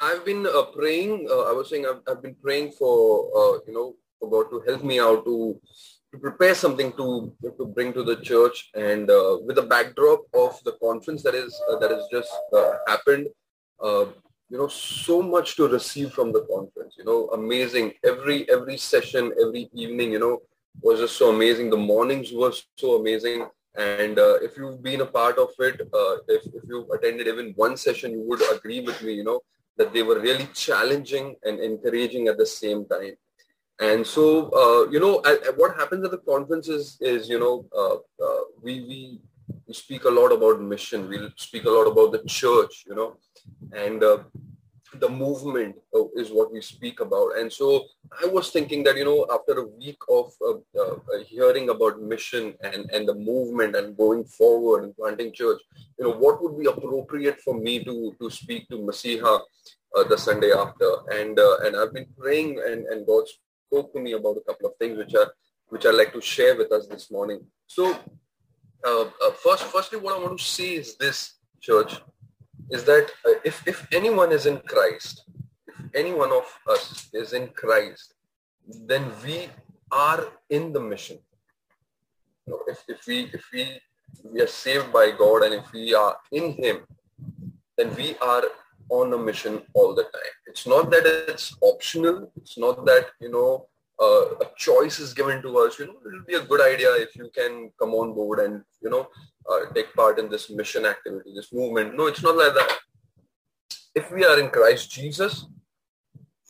I've 0.00 0.24
been 0.24 0.46
uh, 0.46 0.62
praying. 0.74 1.28
Uh, 1.30 1.50
I 1.50 1.52
was 1.52 1.68
saying 1.68 1.86
I've, 1.86 2.00
I've 2.08 2.22
been 2.22 2.36
praying 2.42 2.72
for 2.72 3.28
uh, 3.36 3.58
you 3.66 3.74
know 3.74 3.96
for 4.18 4.30
God 4.30 4.50
to 4.50 4.60
help 4.66 4.82
me 4.82 4.98
out 4.98 5.24
to 5.26 5.60
to 6.12 6.18
prepare 6.18 6.54
something 6.54 6.92
to 6.92 7.32
to 7.58 7.66
bring 7.66 7.92
to 7.92 8.02
the 8.02 8.16
church, 8.16 8.70
and 8.74 9.10
uh, 9.10 9.38
with 9.44 9.56
the 9.56 9.62
backdrop 9.62 10.20
of 10.34 10.58
the 10.64 10.72
conference 10.82 11.22
that 11.22 11.34
is 11.34 11.52
uh, 11.70 11.78
that 11.78 11.90
has 11.90 12.04
just 12.10 12.32
uh, 12.52 12.72
happened. 12.86 13.28
you 14.52 14.58
know, 14.58 14.66
so 14.66 15.22
much 15.22 15.54
to 15.56 15.68
receive 15.68 16.12
from 16.12 16.32
the 16.32 16.40
conference. 16.52 16.96
You 16.98 17.04
know, 17.04 17.28
amazing. 17.40 17.92
Every 18.02 18.38
every 18.50 18.78
session, 18.78 19.32
every 19.44 19.68
evening, 19.74 20.12
you 20.12 20.18
know, 20.18 20.40
was 20.82 20.98
just 21.00 21.16
so 21.16 21.30
amazing. 21.34 21.70
The 21.70 21.76
mornings 21.76 22.32
were 22.32 22.52
so 22.76 22.96
amazing. 23.00 23.46
And 23.76 24.18
uh, 24.18 24.34
if 24.46 24.56
you've 24.56 24.82
been 24.82 25.02
a 25.02 25.06
part 25.06 25.38
of 25.38 25.50
it, 25.60 25.80
uh, 25.80 26.14
if, 26.26 26.42
if 26.58 26.64
you 26.68 26.78
attended 26.92 27.28
even 27.28 27.52
one 27.54 27.76
session, 27.76 28.10
you 28.10 28.22
would 28.28 28.42
agree 28.52 28.80
with 28.80 29.00
me, 29.02 29.12
you 29.14 29.22
know, 29.22 29.40
that 29.80 29.94
they 29.94 30.04
were 30.08 30.20
really 30.28 30.46
challenging 30.66 31.26
and 31.42 31.58
encouraging 31.58 32.28
at 32.28 32.36
the 32.36 32.50
same 32.60 32.80
time. 32.94 33.14
And 33.90 34.06
so, 34.06 34.24
uh, 34.62 34.90
you 34.92 35.00
know, 35.00 35.14
what 35.56 35.74
happens 35.80 36.04
at 36.04 36.10
the 36.10 36.22
conferences 36.32 36.98
is, 37.00 37.30
you 37.30 37.38
know, 37.38 37.54
uh, 37.82 37.96
uh, 38.26 38.42
we, 38.64 38.72
we, 38.90 39.00
we 39.66 39.72
speak 39.72 40.04
a 40.04 40.14
lot 40.18 40.32
about 40.32 40.60
mission. 40.60 41.08
We 41.08 41.18
speak 41.36 41.64
a 41.64 41.70
lot 41.70 41.86
about 41.92 42.12
the 42.12 42.22
church, 42.40 42.84
you 42.86 42.94
know, 42.94 43.16
and 43.72 44.04
uh, 44.04 44.18
the 44.98 45.08
movement 45.08 45.76
is 46.16 46.30
what 46.30 46.52
we 46.52 46.60
speak 46.60 47.00
about. 47.00 47.38
And 47.38 47.52
so 47.52 47.84
I 48.22 48.26
was 48.26 48.50
thinking 48.50 48.82
that, 48.84 48.96
you 48.96 49.04
know, 49.04 49.26
after 49.32 49.60
a 49.60 49.66
week 49.66 49.98
of 50.08 50.32
uh, 50.44 50.80
uh, 50.80 51.22
hearing 51.26 51.68
about 51.68 52.02
mission 52.02 52.54
and, 52.62 52.90
and 52.90 53.08
the 53.08 53.14
movement 53.14 53.76
and 53.76 53.96
going 53.96 54.24
forward 54.24 54.84
and 54.84 54.96
planting 54.96 55.32
church, 55.32 55.60
you 55.98 56.04
know, 56.04 56.16
what 56.16 56.42
would 56.42 56.58
be 56.58 56.66
appropriate 56.66 57.40
for 57.40 57.54
me 57.54 57.84
to, 57.84 58.14
to 58.20 58.30
speak 58.30 58.68
to 58.68 58.76
Masiha 58.76 59.40
uh, 59.96 60.04
the 60.08 60.18
Sunday 60.18 60.52
after? 60.52 60.90
And, 61.12 61.38
uh, 61.38 61.58
and 61.64 61.76
I've 61.76 61.94
been 61.94 62.08
praying 62.18 62.60
and, 62.66 62.86
and 62.86 63.06
God 63.06 63.24
spoke 63.66 63.92
to 63.94 64.00
me 64.00 64.12
about 64.12 64.38
a 64.38 64.44
couple 64.52 64.68
of 64.68 64.76
things 64.76 64.98
which 64.98 65.14
are 65.14 65.32
which 65.68 65.86
I'd 65.86 65.94
like 65.94 66.12
to 66.14 66.20
share 66.20 66.56
with 66.56 66.72
us 66.72 66.88
this 66.88 67.12
morning. 67.12 67.46
So 67.68 67.96
uh, 68.84 69.04
first, 69.40 69.62
firstly, 69.64 70.00
what 70.00 70.16
I 70.16 70.20
want 70.20 70.36
to 70.36 70.44
say 70.44 70.74
is 70.74 70.96
this, 70.96 71.34
church, 71.60 72.00
is 72.70 72.84
that 72.84 73.10
uh, 73.26 73.34
if, 73.44 73.66
if 73.66 73.86
anyone 73.92 74.32
is 74.32 74.46
in 74.46 74.58
Christ, 74.58 75.24
if 75.66 75.76
any 75.94 76.12
one 76.12 76.32
of 76.32 76.46
us 76.68 77.08
is 77.12 77.32
in 77.32 77.48
Christ, 77.48 78.14
then 78.86 79.10
we 79.24 79.48
are 79.90 80.24
in 80.48 80.72
the 80.72 80.80
mission. 80.80 81.18
You 82.46 82.52
know, 82.52 82.60
if, 82.68 82.84
if 82.88 83.06
we 83.06 83.30
if 83.32 83.44
we 83.52 83.80
we 84.24 84.40
are 84.40 84.46
saved 84.46 84.92
by 84.92 85.10
God 85.16 85.42
and 85.42 85.54
if 85.54 85.72
we 85.72 85.94
are 85.94 86.16
in 86.32 86.52
Him, 86.52 86.80
then 87.76 87.94
we 87.96 88.16
are 88.18 88.44
on 88.88 89.12
a 89.12 89.18
mission 89.18 89.62
all 89.74 89.94
the 89.94 90.02
time. 90.02 90.34
It's 90.46 90.66
not 90.66 90.90
that 90.90 91.06
it's 91.28 91.56
optional. 91.60 92.32
It's 92.36 92.58
not 92.58 92.84
that 92.86 93.06
you 93.20 93.30
know 93.30 93.66
uh, 94.00 94.34
a 94.40 94.46
choice 94.56 94.98
is 94.98 95.12
given 95.12 95.42
to 95.42 95.58
us. 95.58 95.78
You 95.78 95.86
know, 95.88 95.98
it 96.04 96.12
will 96.12 96.24
be 96.26 96.34
a 96.34 96.44
good 96.44 96.60
idea 96.60 96.90
if 96.94 97.14
you 97.16 97.30
can 97.34 97.70
come 97.78 97.90
on 97.90 98.14
board 98.14 98.40
and 98.40 98.62
you 98.80 98.90
know 98.90 99.08
uh, 99.50 99.72
take 99.74 99.94
part 99.94 100.18
in 100.18 100.28
this 100.30 100.50
mission 100.50 100.86
activity, 100.86 101.32
this 101.34 101.52
movement. 101.52 101.96
No, 101.96 102.06
it's 102.06 102.22
not 102.22 102.36
like 102.36 102.54
that. 102.54 102.78
If 103.94 104.10
we 104.10 104.24
are 104.24 104.38
in 104.38 104.50
Christ 104.50 104.90
Jesus, 104.90 105.46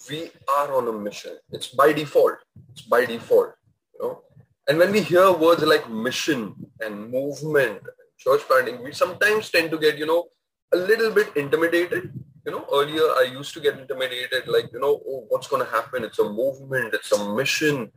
we 0.09 0.31
are 0.56 0.73
on 0.75 0.89
a 0.89 0.93
mission. 0.93 1.37
It's 1.51 1.69
by 1.69 1.93
default. 1.93 2.37
It's 2.73 2.83
by 2.83 3.05
default. 3.05 3.55
You 3.95 4.01
know, 4.01 4.23
and 4.69 4.78
when 4.78 4.93
we 4.93 5.01
hear 5.03 5.33
words 5.33 5.62
like 5.62 5.91
mission 5.91 6.55
and 6.81 7.11
movement, 7.11 7.81
church 8.19 8.43
planting, 8.43 8.84
we 8.84 8.93
sometimes 8.93 9.51
tend 9.51 9.71
to 9.73 9.78
get 9.78 9.98
you 9.98 10.06
know 10.06 10.27
a 10.73 10.77
little 10.77 11.11
bit 11.11 11.37
intimidated. 11.37 12.12
You 12.46 12.52
know, 12.52 12.66
earlier 12.72 13.02
I 13.02 13.30
used 13.33 13.52
to 13.55 13.60
get 13.60 13.78
intimidated, 13.78 14.48
like 14.48 14.72
you 14.72 14.80
know, 14.80 15.00
oh, 15.06 15.27
what's 15.28 15.48
going 15.48 15.64
to 15.64 15.70
happen? 15.70 16.05
It's 16.05 16.19
a 16.19 16.28
movement. 16.28 16.94
It's 16.94 17.12
a 17.12 17.34
mission. 17.34 17.92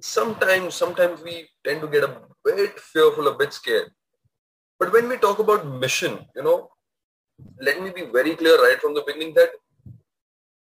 Sometimes, 0.00 0.74
sometimes 0.74 1.22
we 1.22 1.48
tend 1.64 1.80
to 1.80 1.88
get 1.88 2.04
a 2.04 2.20
bit 2.44 2.78
fearful, 2.78 3.28
a 3.28 3.36
bit 3.36 3.52
scared. 3.52 3.90
But 4.78 4.92
when 4.92 5.08
we 5.08 5.16
talk 5.16 5.38
about 5.38 5.66
mission, 5.66 6.18
you 6.36 6.42
know, 6.42 6.70
let 7.60 7.82
me 7.82 7.90
be 7.90 8.04
very 8.04 8.36
clear 8.36 8.56
right 8.62 8.80
from 8.80 8.94
the 8.94 9.02
beginning 9.06 9.34
that 9.34 9.50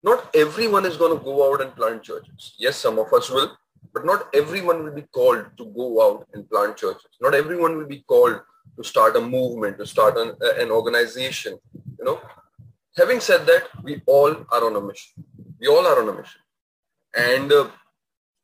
not 0.03 0.35
everyone 0.35 0.87
is 0.87 0.97
going 0.97 1.17
to 1.17 1.23
go 1.23 1.53
out 1.53 1.61
and 1.61 1.75
plant 1.77 2.03
churches. 2.03 2.55
Yes, 2.59 2.77
some 2.77 2.99
of 2.99 3.13
us 3.13 3.31
will, 3.31 3.57
but 3.93 4.07
not 4.07 4.29
everyone 4.35 4.83
will 4.83 4.95
be 4.95 5.07
called 5.13 5.45
to 5.59 5.67
go 5.67 6.03
out 6.03 6.27
and 6.33 6.49
plant 6.49 6.77
churches. 6.77 7.11
Not 7.21 7.35
everyone 7.35 7.77
will 7.77 7.87
be 7.87 8.01
called 8.09 8.41
to 8.77 8.85
start 8.85 9.17
a 9.17 9.21
movement, 9.21 9.79
to 9.79 9.87
start 9.87 10.17
an, 10.17 10.35
an 10.59 10.71
organization. 10.71 11.59
You 11.99 12.05
know, 12.05 12.21
having 12.97 13.21
said 13.21 13.47
that, 13.47 13.69
we 13.83 14.03
all 14.07 14.35
are 14.51 14.65
on 14.67 14.77
a 14.77 14.81
mission. 14.81 15.25
We 15.61 15.67
all 15.69 15.87
are 15.87 16.03
on 16.03 16.09
a 16.09 16.13
mission, 16.13 16.41
and 17.17 17.53
uh, 17.53 17.69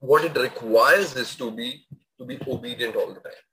what 0.00 0.24
it 0.24 0.36
requires 0.36 1.16
is 1.16 1.34
to 1.36 1.50
be 1.50 1.86
to 2.18 2.24
be 2.24 2.38
obedient 2.46 2.96
all 2.96 3.08
the 3.08 3.20
time. 3.20 3.44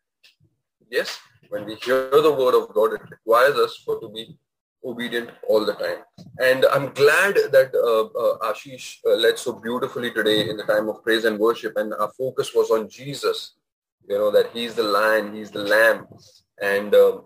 Yes, 0.90 1.20
when 1.50 1.66
we 1.66 1.76
hear 1.76 2.10
the 2.10 2.32
word 2.32 2.56
of 2.56 2.74
God, 2.74 2.94
it 2.94 3.02
requires 3.10 3.56
us 3.56 3.82
for 3.86 4.00
to 4.00 4.10
be 4.10 4.38
obedient 4.86 5.30
all 5.48 5.66
the 5.66 5.74
time. 5.74 6.00
And 6.40 6.66
I'm 6.66 6.94
glad 6.94 7.36
that 7.36 7.72
uh, 7.74 8.06
uh, 8.20 8.52
Ashish 8.52 8.98
uh, 9.06 9.16
led 9.16 9.40
so 9.40 9.54
beautifully 9.54 10.12
today 10.12 10.50
in 10.50 10.58
the 10.58 10.64
time 10.64 10.90
of 10.90 11.04
praise 11.04 11.26
and 11.26 11.40
worship. 11.40 11.78
And 11.78 11.94
our 11.94 12.12
focus 12.18 12.52
was 12.54 12.70
on 12.70 12.90
Jesus, 12.90 13.56
you 14.08 14.18
know, 14.18 14.32
that 14.32 14.52
he's 14.54 14.76
the 14.76 14.84
lion, 14.84 15.36
he's 15.36 15.52
the 15.52 15.64
lamb. 15.64 16.08
And, 16.62 16.94
um, 16.96 17.26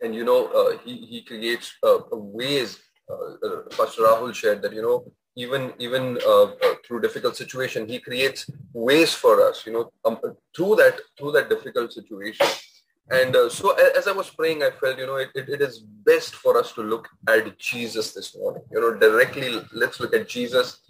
and 0.00 0.14
you 0.14 0.24
know, 0.24 0.46
uh, 0.46 0.78
he, 0.84 0.96
he 1.06 1.22
creates 1.22 1.74
uh, 1.82 1.98
ways, 2.12 2.78
uh, 3.10 3.62
Pastor 3.70 4.02
Rahul 4.02 4.34
shared 4.34 4.62
that, 4.62 4.72
you 4.72 4.82
know, 4.82 5.04
even 5.36 5.74
even 5.78 6.18
through 6.86 7.00
difficult 7.02 7.36
situation, 7.36 7.88
he 7.88 7.98
creates 7.98 8.48
ways 8.72 9.12
for 9.12 9.46
us, 9.46 9.66
you 9.66 9.72
know, 9.72 9.92
um, 10.04 10.18
through 10.54 10.76
that 10.76 10.98
through 11.18 11.32
that 11.32 11.50
difficult 11.50 11.92
situation 11.92 12.46
and 13.10 13.36
uh, 13.36 13.48
so 13.48 13.70
as 13.96 14.08
I 14.08 14.12
was 14.12 14.30
praying, 14.30 14.64
I 14.64 14.70
felt, 14.70 14.98
you 14.98 15.06
know, 15.06 15.16
it, 15.16 15.30
it, 15.34 15.48
it 15.48 15.60
is 15.60 15.78
best 15.78 16.34
for 16.34 16.58
us 16.58 16.72
to 16.72 16.82
look 16.82 17.08
at 17.28 17.56
Jesus 17.56 18.12
this 18.12 18.36
morning. 18.36 18.62
You 18.72 18.80
know, 18.80 18.94
directly, 18.94 19.60
let's 19.72 20.00
look 20.00 20.14
at 20.14 20.28
Jesus 20.28 20.80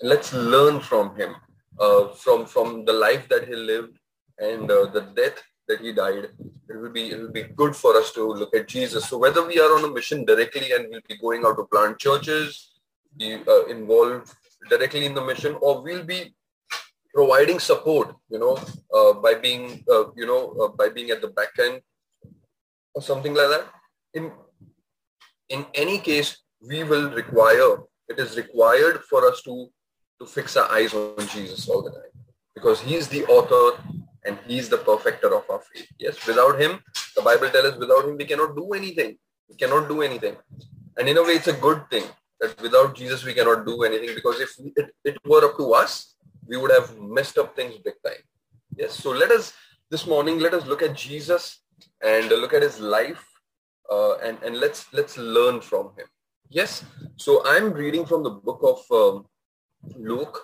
and 0.00 0.08
let's 0.08 0.32
learn 0.32 0.80
from 0.80 1.14
him, 1.16 1.34
uh, 1.78 2.08
from, 2.08 2.46
from 2.46 2.86
the 2.86 2.94
life 2.94 3.28
that 3.28 3.46
he 3.46 3.54
lived 3.54 3.98
and 4.38 4.70
uh, 4.70 4.86
the 4.86 5.12
death 5.14 5.42
that 5.68 5.80
he 5.80 5.92
died. 5.92 6.28
It 6.70 6.76
will 6.76 6.90
be 6.90 7.10
it 7.10 7.20
will 7.20 7.32
be 7.32 7.44
good 7.44 7.76
for 7.76 7.96
us 7.96 8.12
to 8.12 8.22
look 8.40 8.54
at 8.54 8.68
Jesus. 8.68 9.08
So 9.08 9.18
whether 9.18 9.46
we 9.46 9.58
are 9.60 9.76
on 9.76 9.84
a 9.84 9.92
mission 9.92 10.24
directly 10.24 10.72
and 10.72 10.86
we'll 10.90 11.08
be 11.08 11.16
going 11.18 11.44
out 11.44 11.56
to 11.56 11.64
plant 11.64 11.98
churches, 11.98 12.72
be 13.16 13.34
uh, 13.46 13.66
involved 13.66 14.32
directly 14.68 15.06
in 15.06 15.14
the 15.14 15.24
mission, 15.24 15.56
or 15.60 15.82
we'll 15.82 16.04
be 16.04 16.34
providing 17.14 17.58
support, 17.58 18.14
you 18.28 18.38
know, 18.38 18.56
uh, 18.94 19.12
by 19.14 19.34
being, 19.34 19.84
uh, 19.90 20.04
you 20.16 20.26
know, 20.26 20.52
uh, 20.62 20.68
by 20.68 20.88
being 20.88 21.10
at 21.10 21.20
the 21.20 21.28
back 21.28 21.58
end 21.58 21.80
or 22.94 23.02
something 23.02 23.34
like 23.34 23.48
that. 23.48 23.66
In, 24.14 24.32
in 25.48 25.66
any 25.74 25.98
case, 25.98 26.38
we 26.60 26.84
will 26.84 27.10
require, 27.10 27.78
it 28.08 28.18
is 28.18 28.36
required 28.36 29.02
for 29.04 29.26
us 29.28 29.42
to, 29.42 29.68
to 30.20 30.26
fix 30.26 30.56
our 30.56 30.70
eyes 30.70 30.94
on 30.94 31.26
Jesus 31.28 31.68
all 31.68 31.82
the 31.82 31.90
time 31.90 32.14
because 32.54 32.80
he 32.80 32.94
is 32.94 33.08
the 33.08 33.24
author 33.26 33.80
and 34.28 34.38
he 34.46 34.58
is 34.62 34.68
the 34.68 34.80
perfecter 34.90 35.30
of 35.38 35.44
our 35.50 35.60
faith. 35.68 35.88
Yes, 35.98 36.26
without 36.26 36.60
him, 36.60 36.78
the 37.16 37.22
Bible 37.22 37.50
tells 37.50 37.72
us 37.72 37.78
without 37.78 38.04
him, 38.08 38.16
we 38.22 38.26
cannot 38.32 38.54
do 38.54 38.66
anything. 38.80 39.16
We 39.48 39.56
cannot 39.56 39.88
do 39.88 40.02
anything. 40.02 40.36
And 40.96 41.08
in 41.08 41.16
a 41.16 41.22
way, 41.22 41.34
it's 41.40 41.52
a 41.56 41.60
good 41.66 41.82
thing 41.90 42.04
that 42.40 42.60
without 42.60 42.94
Jesus, 42.94 43.24
we 43.24 43.34
cannot 43.34 43.64
do 43.66 43.82
anything 43.84 44.14
because 44.14 44.40
if 44.40 44.50
it, 44.76 44.94
it 45.04 45.18
were 45.24 45.44
up 45.44 45.56
to 45.56 45.72
us, 45.72 46.14
we 46.46 46.56
would 46.56 46.70
have 46.70 46.98
messed 46.98 47.38
up 47.38 47.56
things 47.56 47.76
big 47.88 47.94
time. 48.04 48.22
Yes. 48.76 48.94
So 48.94 49.10
let 49.10 49.30
us 49.30 49.52
this 49.90 50.06
morning 50.06 50.38
let 50.38 50.54
us 50.54 50.66
look 50.66 50.82
at 50.82 50.94
Jesus 50.94 51.60
and 52.02 52.28
look 52.28 52.52
at 52.52 52.62
his 52.62 52.78
life 52.80 53.24
uh, 53.90 54.16
and 54.18 54.38
and 54.42 54.56
let's 54.58 54.86
let's 54.92 55.16
learn 55.16 55.60
from 55.60 55.86
him. 55.96 56.06
Yes. 56.48 56.84
So 57.16 57.42
I'm 57.46 57.72
reading 57.72 58.06
from 58.06 58.22
the 58.22 58.30
book 58.30 58.60
of 58.72 58.78
um, 59.00 59.26
Luke, 59.96 60.42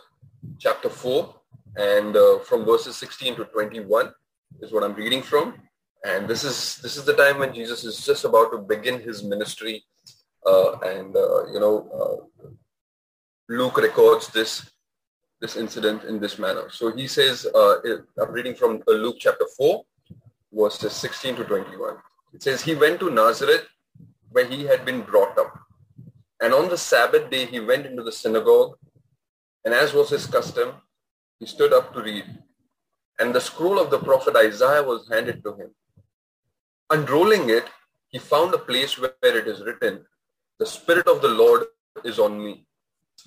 chapter 0.58 0.88
four, 0.88 1.34
and 1.76 2.16
uh, 2.16 2.38
from 2.40 2.64
verses 2.64 2.96
16 2.96 3.36
to 3.36 3.44
21 3.46 4.12
is 4.60 4.72
what 4.72 4.84
I'm 4.84 4.94
reading 4.94 5.22
from. 5.22 5.54
And 6.04 6.28
this 6.28 6.44
is 6.44 6.76
this 6.82 6.96
is 6.96 7.04
the 7.04 7.14
time 7.14 7.38
when 7.38 7.54
Jesus 7.54 7.84
is 7.84 8.04
just 8.04 8.24
about 8.24 8.52
to 8.52 8.58
begin 8.58 9.00
his 9.00 9.22
ministry, 9.22 9.84
uh, 10.44 10.78
and 10.80 11.16
uh, 11.16 11.46
you 11.46 11.58
know 11.58 12.28
uh, 12.42 12.46
Luke 13.48 13.78
records 13.78 14.28
this 14.28 14.70
this 15.40 15.56
incident 15.56 16.04
in 16.04 16.18
this 16.20 16.38
manner. 16.38 16.70
So 16.70 16.94
he 16.94 17.06
says, 17.06 17.46
uh, 17.54 17.74
I'm 18.18 18.32
reading 18.32 18.54
from 18.54 18.82
uh, 18.88 18.92
Luke 18.92 19.16
chapter 19.18 19.46
4, 19.58 19.84
verses 20.52 20.92
16 20.94 21.36
to 21.36 21.44
21. 21.44 21.96
It 22.32 22.42
says, 22.42 22.62
he 22.62 22.74
went 22.74 22.98
to 23.00 23.10
Nazareth 23.10 23.66
where 24.30 24.46
he 24.46 24.64
had 24.64 24.86
been 24.86 25.02
brought 25.02 25.36
up. 25.36 25.58
And 26.40 26.54
on 26.54 26.70
the 26.70 26.78
Sabbath 26.78 27.30
day, 27.30 27.44
he 27.44 27.60
went 27.60 27.84
into 27.84 28.02
the 28.02 28.10
synagogue. 28.10 28.78
And 29.64 29.74
as 29.74 29.92
was 29.92 30.08
his 30.08 30.26
custom, 30.26 30.72
he 31.44 31.50
stood 31.50 31.74
up 31.74 31.92
to 31.92 32.00
read. 32.02 32.24
And 33.18 33.34
the 33.34 33.40
scroll 33.48 33.78
of 33.78 33.90
the 33.90 33.98
prophet 33.98 34.34
Isaiah 34.34 34.82
was 34.82 35.08
handed 35.12 35.44
to 35.44 35.50
him. 35.56 35.70
Unrolling 36.88 37.50
it, 37.50 37.66
he 38.08 38.18
found 38.18 38.54
a 38.54 38.66
place 38.70 38.98
where 38.98 39.36
it 39.40 39.46
is 39.46 39.60
written, 39.60 40.06
the 40.58 40.64
Spirit 40.64 41.06
of 41.06 41.20
the 41.20 41.28
Lord 41.28 41.64
is 42.02 42.18
on 42.18 42.42
me 42.42 42.66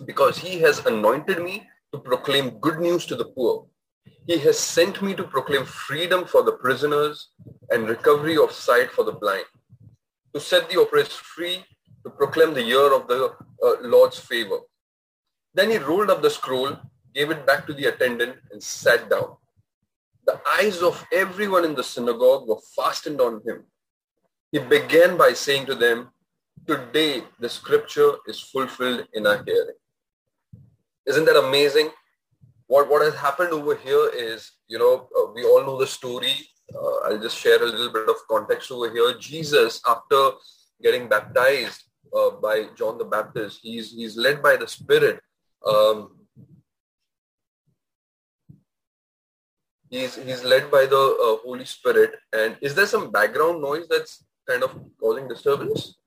because 0.06 0.36
he 0.40 0.60
has 0.62 0.84
anointed 0.88 1.44
me 1.44 1.68
to 1.92 2.00
proclaim 2.00 2.58
good 2.66 2.80
news 2.80 3.06
to 3.06 3.16
the 3.16 3.30
poor. 3.36 3.68
He 4.26 4.40
has 4.40 4.58
sent 4.58 5.00
me 5.04 5.14
to 5.14 5.24
proclaim 5.24 5.66
freedom 5.66 6.26
for 6.26 6.42
the 6.42 6.58
prisoners 6.64 7.30
and 7.70 7.88
recovery 7.88 8.38
of 8.38 8.52
sight 8.52 8.90
for 8.92 9.04
the 9.04 9.12
blind, 9.12 9.46
to 10.34 10.40
set 10.40 10.70
the 10.70 10.82
oppressed 10.82 11.20
free, 11.36 11.64
to 12.04 12.10
proclaim 12.10 12.56
the 12.56 12.64
year 12.64 12.92
of 12.94 13.08
the 13.08 13.22
uh, 13.64 13.76
Lord's 13.82 14.20
favor. 14.20 14.60
Then 15.54 15.70
he 15.70 15.78
rolled 15.78 16.10
up 16.10 16.22
the 16.24 16.30
scroll, 16.30 16.78
gave 17.18 17.32
it 17.32 17.46
back 17.48 17.66
to 17.66 17.74
the 17.74 17.86
attendant, 17.86 18.36
and 18.52 18.62
sat 18.62 19.10
down. 19.10 19.30
The 20.28 20.40
eyes 20.60 20.82
of 20.84 21.04
everyone 21.12 21.66
in 21.66 21.74
the 21.74 21.84
synagogue 21.84 22.48
were 22.48 22.62
fastened 22.76 23.20
on 23.20 23.42
him. 23.48 23.64
He 24.52 24.60
began 24.60 25.18
by 25.18 25.34
saying 25.34 25.66
to 25.68 25.76
them, 25.76 26.10
Today 26.68 27.24
the 27.40 27.50
scripture 27.50 28.12
is 28.28 28.40
fulfilled 28.40 29.08
in 29.14 29.26
our 29.26 29.42
hearing. 29.44 29.80
Isn't 31.06 31.26
that 31.26 31.38
amazing? 31.38 31.90
What, 32.68 32.90
what 32.90 33.02
has 33.04 33.16
happened 33.16 33.54
over 33.54 33.76
here 33.76 34.10
is, 34.14 34.52
you 34.68 34.78
know, 34.78 35.08
uh, 35.18 35.32
we 35.34 35.46
all 35.46 35.64
know 35.66 35.78
the 35.80 35.88
story. 35.88 36.36
Uh, 36.76 36.96
I'll 37.06 37.22
just 37.22 37.38
share 37.38 37.64
a 37.64 37.66
little 37.66 37.94
bit 37.94 38.10
of 38.10 38.16
context 38.30 38.70
over 38.72 38.92
here. 38.92 39.18
Jesus, 39.18 39.82
after 39.88 40.32
getting 40.84 41.08
baptized 41.08 41.84
uh, 42.14 42.32
by 42.32 42.66
John 42.76 42.98
the 42.98 43.06
Baptist, 43.06 43.60
he's, 43.64 43.94
he's 43.94 44.18
led 44.18 44.44
by 44.44 44.58
the 44.58 44.68
Spirit. 44.68 45.22
Um, 45.66 46.17
he's, 49.90 50.16
he's 50.16 50.44
led 50.44 50.70
by 50.72 50.86
the 50.86 50.98
uh, 50.98 51.44
Holy 51.46 51.66
Spirit. 51.66 52.16
And 52.34 52.58
is 52.62 52.76
there 52.76 52.86
some 52.86 53.12
background 53.12 53.62
noise 53.62 53.88
that's 53.90 54.24
kind 54.48 54.64
of 54.64 54.72
causing 55.00 55.28
disturbance? 55.28 55.98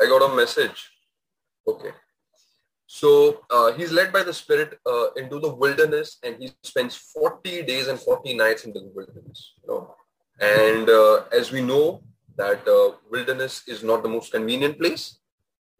I 0.00 0.06
got 0.06 0.30
a 0.30 0.34
message. 0.34 0.90
Okay. 1.66 1.90
So 2.86 3.40
uh, 3.50 3.72
he's 3.72 3.90
led 3.90 4.12
by 4.12 4.22
the 4.22 4.34
Spirit 4.34 4.78
uh, 4.86 5.12
into 5.16 5.40
the 5.40 5.52
wilderness, 5.52 6.18
and 6.22 6.36
he 6.38 6.52
spends 6.62 6.96
40 6.96 7.62
days 7.62 7.88
and 7.88 7.98
40 7.98 8.36
nights 8.36 8.64
in 8.64 8.72
the 8.72 8.90
wilderness. 8.94 9.54
You 9.62 9.68
know? 9.68 9.94
And 10.40 10.90
uh, 10.90 11.24
as 11.32 11.50
we 11.50 11.62
know, 11.62 12.02
that 12.36 12.66
uh, 12.68 12.96
wilderness 13.10 13.62
is 13.66 13.82
not 13.82 14.02
the 14.02 14.08
most 14.08 14.32
convenient 14.32 14.78
place. 14.78 15.18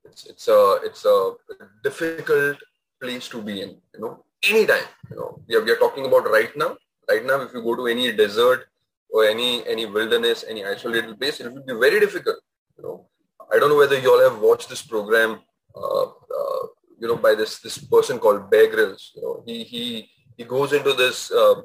It's 0.04 0.26
it's 0.26 0.48
a 0.48 0.78
it's 0.84 1.04
a 1.04 1.34
difficult 1.82 2.58
place 3.00 3.28
to 3.28 3.42
be 3.42 3.62
in. 3.62 3.70
You 3.94 4.00
know, 4.00 4.23
anytime. 4.50 4.84
You 5.10 5.16
know, 5.16 5.42
we 5.48 5.54
are, 5.56 5.64
we 5.64 5.70
are 5.70 5.76
talking 5.76 6.06
about 6.06 6.30
right 6.30 6.54
now. 6.56 6.76
Right 7.08 7.24
now, 7.24 7.40
if 7.42 7.52
you 7.52 7.62
go 7.62 7.76
to 7.76 7.86
any 7.86 8.12
desert 8.12 8.66
or 9.10 9.24
any 9.24 9.66
any 9.66 9.86
wilderness, 9.86 10.44
any 10.48 10.64
isolated 10.64 11.18
place, 11.20 11.40
it 11.40 11.52
will 11.52 11.64
be 11.64 11.74
very 11.74 12.00
difficult. 12.00 12.36
You 12.78 12.84
know, 12.84 13.06
I 13.52 13.58
don't 13.58 13.68
know 13.68 13.76
whether 13.76 13.98
you 13.98 14.10
all 14.10 14.22
have 14.28 14.40
watched 14.40 14.68
this 14.68 14.82
program. 14.82 15.40
Uh, 15.76 16.04
uh, 16.04 16.66
you 16.98 17.08
know, 17.08 17.16
by 17.16 17.34
this 17.34 17.58
this 17.58 17.78
person 17.78 18.18
called 18.18 18.50
Bear 18.50 18.70
Grylls. 18.70 19.12
You 19.14 19.22
know, 19.22 19.42
he 19.46 19.64
he 19.64 20.08
he 20.36 20.44
goes 20.44 20.72
into 20.72 20.92
this 20.92 21.30
uh, 21.30 21.62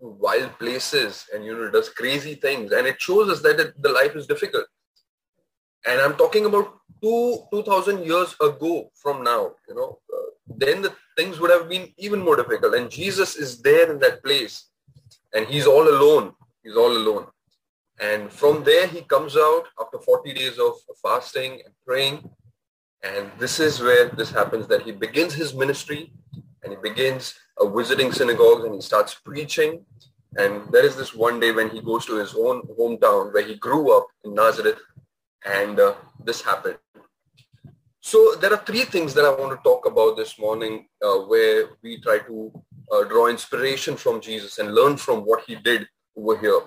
wild 0.00 0.58
places 0.58 1.26
and 1.34 1.44
you 1.44 1.56
know 1.56 1.70
does 1.70 1.88
crazy 1.88 2.34
things, 2.34 2.72
and 2.72 2.86
it 2.86 3.00
shows 3.00 3.28
us 3.28 3.42
that 3.42 3.60
it, 3.60 3.82
the 3.82 3.90
life 3.90 4.16
is 4.16 4.26
difficult. 4.26 4.66
And 5.86 6.00
I'm 6.00 6.16
talking 6.16 6.46
about 6.46 6.72
two 7.02 7.44
two 7.50 7.62
thousand 7.62 8.04
years 8.04 8.34
ago 8.40 8.90
from 8.94 9.22
now. 9.22 9.52
You 9.68 9.74
know, 9.74 9.98
uh, 10.12 10.30
then 10.56 10.82
the 10.82 10.94
things 11.16 11.40
would 11.40 11.50
have 11.50 11.68
been 11.68 11.92
even 11.98 12.20
more 12.20 12.36
difficult. 12.36 12.74
And 12.74 12.90
Jesus 12.90 13.36
is 13.36 13.62
there 13.62 13.90
in 13.90 13.98
that 14.00 14.22
place, 14.22 14.68
and 15.34 15.46
he's 15.46 15.66
all 15.66 15.88
alone. 15.88 16.32
He's 16.62 16.76
all 16.76 16.96
alone. 16.96 17.26
And 18.00 18.32
from 18.32 18.64
there, 18.64 18.86
he 18.86 19.02
comes 19.02 19.36
out 19.36 19.64
after 19.80 19.98
40 19.98 20.32
days 20.32 20.58
of 20.58 20.74
fasting 21.02 21.62
and 21.64 21.74
praying 21.86 22.28
and 23.04 23.30
this 23.38 23.60
is 23.60 23.80
where 23.80 24.08
this 24.08 24.30
happens 24.30 24.66
that 24.68 24.82
he 24.82 24.90
begins 24.90 25.34
his 25.34 25.52
ministry 25.52 26.10
and 26.62 26.72
he 26.72 26.78
begins 26.82 27.34
uh, 27.60 27.66
visiting 27.68 28.10
synagogues 28.10 28.64
and 28.64 28.74
he 28.74 28.80
starts 28.80 29.14
preaching. 29.14 29.84
And 30.38 30.62
there 30.72 30.84
is 30.86 30.96
this 30.96 31.14
one 31.14 31.38
day 31.38 31.52
when 31.52 31.68
he 31.68 31.82
goes 31.82 32.06
to 32.06 32.16
his 32.16 32.34
own 32.34 32.62
hometown 32.78 33.32
where 33.34 33.46
he 33.46 33.56
grew 33.56 33.94
up 33.94 34.06
in 34.24 34.34
Nazareth 34.34 34.80
and 35.44 35.78
uh, 35.78 35.94
this 36.24 36.40
happened. 36.40 36.78
So 38.06 38.34
there 38.34 38.52
are 38.52 38.62
three 38.66 38.84
things 38.84 39.14
that 39.14 39.24
I 39.24 39.30
want 39.30 39.52
to 39.56 39.62
talk 39.64 39.86
about 39.86 40.18
this 40.18 40.38
morning 40.38 40.88
uh, 41.02 41.20
where 41.20 41.70
we 41.82 41.98
try 42.02 42.18
to 42.18 42.52
uh, 42.92 43.04
draw 43.04 43.28
inspiration 43.28 43.96
from 43.96 44.20
Jesus 44.20 44.58
and 44.58 44.74
learn 44.74 44.98
from 44.98 45.20
what 45.20 45.42
he 45.46 45.54
did 45.54 45.88
over 46.14 46.38
here. 46.38 46.60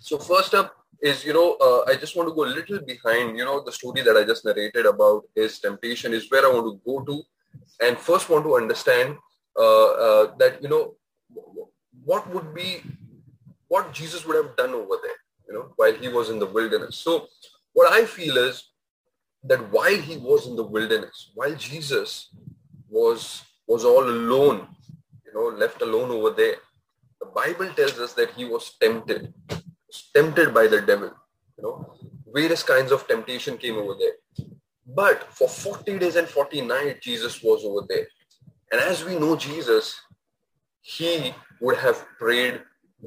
So 0.00 0.18
first 0.18 0.52
up, 0.52 0.76
is, 1.00 1.24
you 1.24 1.32
know, 1.32 1.56
uh, 1.62 1.90
I 1.90 1.96
just 1.96 2.14
want 2.14 2.28
to 2.28 2.34
go 2.34 2.44
a 2.44 2.52
little 2.58 2.78
behind, 2.80 3.38
you 3.38 3.44
know, 3.46 3.64
the 3.64 3.72
story 3.72 4.02
that 4.02 4.18
I 4.18 4.24
just 4.24 4.44
narrated 4.44 4.84
about 4.84 5.22
his 5.34 5.58
temptation 5.58 6.12
is 6.12 6.30
where 6.30 6.44
I 6.44 6.52
want 6.52 6.66
to 6.66 6.80
go 6.84 7.00
to 7.04 7.22
and 7.80 7.96
first 7.96 8.28
want 8.28 8.44
to 8.44 8.56
understand 8.56 9.16
uh, 9.58 9.90
uh, 9.92 10.36
that, 10.40 10.62
you 10.62 10.68
know, 10.68 10.94
what 12.04 12.28
would 12.34 12.54
be, 12.54 12.82
what 13.68 13.94
Jesus 13.94 14.26
would 14.26 14.36
have 14.36 14.54
done 14.56 14.74
over 14.74 14.96
there, 15.02 15.20
you 15.48 15.54
know, 15.54 15.72
while 15.76 15.94
he 15.94 16.08
was 16.08 16.28
in 16.28 16.38
the 16.38 16.44
wilderness. 16.44 16.96
So 16.96 17.28
what 17.72 17.90
I 17.90 18.04
feel 18.04 18.36
is 18.36 18.69
that 19.44 19.70
while 19.72 19.96
he 19.96 20.16
was 20.18 20.46
in 20.46 20.56
the 20.56 20.64
wilderness, 20.64 21.30
while 21.34 21.54
Jesus 21.54 22.30
was, 22.88 23.42
was 23.66 23.84
all 23.84 24.04
alone, 24.04 24.68
you 25.24 25.32
know, 25.34 25.56
left 25.56 25.82
alone 25.82 26.10
over 26.10 26.30
there, 26.30 26.56
the 27.20 27.26
Bible 27.26 27.68
tells 27.74 27.98
us 27.98 28.14
that 28.14 28.30
he 28.32 28.44
was 28.44 28.76
tempted 28.80 29.32
tempted 30.14 30.54
by 30.54 30.66
the 30.66 30.80
devil. 30.80 31.10
You 31.56 31.64
know, 31.64 31.94
various 32.32 32.62
kinds 32.62 32.92
of 32.92 33.06
temptation 33.06 33.58
came 33.58 33.76
over 33.76 33.94
there. 33.98 34.46
But 34.86 35.32
for 35.32 35.48
40 35.48 35.98
days 35.98 36.16
and 36.16 36.28
40 36.28 36.62
nights, 36.62 37.04
Jesus 37.04 37.42
was 37.42 37.64
over 37.64 37.86
there. 37.88 38.06
And 38.72 38.80
as 38.80 39.04
we 39.04 39.18
know 39.18 39.36
Jesus, 39.36 40.00
he 40.80 41.34
would 41.60 41.76
have 41.76 42.04
prayed 42.18 42.60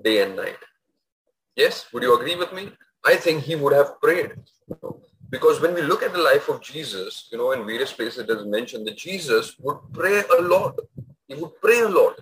day 0.04 0.22
and 0.24 0.36
night. 0.36 0.58
Yes, 1.56 1.86
would 1.94 2.04
you 2.04 2.16
agree 2.16 2.36
with 2.36 2.54
me? 2.54 2.72
I 3.06 3.16
think 3.16 3.44
he 3.44 3.56
would 3.56 3.74
have 3.74 4.00
prayed. 4.02 4.34
Because 5.34 5.60
when 5.60 5.74
we 5.74 5.82
look 5.82 6.04
at 6.04 6.14
the 6.14 6.22
life 6.22 6.48
of 6.48 6.62
Jesus, 6.62 7.28
you 7.32 7.40
know, 7.40 7.54
in 7.54 7.66
various 7.66 7.92
places 7.92 8.20
it 8.20 8.30
is 8.30 8.46
mentioned 8.46 8.86
that 8.86 8.98
Jesus 8.98 9.58
would 9.58 9.80
pray 9.92 10.22
a 10.38 10.42
lot. 10.44 10.78
He 11.28 11.34
would 11.34 11.60
pray 11.60 11.80
a 11.80 11.90
lot. 11.90 12.20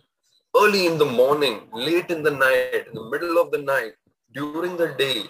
Early 0.56 0.86
in 0.88 0.98
the 0.98 1.12
morning, 1.22 1.68
late 1.74 2.10
in 2.10 2.24
the 2.24 2.31
night, 2.31 2.88
in 2.88 2.94
the 2.94 3.10
middle 3.10 3.38
of 3.38 3.52
the 3.52 3.58
night, 3.58 3.96
during 4.34 4.78
the 4.78 4.94
day 4.98 5.24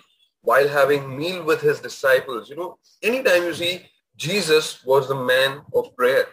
while 0.44 0.68
having 0.68 1.18
meal 1.18 1.44
with 1.44 1.62
his 1.62 1.80
disciples. 1.80 2.52
You 2.52 2.58
know, 2.58 2.78
anytime 3.02 3.44
you 3.48 3.54
see 3.56 3.88
Jesus 4.16 4.86
was 4.86 5.08
the 5.08 5.16
man 5.34 5.62
of 5.74 5.96
prayer. 5.96 6.28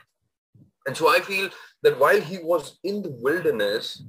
And 0.87 0.95
so 0.95 1.09
I 1.09 1.21
feel 1.21 1.49
that 1.83 1.99
while 1.99 2.21
he 2.21 2.41
was 2.43 2.79
in 2.85 3.01
the 3.03 3.15
wilderness, 3.23 4.03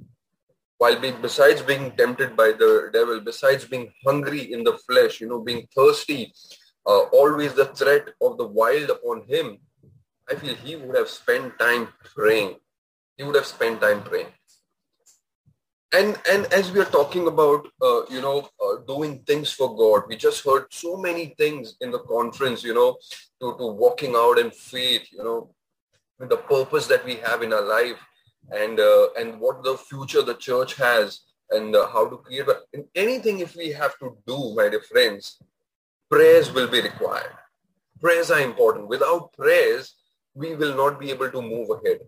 while 0.77 0.99
being, 0.99 1.21
besides 1.21 1.61
being 1.61 1.91
tempted 1.95 2.35
by 2.35 2.51
the 2.51 2.89
devil, 2.91 3.21
besides 3.21 3.63
being 3.63 3.93
hungry 4.05 4.51
in 4.51 4.65
the 4.65 4.77
flesh, 4.87 5.21
you 5.21 5.29
know, 5.29 5.39
being 5.39 5.67
thirsty, 5.73 6.33
uh, 6.85 7.03
always 7.11 7.53
the 7.53 7.65
threat 7.65 8.09
of 8.21 8.37
the 8.37 8.47
wild 8.47 8.89
upon 8.89 9.23
him, 9.27 9.59
I 10.29 10.35
feel 10.35 10.55
he 10.55 10.75
would 10.75 10.95
have 10.95 11.09
spent 11.09 11.57
time 11.59 11.89
praying. 12.03 12.55
He 13.17 13.23
would 13.23 13.35
have 13.35 13.45
spent 13.45 13.81
time 13.81 14.03
praying 14.03 14.27
and 15.91 16.17
and 16.29 16.45
as 16.53 16.71
we 16.71 16.79
are 16.79 16.91
talking 16.97 17.27
about 17.27 17.67
uh, 17.81 18.01
you 18.09 18.21
know 18.21 18.47
uh, 18.63 18.75
doing 18.87 19.19
things 19.25 19.51
for 19.51 19.75
god 19.75 20.03
we 20.07 20.15
just 20.15 20.45
heard 20.45 20.65
so 20.69 20.95
many 20.95 21.33
things 21.37 21.75
in 21.81 21.91
the 21.91 21.99
conference 21.99 22.63
you 22.63 22.73
know 22.73 22.97
to, 23.41 23.55
to 23.57 23.67
walking 23.67 24.13
out 24.15 24.37
in 24.37 24.51
faith 24.51 25.07
you 25.11 25.23
know 25.23 25.49
the 26.19 26.37
purpose 26.37 26.85
that 26.85 27.03
we 27.05 27.15
have 27.15 27.41
in 27.41 27.53
our 27.53 27.65
life 27.65 27.97
and 28.51 28.79
uh, 28.79 29.07
and 29.17 29.39
what 29.39 29.63
the 29.63 29.75
future 29.77 30.21
the 30.21 30.35
church 30.35 30.75
has 30.75 31.21
and 31.49 31.75
uh, 31.75 31.87
how 31.87 32.07
to 32.07 32.17
create 32.17 32.45
in 32.73 32.85
anything 32.93 33.39
if 33.39 33.55
we 33.55 33.71
have 33.71 33.97
to 33.97 34.15
do 34.27 34.53
my 34.55 34.69
dear 34.69 34.81
friends 34.81 35.41
prayers 36.09 36.51
will 36.51 36.67
be 36.67 36.81
required 36.81 37.33
prayers 38.01 38.31
are 38.31 38.41
important 38.41 38.87
without 38.87 39.33
prayers 39.33 39.95
we 40.33 40.55
will 40.55 40.75
not 40.75 40.99
be 40.99 41.11
able 41.11 41.29
to 41.29 41.41
move 41.41 41.69
ahead 41.77 41.99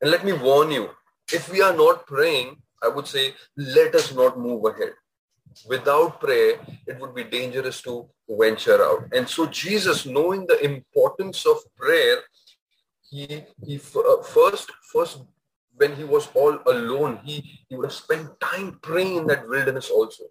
and 0.00 0.10
let 0.10 0.24
me 0.24 0.32
warn 0.32 0.70
you 0.70 0.88
if 1.32 1.50
we 1.52 1.62
are 1.62 1.76
not 1.76 2.06
praying 2.06 2.56
I 2.82 2.88
would 2.88 3.06
say, 3.06 3.34
let 3.56 3.94
us 3.94 4.14
not 4.14 4.38
move 4.38 4.64
ahead. 4.64 4.92
Without 5.68 6.20
prayer, 6.20 6.58
it 6.86 6.98
would 7.00 7.14
be 7.14 7.24
dangerous 7.24 7.82
to 7.82 8.08
venture 8.28 8.82
out. 8.82 9.08
And 9.12 9.28
so 9.28 9.46
Jesus, 9.46 10.06
knowing 10.06 10.46
the 10.46 10.64
importance 10.64 11.44
of 11.44 11.58
prayer, 11.76 12.18
he, 13.10 13.44
he 13.66 13.76
uh, 13.76 14.22
first, 14.22 14.70
first 14.92 15.22
when 15.76 15.96
he 15.96 16.04
was 16.04 16.28
all 16.34 16.58
alone, 16.66 17.20
he, 17.24 17.60
he 17.68 17.76
would 17.76 17.86
have 17.86 17.92
spent 17.92 18.38
time 18.40 18.78
praying 18.82 19.16
in 19.16 19.26
that 19.26 19.48
wilderness 19.48 19.90
also. 19.90 20.24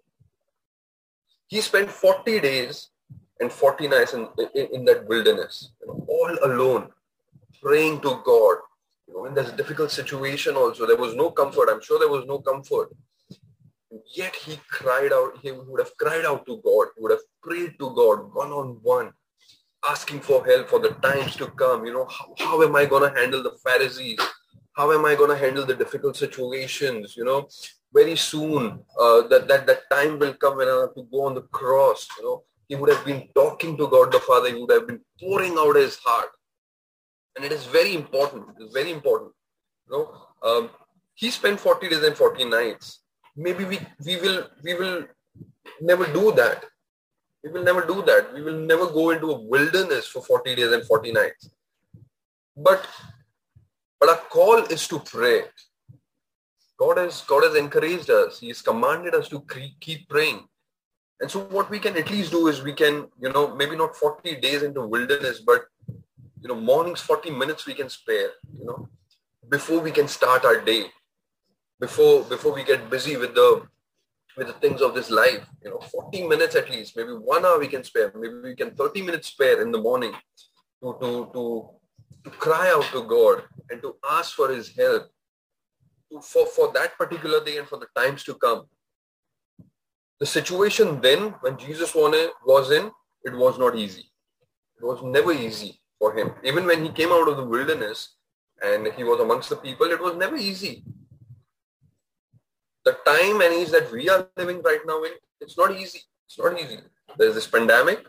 He 1.50 1.60
spent 1.60 1.90
40 1.90 2.40
days 2.40 2.90
and 3.40 3.52
40 3.52 3.88
nights 3.88 4.14
in, 4.14 4.28
in, 4.54 4.66
in 4.76 4.84
that 4.86 5.06
wilderness, 5.06 5.72
you 5.80 5.88
know, 5.88 6.06
all 6.08 6.32
alone, 6.50 6.90
praying 7.62 8.00
to 8.02 8.22
God, 8.24 8.56
you 9.08 9.14
know, 9.14 9.24
in 9.26 9.34
this 9.34 9.50
difficult 9.52 9.90
situation 9.90 10.54
also, 10.54 10.86
there 10.86 10.96
was 10.96 11.16
no 11.16 11.30
comfort. 11.32 11.68
I'm 11.68 11.82
sure 11.82 11.98
there 11.98 12.08
was 12.16 12.26
no 12.26 12.38
comfort. 12.38 12.90
Yet 14.14 14.36
he 14.36 14.60
cried 14.70 15.12
out, 15.12 15.38
he 15.42 15.50
would 15.50 15.80
have 15.80 15.96
cried 15.96 16.24
out 16.24 16.46
to 16.46 16.60
God. 16.64 16.88
He 16.94 17.02
would 17.02 17.10
have 17.10 17.26
prayed 17.42 17.74
to 17.80 17.90
God 18.00 18.32
one 18.32 18.52
on 18.52 18.78
one. 18.82 19.12
asking 19.88 20.20
for 20.20 20.44
help 20.44 20.68
for 20.68 20.78
the 20.78 20.90
times 21.08 21.36
to 21.36 21.46
come. 21.48 21.86
You 21.86 21.94
know, 21.94 22.06
how, 22.06 22.34
how 22.38 22.62
am 22.62 22.76
I 22.76 22.84
going 22.84 23.10
to 23.10 23.18
handle 23.18 23.42
the 23.42 23.56
Pharisees? 23.64 24.20
How 24.72 24.92
am 24.92 25.04
I 25.04 25.14
going 25.14 25.30
to 25.30 25.36
handle 25.36 25.66
the 25.66 25.74
difficult 25.74 26.16
situations? 26.16 27.16
You 27.16 27.24
know, 27.24 27.48
very 27.92 28.16
soon 28.16 28.80
uh, 28.98 29.22
that, 29.28 29.48
that, 29.48 29.66
that 29.66 29.90
time 29.90 30.18
will 30.18 30.34
come 30.34 30.56
when 30.58 30.68
I 30.68 30.80
have 30.80 30.94
to 30.94 31.06
go 31.10 31.26
on 31.26 31.34
the 31.34 31.42
cross. 31.42 32.08
You 32.18 32.24
know, 32.24 32.42
he 32.68 32.76
would 32.76 32.90
have 32.90 33.04
been 33.04 33.28
talking 33.34 33.76
to 33.76 33.88
God 33.88 34.12
the 34.12 34.20
Father. 34.20 34.48
He 34.48 34.60
would 34.60 34.70
have 34.70 34.86
been 34.86 35.00
pouring 35.20 35.56
out 35.58 35.76
his 35.76 35.96
heart. 35.96 36.30
And 37.36 37.44
it 37.44 37.52
is 37.52 37.64
very 37.64 37.94
important. 37.94 38.46
It 38.58 38.64
is 38.64 38.72
very 38.72 38.92
important. 38.92 39.32
You 39.88 39.92
know, 39.96 40.48
um, 40.48 40.70
he 41.14 41.30
spent 41.30 41.60
40 41.60 41.88
days 41.88 42.02
and 42.02 42.16
40 42.16 42.44
nights. 42.44 43.00
Maybe 43.36 43.64
we, 43.64 43.78
we 44.04 44.16
will 44.20 44.48
we 44.62 44.74
will 44.74 45.04
never 45.80 46.06
do 46.12 46.32
that. 46.32 46.64
We 47.42 47.50
will 47.50 47.62
never 47.62 47.86
do 47.86 48.02
that. 48.02 48.34
We 48.34 48.42
will 48.42 48.58
never 48.58 48.86
go 48.86 49.10
into 49.10 49.30
a 49.30 49.40
wilderness 49.40 50.06
for 50.06 50.22
40 50.22 50.54
days 50.56 50.72
and 50.72 50.84
40 50.84 51.12
nights. 51.12 51.50
But 52.56 52.86
but 53.98 54.08
our 54.08 54.16
call 54.16 54.58
is 54.64 54.86
to 54.88 54.98
pray. 54.98 55.42
God 56.80 56.96
has 56.96 57.20
God 57.32 57.44
has 57.44 57.54
encouraged 57.56 58.10
us. 58.10 58.40
He 58.40 58.48
has 58.48 58.62
commanded 58.62 59.14
us 59.14 59.28
to 59.28 59.44
keep 59.80 60.08
praying. 60.08 60.40
And 61.20 61.30
so 61.30 61.40
what 61.56 61.68
we 61.68 61.78
can 61.78 61.96
at 61.98 62.10
least 62.10 62.32
do 62.32 62.46
is 62.48 62.62
we 62.62 62.72
can, 62.72 63.06
you 63.20 63.30
know, 63.30 63.54
maybe 63.54 63.76
not 63.76 63.94
40 63.94 64.36
days 64.40 64.62
into 64.62 64.86
wilderness, 64.86 65.40
but 65.40 65.66
you 65.88 66.48
know, 66.48 66.54
mornings 66.54 67.00
40 67.00 67.32
minutes 67.32 67.66
we 67.66 67.74
can 67.74 67.90
spare, 67.90 68.30
you 68.58 68.64
know, 68.64 68.88
before 69.50 69.80
we 69.80 69.90
can 69.90 70.08
start 70.08 70.46
our 70.46 70.58
day, 70.62 70.86
before 71.78 72.22
before 72.24 72.54
we 72.54 72.64
get 72.64 72.88
busy 72.88 73.18
with 73.18 73.34
the 73.34 73.66
with 74.38 74.46
the 74.46 74.54
things 74.54 74.80
of 74.80 74.94
this 74.94 75.10
life, 75.10 75.46
you 75.62 75.68
know, 75.68 75.80
40 75.80 76.26
minutes 76.28 76.54
at 76.54 76.70
least, 76.70 76.96
maybe 76.96 77.10
one 77.10 77.44
hour 77.44 77.58
we 77.58 77.68
can 77.68 77.84
spare, 77.84 78.10
maybe 78.14 78.40
we 78.42 78.54
can 78.54 78.74
30 78.74 79.02
minutes 79.02 79.28
spare 79.28 79.60
in 79.60 79.70
the 79.70 79.82
morning 79.88 80.14
to 80.82 80.96
to 81.02 81.30
to 81.34 81.68
to 82.24 82.30
cry 82.30 82.70
out 82.70 82.88
to 82.92 83.02
God 83.04 83.42
and 83.68 83.82
to 83.82 83.96
ask 84.18 84.34
for 84.34 84.48
his 84.50 84.74
help 84.74 85.10
for, 86.22 86.46
for 86.46 86.72
that 86.72 86.96
particular 86.98 87.44
day 87.44 87.58
and 87.58 87.68
for 87.68 87.78
the 87.78 87.86
times 87.96 88.24
to 88.24 88.34
come. 88.34 88.64
The 90.18 90.26
situation 90.26 91.00
then 91.00 91.34
when 91.40 91.56
Jesus 91.56 91.94
was 91.94 92.70
in, 92.70 92.90
it 93.24 93.34
was 93.34 93.58
not 93.58 93.76
easy. 93.76 94.10
It 94.78 94.84
was 94.84 95.02
never 95.02 95.32
easy 95.32 95.80
for 95.98 96.14
him. 96.16 96.32
Even 96.42 96.66
when 96.66 96.84
he 96.84 96.90
came 96.90 97.10
out 97.10 97.28
of 97.28 97.36
the 97.36 97.44
wilderness 97.44 98.16
and 98.62 98.88
he 98.94 99.04
was 99.04 99.20
amongst 99.20 99.48
the 99.50 99.56
people, 99.56 99.86
it 99.86 100.00
was 100.00 100.16
never 100.16 100.36
easy. 100.36 100.84
The 102.84 102.96
time 103.06 103.40
and 103.40 103.54
age 103.54 103.70
that 103.70 103.90
we 103.92 104.08
are 104.08 104.28
living 104.36 104.62
right 104.62 104.80
now 104.86 105.02
in, 105.04 105.12
it's 105.40 105.56
not 105.56 105.74
easy. 105.76 106.00
It's 106.26 106.38
not 106.38 106.58
easy. 106.60 106.78
There's 107.16 107.34
this 107.34 107.46
pandemic. 107.46 108.06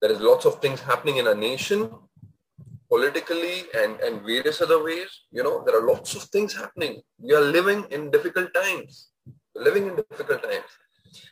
There 0.00 0.10
is 0.10 0.20
lots 0.20 0.46
of 0.46 0.60
things 0.60 0.80
happening 0.80 1.18
in 1.18 1.26
our 1.26 1.34
nation 1.34 1.90
politically 2.92 3.64
and, 3.74 3.98
and 4.00 4.20
various 4.20 4.60
other 4.60 4.84
ways. 4.84 5.10
You 5.30 5.42
know, 5.42 5.64
there 5.64 5.78
are 5.78 5.86
lots 5.86 6.14
of 6.14 6.24
things 6.24 6.54
happening. 6.54 7.00
We 7.18 7.34
are 7.34 7.40
living 7.40 7.86
in 7.90 8.10
difficult 8.10 8.52
times, 8.52 9.08
living 9.54 9.86
in 9.86 9.96
difficult 9.96 10.42
times. 10.42 10.70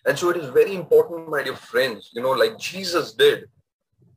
And 0.07 0.19
so 0.19 0.31
it 0.31 0.39
is 0.39 0.49
very 0.49 0.75
important, 0.75 1.29
my 1.29 1.43
dear 1.43 1.57
friends, 1.57 2.11
you 2.15 2.23
know, 2.23 2.31
like 2.31 2.59
Jesus 2.59 3.13
did, 3.13 3.45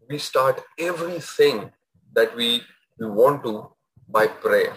we 0.10 0.18
start 0.18 0.62
everything 0.80 1.70
that 2.14 2.34
we, 2.34 2.62
we 2.98 3.08
want 3.08 3.44
to 3.44 3.70
by 4.08 4.28
prayer, 4.28 4.76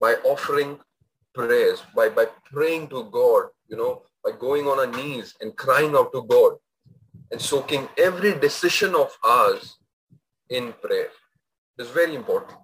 by 0.00 0.14
offering 0.24 0.78
prayers, 1.34 1.82
by, 1.94 2.08
by 2.08 2.26
praying 2.50 2.88
to 2.88 3.04
God, 3.10 3.48
you 3.68 3.76
know, 3.76 4.02
by 4.24 4.32
going 4.32 4.66
on 4.66 4.78
our 4.78 4.92
knees 4.98 5.34
and 5.42 5.56
crying 5.56 5.94
out 5.94 6.12
to 6.12 6.22
God 6.22 6.54
and 7.30 7.40
soaking 7.40 7.86
every 7.98 8.32
decision 8.38 8.94
of 8.94 9.10
ours 9.22 9.76
in 10.48 10.72
prayer. 10.80 11.10
It's 11.78 11.90
very 11.90 12.14
important. 12.14 12.58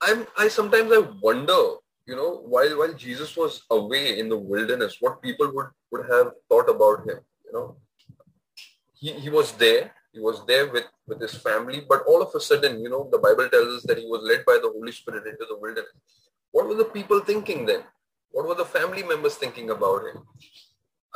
I'm, 0.00 0.26
I 0.38 0.48
sometimes 0.48 0.92
I 0.92 0.98
wonder, 1.20 1.60
you 2.06 2.14
know, 2.14 2.42
while 2.46 2.78
while 2.78 2.92
Jesus 2.92 3.36
was 3.36 3.62
away 3.70 4.18
in 4.20 4.28
the 4.28 4.36
wilderness, 4.36 4.98
what 5.00 5.20
people 5.22 5.50
would, 5.54 5.70
would 5.90 6.06
have 6.08 6.32
thought 6.48 6.68
about 6.68 7.08
him. 7.08 7.18
You 7.46 7.52
know, 7.52 7.76
he, 8.94 9.12
he 9.14 9.30
was 9.30 9.52
there, 9.52 9.92
he 10.12 10.20
was 10.20 10.44
there 10.46 10.70
with, 10.70 10.84
with 11.08 11.20
his 11.20 11.34
family, 11.34 11.82
but 11.88 12.04
all 12.06 12.22
of 12.22 12.34
a 12.34 12.40
sudden, 12.40 12.80
you 12.80 12.88
know, 12.88 13.08
the 13.10 13.18
Bible 13.18 13.48
tells 13.48 13.68
us 13.78 13.82
that 13.84 13.98
he 13.98 14.06
was 14.06 14.22
led 14.22 14.44
by 14.44 14.58
the 14.62 14.70
Holy 14.70 14.92
Spirit 14.92 15.26
into 15.26 15.46
the 15.48 15.58
wilderness. 15.58 15.92
What 16.52 16.68
were 16.68 16.74
the 16.74 16.84
people 16.84 17.20
thinking 17.20 17.66
then? 17.66 17.82
What 18.30 18.46
were 18.46 18.54
the 18.54 18.64
family 18.64 19.02
members 19.02 19.34
thinking 19.34 19.70
about 19.70 20.06
him? 20.06 20.22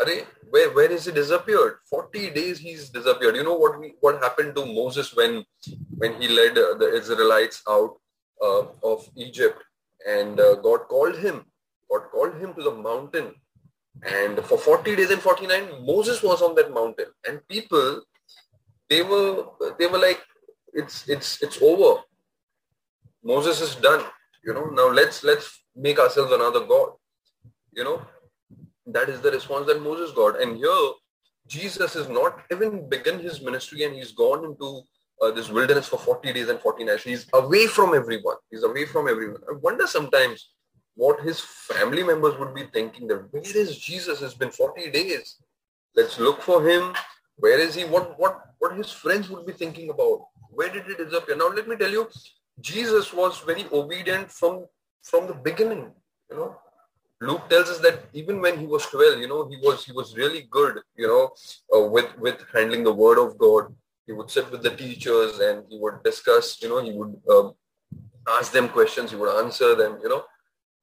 Are, 0.01 0.09
where 0.51 0.71
where 0.71 0.91
is 0.91 1.05
he 1.05 1.13
disappeared? 1.13 1.75
40 1.89 2.31
days 2.31 2.59
he's 2.59 2.89
disappeared. 2.89 3.37
You 3.37 3.45
know 3.45 3.57
what 3.57 3.79
we, 3.79 3.95
what 4.01 4.23
happened 4.23 4.55
to 4.57 4.65
Moses 4.67 5.15
when 5.15 5.45
when 5.99 6.21
he 6.21 6.29
led 6.29 6.59
uh, 6.59 6.75
the 6.79 6.93
Israelites 6.95 7.63
out 7.69 7.97
uh, 8.43 8.63
of 8.83 9.09
Egypt 9.17 9.63
and 10.07 10.41
uh, 10.41 10.55
God 10.57 10.89
called 10.89 11.17
him. 11.17 11.45
God 11.91 12.11
called 12.11 12.35
him 12.41 12.55
to 12.55 12.63
the 12.63 12.73
mountain 12.73 13.35
and 14.07 14.39
for 14.45 14.57
40 14.57 14.97
days 14.97 15.11
and 15.11 15.21
49 15.21 15.85
Moses 15.85 16.23
was 16.23 16.41
on 16.41 16.55
that 16.55 16.73
mountain 16.73 17.07
and 17.29 17.47
people 17.49 18.03
they 18.89 19.03
were 19.03 19.47
they 19.79 19.87
were 19.87 19.99
like 19.99 20.21
it's 20.73 21.09
it's 21.09 21.43
it's 21.43 21.61
over. 21.61 22.03
Moses 23.23 23.61
is 23.61 23.75
done. 23.77 24.05
You 24.45 24.55
know 24.55 24.67
now 24.67 24.89
let's 24.89 25.23
let's 25.25 25.63
make 25.77 25.99
ourselves 25.99 26.33
another 26.33 26.65
God. 26.65 26.91
You 27.73 27.85
know 27.85 28.03
that 28.95 29.09
is 29.09 29.21
the 29.21 29.31
response 29.31 29.67
that 29.67 29.83
Moses 29.83 30.13
got. 30.13 30.41
And 30.41 30.57
here, 30.57 30.91
Jesus 31.47 31.95
has 31.95 32.09
not 32.09 32.41
even 32.53 32.89
begun 32.89 33.19
his 33.19 33.41
ministry 33.41 33.85
and 33.85 33.95
he's 33.95 34.13
gone 34.13 34.45
into 34.45 34.83
uh, 35.21 35.31
this 35.31 35.51
wilderness 35.51 35.89
for 35.89 35.99
40 35.99 36.33
days 36.33 36.49
and 36.49 36.61
40 36.61 36.85
nights. 36.85 37.05
He's 37.05 37.27
away 37.35 37.67
from 37.67 37.95
everyone. 37.95 38.37
He's 38.51 38.63
away 38.63 38.87
from 38.87 39.09
everyone. 39.09 39.41
I 39.49 39.57
wonder 39.57 39.87
sometimes 39.87 40.51
what 40.95 41.21
his 41.21 41.41
family 41.41 42.03
members 42.03 42.39
would 42.39 42.55
be 42.55 42.65
thinking 42.73 43.07
that 43.09 43.33
where 43.33 43.43
is 43.43 43.79
Jesus? 43.79 44.23
It's 44.23 44.35
been 44.35 44.51
40 44.51 44.91
days. 44.91 45.37
Let's 45.97 46.19
look 46.19 46.43
for 46.43 46.67
him. 46.69 46.95
Where 47.37 47.59
is 47.59 47.75
he? 47.75 47.85
What 47.85 48.19
what 48.19 48.41
what 48.59 48.77
his 48.77 48.93
friends 48.93 49.29
would 49.31 49.47
be 49.47 49.53
thinking 49.53 49.91
about? 49.91 50.27
Where 50.51 50.71
did 50.73 50.85
he 50.85 50.95
disappear? 50.95 51.37
Now 51.37 51.49
let 51.49 51.67
me 51.67 51.77
tell 51.77 51.91
you, 51.91 52.09
Jesus 52.61 53.13
was 53.13 53.41
very 53.41 53.67
obedient 53.73 54.31
from 54.31 54.67
from 55.03 55.27
the 55.27 55.35
beginning. 55.35 55.91
You 56.31 56.37
know, 56.37 56.57
Luke 57.23 57.49
tells 57.51 57.69
us 57.69 57.79
that 57.81 58.05
even 58.15 58.41
when 58.41 58.59
he 58.59 58.67
was 58.67 58.87
12, 58.87 59.19
you 59.19 59.29
know, 59.29 59.47
he 59.47 59.57
was 59.59 59.85
he 59.85 59.93
was 59.93 60.17
really 60.17 60.49
good, 60.51 60.81
you 60.97 61.07
know, 61.07 61.31
uh, 61.75 61.87
with 61.87 62.17
with 62.19 62.45
handling 62.53 62.83
the 62.83 62.93
word 62.93 63.19
of 63.19 63.37
God. 63.37 63.75
He 64.07 64.13
would 64.13 64.31
sit 64.31 64.51
with 64.51 64.63
the 64.63 64.75
teachers 64.75 65.39
and 65.39 65.65
he 65.69 65.79
would 65.79 66.03
discuss, 66.03 66.61
you 66.63 66.69
know, 66.69 66.83
he 66.83 66.93
would 66.93 67.15
uh, 67.31 67.51
ask 68.39 68.53
them 68.53 68.69
questions, 68.71 69.11
he 69.11 69.17
would 69.17 69.45
answer 69.45 69.75
them, 69.75 69.99
you 70.03 70.09
know, 70.09 70.25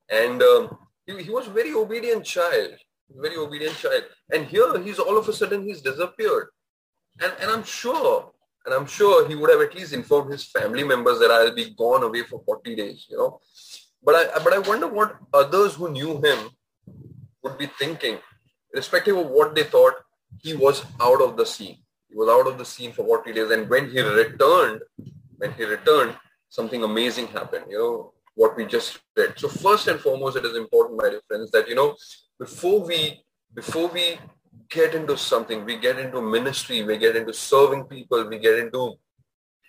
and 0.10 0.42
um, 0.44 0.78
he, 1.06 1.24
he 1.24 1.30
was 1.30 1.48
very 1.48 1.74
obedient 1.74 2.24
child, 2.24 2.76
very 3.10 3.36
obedient 3.36 3.76
child. 3.76 4.04
And 4.32 4.46
here 4.46 4.80
he's 4.82 5.00
all 5.00 5.18
of 5.18 5.28
a 5.28 5.34
sudden 5.34 5.64
he's 5.64 5.82
disappeared, 5.82 6.50
and 7.20 7.34
and 7.42 7.50
I'm 7.50 7.64
sure. 7.64 8.32
And 8.66 8.76
I'm 8.76 8.86
sure 8.86 9.26
he 9.30 9.34
would 9.34 9.50
have 9.50 9.62
at 9.62 9.74
least 9.76 9.94
informed 9.94 10.30
his 10.30 10.44
family 10.44 10.84
members 10.84 11.20
that 11.20 11.32
I'll 11.32 11.56
be 11.56 11.70
gone 11.70 12.04
away 12.04 12.24
for 12.24 12.44
40 12.46 12.76
days, 12.76 13.08
you 13.10 13.18
know. 13.18 13.40
But 14.08 14.16
I 14.16 14.42
but 14.42 14.54
I 14.54 14.60
wonder 14.60 14.88
what 14.88 15.18
others 15.34 15.74
who 15.76 15.90
knew 15.92 16.12
him 16.26 16.52
would 17.44 17.58
be 17.58 17.66
thinking, 17.78 18.20
irrespective 18.74 19.18
of 19.18 19.28
what 19.38 19.54
they 19.54 19.64
thought. 19.64 19.96
He 20.42 20.54
was 20.54 20.86
out 21.02 21.22
of 21.22 21.36
the 21.36 21.46
scene. 21.46 21.80
He 22.10 22.16
was 22.16 22.30
out 22.30 22.48
of 22.48 22.58
the 22.58 22.64
scene 22.64 22.94
for 22.94 23.04
40 23.06 23.34
days, 23.34 23.52
and 23.52 23.70
when 23.70 23.90
he 23.90 24.00
returned, 24.00 24.80
when 25.40 25.52
he 25.58 25.66
returned, 25.66 26.16
something 26.48 26.86
amazing 26.86 27.28
happened. 27.28 27.66
You 27.70 27.80
know 27.80 28.14
what 28.36 28.56
we 28.56 28.66
just 28.66 29.02
read. 29.18 29.34
So 29.36 29.50
first 29.50 29.90
and 29.90 30.00
foremost, 30.00 30.38
it 30.38 30.46
is 30.46 30.56
important, 30.56 31.02
my 31.02 31.10
dear 31.10 31.22
friends, 31.28 31.52
that 31.52 31.68
you 31.68 31.76
know 31.76 31.98
before 32.40 32.80
we 32.80 33.02
before 33.54 33.90
we 33.90 34.20
get 34.70 34.96
into 34.96 35.18
something, 35.18 35.66
we 35.66 35.78
get 35.90 36.00
into 36.00 36.22
ministry, 36.22 36.82
we 36.82 36.98
get 36.98 37.18
into 37.18 37.34
serving 37.34 37.84
people, 37.96 38.26
we 38.30 38.40
get 38.40 38.58
into 38.58 38.94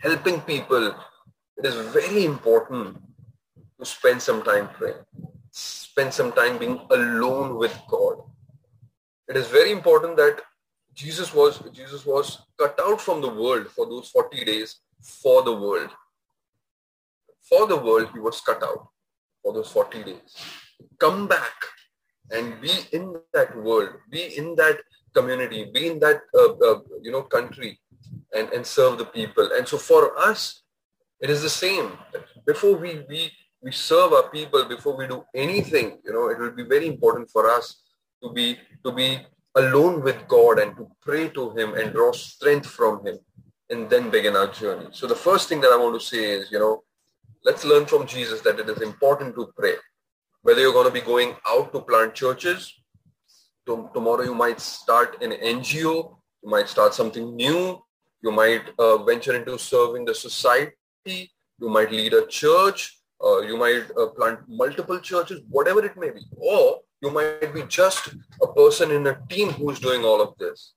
helping 0.07 0.41
people. 0.43 0.95
It 1.57 1.67
is 1.73 1.75
very 1.99 2.25
important 2.25 3.08
to 3.79 3.87
spend 3.87 4.21
some 4.21 4.43
time 4.43 4.69
praying, 4.69 5.05
spend 5.51 6.13
some 6.13 6.33
time 6.33 6.59
being 6.59 6.81
alone 6.91 7.57
with 7.57 7.77
God. 7.89 8.17
It 9.29 9.37
is 9.37 9.49
very 9.49 9.71
important 9.73 10.17
that 10.17 10.41
Jesus 10.95 11.33
was 11.33 11.63
Jesus 11.73 12.05
was 12.05 12.39
cut 12.59 12.79
out 12.81 13.01
from 13.01 13.21
the 13.21 13.29
world 13.29 13.69
for 13.69 13.87
those 13.87 14.09
40 14.11 14.45
days 14.45 14.81
for 15.01 15.43
the 15.43 15.55
world. 15.55 15.91
For 17.49 17.67
the 17.67 17.77
world, 17.77 18.09
he 18.13 18.19
was 18.19 18.41
cut 18.41 18.63
out 18.63 18.89
for 19.43 19.53
those 19.53 19.71
40 19.71 20.03
days. 20.03 20.37
Come 20.99 21.29
back 21.29 21.55
and 22.31 22.61
be 22.61 22.73
in 22.93 23.15
that 23.33 23.57
world, 23.57 23.91
be 24.11 24.37
in 24.37 24.55
that 24.57 24.79
community, 25.15 25.71
be 25.73 25.87
in 25.87 25.99
that 26.01 26.21
uh, 26.35 26.53
uh, 26.69 26.81
you 27.03 27.13
know 27.13 27.23
country, 27.23 27.79
and 28.35 28.49
and 28.53 28.67
serve 28.67 28.99
the 28.99 29.05
people. 29.05 29.51
And 29.57 29.67
so 29.67 29.79
for 29.79 30.19
us, 30.19 30.63
it 31.21 31.31
is 31.31 31.43
the 31.43 31.51
same. 31.51 31.93
Before 32.45 32.77
we 32.77 33.05
we 33.09 33.31
we 33.63 33.73
serve 33.73 34.13
our 34.13 34.29
people 34.31 34.65
before 34.65 34.97
we 34.97 35.07
do 35.07 35.25
anything 35.35 35.99
you 36.05 36.13
know 36.13 36.29
it 36.29 36.39
will 36.39 36.57
be 36.63 36.65
very 36.65 36.87
important 36.87 37.29
for 37.31 37.51
us 37.51 37.83
to 38.23 38.33
be 38.33 38.59
to 38.85 38.93
be 38.93 39.19
alone 39.55 40.03
with 40.03 40.27
God 40.29 40.59
and 40.59 40.77
to 40.77 40.89
pray 41.01 41.29
to 41.31 41.51
him 41.51 41.75
and 41.75 41.93
draw 41.93 42.13
strength 42.13 42.67
from 42.67 43.05
him 43.05 43.19
and 43.71 43.91
then 43.91 44.11
begin 44.11 44.37
our 44.37 44.49
journey. 44.49 44.89
So 44.93 45.07
the 45.07 45.17
first 45.17 45.49
thing 45.49 45.61
that 45.63 45.73
I 45.73 45.77
want 45.77 46.01
to 46.01 46.07
say 46.07 46.25
is, 46.31 46.51
you 46.51 46.59
know, 46.59 46.85
let's 47.45 47.65
learn 47.65 47.87
from 47.87 48.07
Jesus 48.07 48.41
that 48.43 48.59
it 48.59 48.69
is 48.69 48.81
important 48.83 49.35
to 49.35 49.53
pray. 49.57 49.75
Whether 50.43 50.61
you're 50.61 50.73
going 50.73 50.87
to 50.87 50.93
be 50.93 51.01
going 51.01 51.35
out 51.47 51.73
to 51.73 51.81
plant 51.81 52.15
churches, 52.15 52.73
to, 53.67 53.91
tomorrow 53.93 54.23
you 54.23 54.35
might 54.35 54.61
start 54.61 55.23
an 55.23 55.33
NGO, 55.33 56.17
you 56.43 56.51
might 56.51 56.69
start 56.69 56.95
something 56.95 57.35
new, 57.35 57.83
you 58.23 58.33
might 58.33 58.63
uh, 58.79 58.99
venture 59.05 59.35
into 59.35 59.59
serving 59.59 60.05
the 60.05 60.15
society, 60.15 60.73
you 61.61 61.69
might 61.69 61.91
lead 61.91 62.15
a 62.15 62.27
church, 62.27 62.98
uh, 63.25 63.41
you 63.41 63.57
might 63.57 63.85
uh, 63.97 64.07
plant 64.09 64.41
multiple 64.49 64.99
churches, 65.01 65.41
whatever 65.49 65.85
it 65.85 65.97
may 65.97 66.11
be. 66.11 66.21
Or 66.37 66.81
you 67.03 67.11
might 67.11 67.53
be 67.53 67.63
just 67.65 68.15
a 68.43 68.47
person 68.47 68.91
in 68.91 69.07
a 69.07 69.19
team 69.29 69.51
who's 69.51 69.81
doing 69.81 70.05
all 70.05 70.21
of 70.21 70.37
this, 70.39 70.75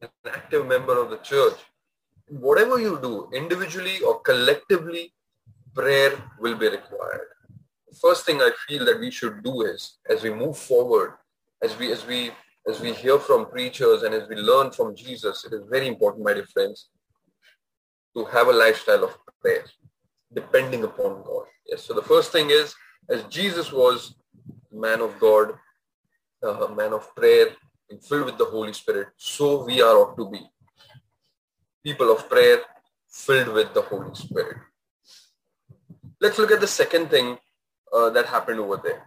an 0.00 0.08
active 0.26 0.66
member 0.66 1.00
of 1.00 1.10
the 1.10 1.18
church. 1.18 1.54
Whatever 2.28 2.78
you 2.80 2.98
do, 3.00 3.28
individually 3.34 4.00
or 4.00 4.20
collectively, 4.20 5.12
prayer 5.74 6.12
will 6.38 6.56
be 6.56 6.68
required. 6.68 7.28
The 7.90 7.96
first 7.96 8.24
thing 8.24 8.40
I 8.40 8.50
feel 8.66 8.84
that 8.86 9.00
we 9.00 9.10
should 9.10 9.42
do 9.42 9.62
is, 9.62 9.98
as 10.08 10.22
we 10.22 10.30
move 10.30 10.56
forward, 10.56 11.14
as 11.62 11.76
we 11.78 11.92
as 11.92 12.06
we 12.06 12.30
as 12.66 12.80
we 12.80 12.92
hear 12.92 13.18
from 13.18 13.46
preachers 13.46 14.02
and 14.02 14.14
as 14.14 14.28
we 14.28 14.36
learn 14.36 14.70
from 14.70 14.96
Jesus, 14.96 15.44
it 15.44 15.52
is 15.52 15.62
very 15.70 15.86
important, 15.86 16.24
my 16.24 16.32
dear 16.32 16.46
friends, 16.46 16.88
to 18.16 18.24
have 18.24 18.48
a 18.48 18.52
lifestyle 18.52 19.04
of 19.04 19.16
prayer, 19.40 19.64
depending 20.34 20.84
upon 20.84 21.22
God. 21.22 21.46
Yes. 21.66 21.84
So 21.84 21.94
the 21.94 22.02
first 22.02 22.32
thing 22.32 22.50
is, 22.50 22.74
as 23.08 23.24
Jesus 23.24 23.72
was 23.72 24.14
man 24.72 25.00
of 25.00 25.18
God, 25.18 25.54
a 26.42 26.68
man 26.68 26.92
of 26.92 27.14
prayer, 27.14 27.48
and 27.90 28.02
filled 28.04 28.26
with 28.26 28.38
the 28.38 28.44
Holy 28.44 28.72
Spirit, 28.72 29.08
so 29.16 29.64
we 29.64 29.80
are 29.80 29.96
ought 29.96 30.16
to 30.16 30.28
be. 30.30 30.40
People 31.82 32.10
of 32.10 32.28
prayer, 32.28 32.60
filled 33.08 33.48
with 33.54 33.72
the 33.72 33.82
Holy 33.82 34.14
Spirit. 34.14 34.56
Let's 36.20 36.38
look 36.38 36.50
at 36.50 36.60
the 36.60 36.66
second 36.66 37.10
thing 37.10 37.38
uh, 37.92 38.10
that 38.10 38.26
happened 38.26 38.60
over 38.60 38.80
there. 38.82 39.02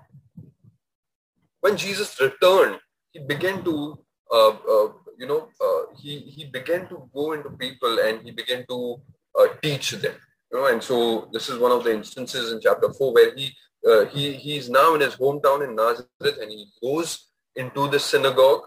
When 1.59 1.75
Jesus 1.75 2.19
returned, 2.21 2.79
he 3.11 3.19
began 3.19 3.63
to, 3.63 3.99
uh, 4.31 4.49
uh, 4.49 4.89
you 5.17 5.27
know, 5.27 5.49
uh, 5.59 5.95
he, 5.97 6.19
he 6.19 6.45
began 6.45 6.87
to 6.89 7.09
go 7.13 7.33
into 7.33 7.49
people 7.49 7.99
and 7.99 8.21
he 8.21 8.31
began 8.31 8.65
to 8.69 9.01
uh, 9.37 9.47
teach 9.61 9.91
them. 9.91 10.15
You 10.51 10.59
know, 10.59 10.67
and 10.67 10.81
so 10.81 11.29
this 11.33 11.49
is 11.49 11.59
one 11.59 11.71
of 11.71 11.83
the 11.83 11.93
instances 11.93 12.51
in 12.51 12.61
chapter 12.61 12.91
4 12.91 13.13
where 13.13 13.35
he 13.35 13.53
uh, 13.87 14.05
he 14.05 14.33
he's 14.33 14.69
now 14.69 14.95
in 14.95 15.01
his 15.01 15.15
hometown 15.15 15.63
in 15.63 15.75
Nazareth 15.75 16.37
and 16.41 16.51
he 16.51 16.67
goes 16.81 17.29
into 17.55 17.87
the 17.89 17.99
synagogue 17.99 18.63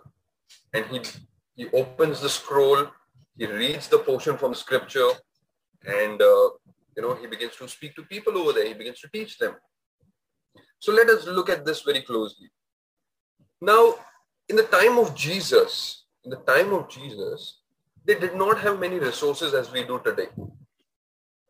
and 0.74 0.84
he 0.86 1.00
he 1.56 1.68
opens 1.72 2.20
the 2.20 2.28
scroll 2.28 2.86
he 3.36 3.46
reads 3.46 3.88
the 3.88 3.98
portion 3.98 4.36
from 4.36 4.54
scripture 4.54 5.10
and 5.86 6.20
uh, 6.20 6.48
you 6.96 7.02
know 7.02 7.14
he 7.14 7.26
begins 7.26 7.56
to 7.56 7.68
speak 7.68 7.94
to 7.96 8.02
people 8.02 8.36
over 8.38 8.52
there. 8.52 8.66
He 8.66 8.74
begins 8.74 9.00
to 9.00 9.08
teach 9.08 9.38
them. 9.38 9.54
So 10.78 10.92
let 10.92 11.08
us 11.08 11.26
look 11.26 11.50
at 11.50 11.64
this 11.64 11.82
very 11.82 12.02
closely. 12.02 12.50
Now 13.60 13.94
in 14.50 14.56
the 14.56 14.64
time 14.64 14.98
of 14.98 15.14
jesus 15.14 16.04
in 16.24 16.30
the 16.30 16.42
time 16.52 16.72
of 16.76 16.88
jesus 16.88 17.60
they 18.04 18.16
did 18.24 18.34
not 18.34 18.58
have 18.58 18.80
many 18.80 18.98
resources 18.98 19.54
as 19.54 19.70
we 19.72 19.84
do 19.84 20.00
today 20.04 20.28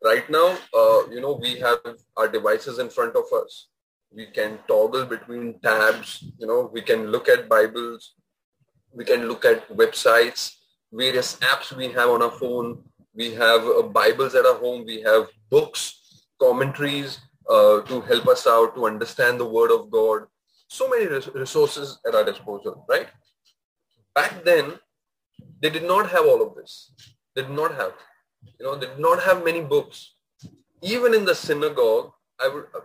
right 0.03 0.29
now, 0.29 0.57
uh, 0.73 1.09
you 1.09 1.21
know, 1.21 1.33
we 1.33 1.59
have 1.59 1.79
our 2.17 2.27
devices 2.27 2.79
in 2.79 2.89
front 2.89 3.15
of 3.15 3.25
us. 3.33 3.67
We 4.13 4.25
can 4.25 4.59
toggle 4.67 5.05
between 5.05 5.59
tabs, 5.59 6.23
you 6.37 6.47
know, 6.47 6.69
we 6.73 6.81
can 6.81 7.07
look 7.07 7.29
at 7.29 7.47
Bibles, 7.47 8.15
we 8.93 9.05
can 9.05 9.27
look 9.27 9.45
at 9.45 9.69
websites, 9.69 10.55
various 10.91 11.37
apps 11.37 11.75
we 11.75 11.87
have 11.89 12.09
on 12.09 12.21
our 12.21 12.31
phone. 12.31 12.83
We 13.13 13.33
have 13.33 13.65
uh, 13.65 13.83
Bibles 13.83 14.35
at 14.35 14.45
our 14.45 14.55
home. 14.55 14.85
We 14.85 15.01
have 15.01 15.27
books, 15.49 16.25
commentaries 16.39 17.19
uh, 17.49 17.81
to 17.81 18.01
help 18.01 18.27
us 18.27 18.47
out 18.47 18.75
to 18.75 18.85
understand 18.85 19.39
the 19.39 19.45
Word 19.45 19.71
of 19.71 19.89
God. 19.89 20.23
So 20.67 20.89
many 20.89 21.07
res- 21.07 21.33
resources 21.33 21.99
at 22.07 22.15
our 22.15 22.23
disposal, 22.23 22.85
right? 22.89 23.07
Back 24.15 24.43
then, 24.43 24.79
they 25.61 25.69
did 25.69 25.83
not 25.83 26.09
have 26.09 26.25
all 26.25 26.45
of 26.45 26.55
this. 26.55 26.91
They 27.35 27.43
did 27.43 27.51
not 27.51 27.75
have. 27.75 27.93
You 28.59 28.65
know, 28.65 28.75
they 28.75 28.87
did 28.87 28.99
not 28.99 29.21
have 29.23 29.43
many 29.43 29.61
books. 29.61 30.13
Even 30.81 31.13
in 31.13 31.25
the 31.25 31.35
synagogue, 31.35 32.11
I 32.39 32.47
would 32.47 32.65
uh, 32.75 32.81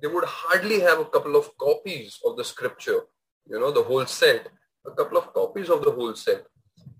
they 0.00 0.08
would 0.08 0.24
hardly 0.24 0.80
have 0.80 1.00
a 1.00 1.04
couple 1.06 1.36
of 1.36 1.56
copies 1.56 2.18
of 2.26 2.36
the 2.36 2.44
scripture. 2.44 3.00
You 3.48 3.60
know, 3.60 3.70
the 3.70 3.82
whole 3.82 4.04
set, 4.06 4.48
a 4.86 4.90
couple 4.90 5.16
of 5.18 5.32
copies 5.32 5.70
of 5.70 5.82
the 5.82 5.90
whole 5.90 6.14
set. 6.14 6.44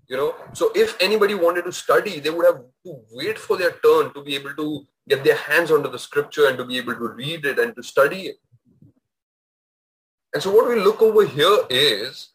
You 0.07 0.17
know, 0.17 0.35
so 0.53 0.71
if 0.75 0.95
anybody 0.99 1.35
wanted 1.35 1.65
to 1.65 1.71
study, 1.71 2.19
they 2.19 2.29
would 2.29 2.45
have 2.45 2.61
to 2.85 2.95
wait 3.11 3.39
for 3.39 3.57
their 3.57 3.71
turn 3.83 4.13
to 4.13 4.23
be 4.23 4.35
able 4.35 4.55
to 4.55 4.85
get 5.07 5.23
their 5.23 5.35
hands 5.35 5.71
onto 5.71 5.89
the 5.89 5.99
scripture 5.99 6.47
and 6.47 6.57
to 6.57 6.65
be 6.65 6.77
able 6.77 6.93
to 6.93 7.09
read 7.09 7.45
it 7.45 7.59
and 7.59 7.75
to 7.75 7.83
study 7.83 8.21
it. 8.27 8.37
And 10.33 10.43
so 10.43 10.51
what 10.51 10.67
we 10.67 10.75
look 10.75 11.01
over 11.01 11.25
here 11.25 11.59
is 11.69 12.29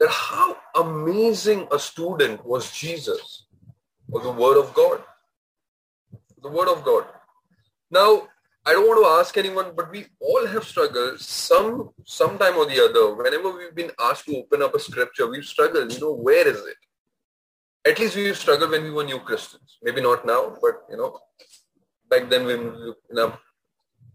that 0.00 0.08
how 0.10 0.56
amazing 0.76 1.68
a 1.72 1.78
student 1.78 2.44
was 2.46 2.70
Jesus 2.72 3.47
or 4.10 4.20
the 4.20 4.32
Word 4.32 4.58
of 4.58 4.74
God. 4.74 5.02
The 6.42 6.48
Word 6.48 6.68
of 6.68 6.84
God. 6.84 7.04
Now, 7.90 8.28
I 8.66 8.72
don't 8.72 8.86
want 8.86 9.02
to 9.02 9.20
ask 9.20 9.36
anyone, 9.38 9.72
but 9.74 9.90
we 9.90 10.06
all 10.20 10.46
have 10.46 10.64
struggled 10.64 11.20
some 11.20 11.90
sometime 12.04 12.56
or 12.56 12.66
the 12.66 12.84
other. 12.84 13.14
Whenever 13.14 13.56
we've 13.56 13.74
been 13.74 13.92
asked 13.98 14.26
to 14.26 14.36
open 14.36 14.62
up 14.62 14.74
a 14.74 14.78
scripture, 14.78 15.26
we've 15.26 15.44
struggled. 15.44 15.92
You 15.92 16.00
know, 16.00 16.12
where 16.12 16.46
is 16.46 16.60
it? 16.66 16.76
At 17.90 17.98
least 17.98 18.16
we've 18.16 18.36
struggled 18.36 18.70
when 18.70 18.82
we 18.82 18.90
were 18.90 19.04
new 19.04 19.20
Christians. 19.20 19.78
Maybe 19.82 20.02
not 20.02 20.26
now, 20.26 20.54
but 20.60 20.82
you 20.90 20.98
know, 20.98 21.18
back 22.10 22.28
then 22.28 22.44
when 22.44 22.72
we 22.74 22.92
in 23.10 23.18
our 23.18 23.38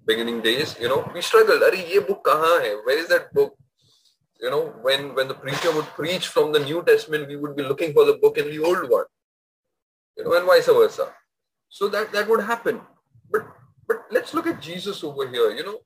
beginning 0.06 0.42
days, 0.42 0.76
you 0.80 0.88
know, 0.88 1.10
we 1.16 1.22
struggled. 1.22 1.64
Are 1.64 1.74
ye 1.74 2.00
book 2.00 2.24
kahan 2.24 2.62
hai? 2.62 2.76
Where 2.84 3.00
is 3.00 3.08
that 3.08 3.34
book? 3.34 3.58
You 4.40 4.52
know, 4.52 4.74
when 4.84 5.16
when 5.16 5.28
the 5.30 5.34
preacher 5.34 5.72
would 5.72 5.90
preach 5.96 6.28
from 6.28 6.52
the 6.52 6.60
New 6.60 6.84
Testament, 6.84 7.28
we 7.28 7.38
would 7.38 7.56
be 7.56 7.64
looking 7.64 7.94
for 7.94 8.06
the 8.06 8.20
book 8.22 8.38
in 8.38 8.52
the 8.52 8.60
old 8.60 8.88
one 8.90 9.06
you 10.18 10.24
know, 10.24 10.34
and 10.34 10.46
vice 10.46 10.68
versa. 10.68 11.14
So 11.70 11.88
that, 11.90 12.12
that 12.12 12.28
would 12.28 12.44
happen. 12.44 12.82
But 13.32 13.46
but 13.88 14.06
let's 14.12 14.34
look 14.34 14.48
at 14.48 14.62
Jesus 14.62 15.04
over 15.04 15.28
here, 15.28 15.52
you 15.52 15.64
know. 15.64 15.80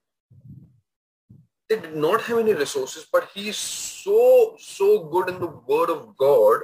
They 1.70 1.80
did 1.80 1.96
not 1.96 2.22
have 2.22 2.40
any 2.40 2.54
resources, 2.54 3.06
but 3.12 3.30
he's 3.34 3.58
so, 3.58 4.56
so 4.60 5.04
good 5.06 5.30
in 5.30 5.40
the 5.40 5.48
word 5.48 5.90
of 5.90 6.16
God 6.16 6.62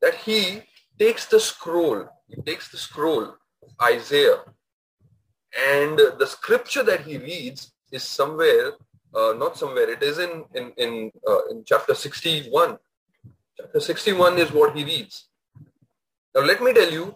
that 0.00 0.14
he 0.14 0.62
takes 0.98 1.26
the 1.26 1.40
scroll, 1.40 2.08
he 2.28 2.40
takes 2.42 2.70
the 2.70 2.78
scroll, 2.78 3.34
Isaiah, 3.82 4.38
and 5.76 5.98
the 5.98 6.26
scripture 6.26 6.82
that 6.82 7.02
he 7.02 7.18
reads 7.18 7.72
is 7.92 8.02
somewhere, 8.02 8.72
uh, 9.14 9.34
not 9.36 9.58
somewhere, 9.58 9.90
it 9.90 10.02
is 10.02 10.18
in, 10.18 10.44
in, 10.54 10.72
in, 10.78 11.12
uh, 11.28 11.46
in 11.50 11.64
chapter 11.66 11.94
61. 11.94 12.78
Chapter 13.58 13.80
61 13.80 14.38
is 14.38 14.50
what 14.52 14.74
he 14.76 14.84
reads. 14.84 15.28
Now 16.34 16.42
let 16.42 16.62
me 16.62 16.72
tell 16.72 16.90
you, 16.90 17.14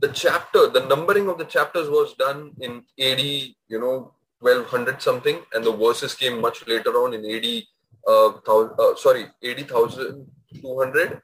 the 0.00 0.08
chapter, 0.08 0.68
the 0.68 0.86
numbering 0.86 1.28
of 1.28 1.38
the 1.38 1.44
chapters 1.44 1.88
was 1.88 2.14
done 2.14 2.52
in 2.60 2.82
AD, 3.00 3.20
you 3.20 3.80
know, 3.80 4.12
1200 4.40 5.00
something, 5.00 5.40
and 5.54 5.64
the 5.64 5.72
verses 5.72 6.14
came 6.14 6.40
much 6.40 6.66
later 6.66 6.90
on 6.90 7.14
in 7.14 7.24
AD, 7.24 7.62
uh, 8.06 8.28
uh, 8.28 8.94
sorry, 8.96 9.26
80,200, 9.42 11.22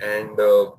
and 0.00 0.30
uh, 0.38 0.70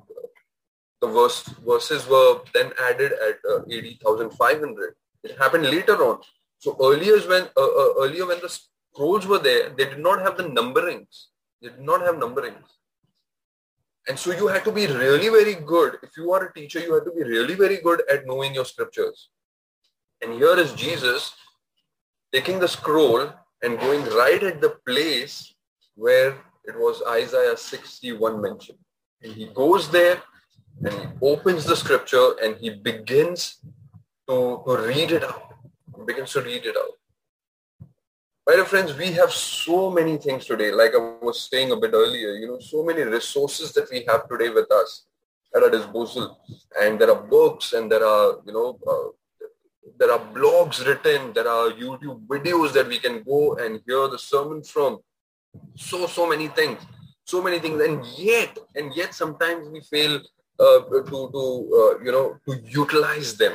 the 1.02 1.08
verse, 1.08 1.42
verses 1.66 2.06
were 2.08 2.40
then 2.54 2.72
added 2.80 3.12
at 3.12 3.36
uh, 3.50 3.60
80,500. 3.70 4.94
It 5.24 5.38
happened 5.38 5.64
later 5.64 5.96
on. 5.96 6.20
So 6.58 6.76
earlier 6.80 7.18
when 7.28 7.42
uh, 7.56 7.72
uh, 7.82 7.92
earlier 7.98 8.26
when 8.26 8.40
the 8.40 8.48
scrolls 8.48 9.26
were 9.26 9.38
there, 9.38 9.68
they 9.68 9.84
did 9.84 9.98
not 9.98 10.22
have 10.22 10.38
the 10.38 10.44
numberings. 10.44 11.26
They 11.60 11.68
did 11.68 11.80
not 11.80 12.00
have 12.00 12.14
numberings. 12.14 12.68
And 14.08 14.18
so 14.18 14.32
you 14.32 14.48
had 14.48 14.64
to 14.64 14.72
be 14.72 14.86
really 14.86 15.28
very 15.28 15.54
good. 15.54 15.96
If 16.02 16.16
you 16.16 16.30
are 16.32 16.46
a 16.46 16.52
teacher, 16.52 16.80
you 16.80 16.94
had 16.94 17.04
to 17.04 17.12
be 17.12 17.22
really 17.22 17.54
very 17.54 17.78
good 17.78 18.02
at 18.10 18.26
knowing 18.26 18.54
your 18.54 18.66
scriptures. 18.66 19.30
And 20.22 20.34
here 20.34 20.58
is 20.58 20.72
Jesus 20.72 21.34
taking 22.32 22.58
the 22.58 22.68
scroll 22.68 23.32
and 23.62 23.78
going 23.78 24.04
right 24.16 24.42
at 24.42 24.60
the 24.60 24.76
place 24.86 25.54
where 25.94 26.36
it 26.64 26.76
was 26.76 27.02
Isaiah 27.08 27.56
61 27.56 28.40
mentioned. 28.42 28.78
And 29.22 29.32
he 29.32 29.46
goes 29.46 29.90
there 29.90 30.22
and 30.84 30.92
he 30.92 31.06
opens 31.22 31.64
the 31.64 31.76
scripture 31.76 32.34
and 32.42 32.56
he 32.56 32.70
begins 32.70 33.58
to, 34.28 34.62
read 34.66 35.12
it 35.12 35.24
out. 35.24 35.54
He 35.96 36.04
begins 36.04 36.32
to 36.32 36.42
read 36.42 36.64
it 36.64 36.76
out. 36.76 36.96
My 38.46 38.56
dear 38.56 38.66
friends, 38.66 38.94
we 38.94 39.10
have 39.12 39.32
so 39.32 39.90
many 39.90 40.18
things 40.18 40.44
today, 40.44 40.70
like 40.70 40.92
I 40.94 40.98
was 41.22 41.48
saying 41.50 41.72
a 41.72 41.76
bit 41.76 41.92
earlier, 41.94 42.34
you 42.34 42.46
know, 42.46 42.58
so 42.58 42.84
many 42.84 43.00
resources 43.00 43.72
that 43.72 43.88
we 43.90 44.04
have 44.06 44.28
today 44.28 44.50
with 44.50 44.70
us 44.70 45.06
at 45.56 45.62
our 45.62 45.70
disposal. 45.70 46.38
And 46.78 47.00
there 47.00 47.10
are 47.10 47.22
books 47.22 47.72
and 47.72 47.90
there 47.90 48.04
are, 48.04 48.40
you 48.44 48.52
know, 48.52 48.78
uh, 48.86 49.48
there 49.98 50.12
are 50.12 50.18
blogs 50.18 50.86
written, 50.86 51.32
there 51.32 51.48
are 51.48 51.70
YouTube 51.70 52.26
videos 52.26 52.74
that 52.74 52.86
we 52.86 52.98
can 52.98 53.22
go 53.22 53.56
and 53.56 53.80
hear 53.86 54.08
the 54.08 54.18
sermon 54.18 54.62
from. 54.62 54.98
So, 55.74 56.06
so 56.06 56.28
many 56.28 56.48
things, 56.48 56.82
so 57.24 57.42
many 57.42 57.58
things. 57.60 57.80
And 57.80 58.04
yet, 58.18 58.58
and 58.74 58.94
yet 58.94 59.14
sometimes 59.14 59.70
we 59.70 59.80
fail 59.80 60.20
uh, 60.60 60.80
to, 60.90 61.30
to 61.32 61.96
uh, 61.98 62.04
you 62.04 62.12
know, 62.12 62.36
to 62.46 62.60
utilize 62.62 63.38
them 63.38 63.54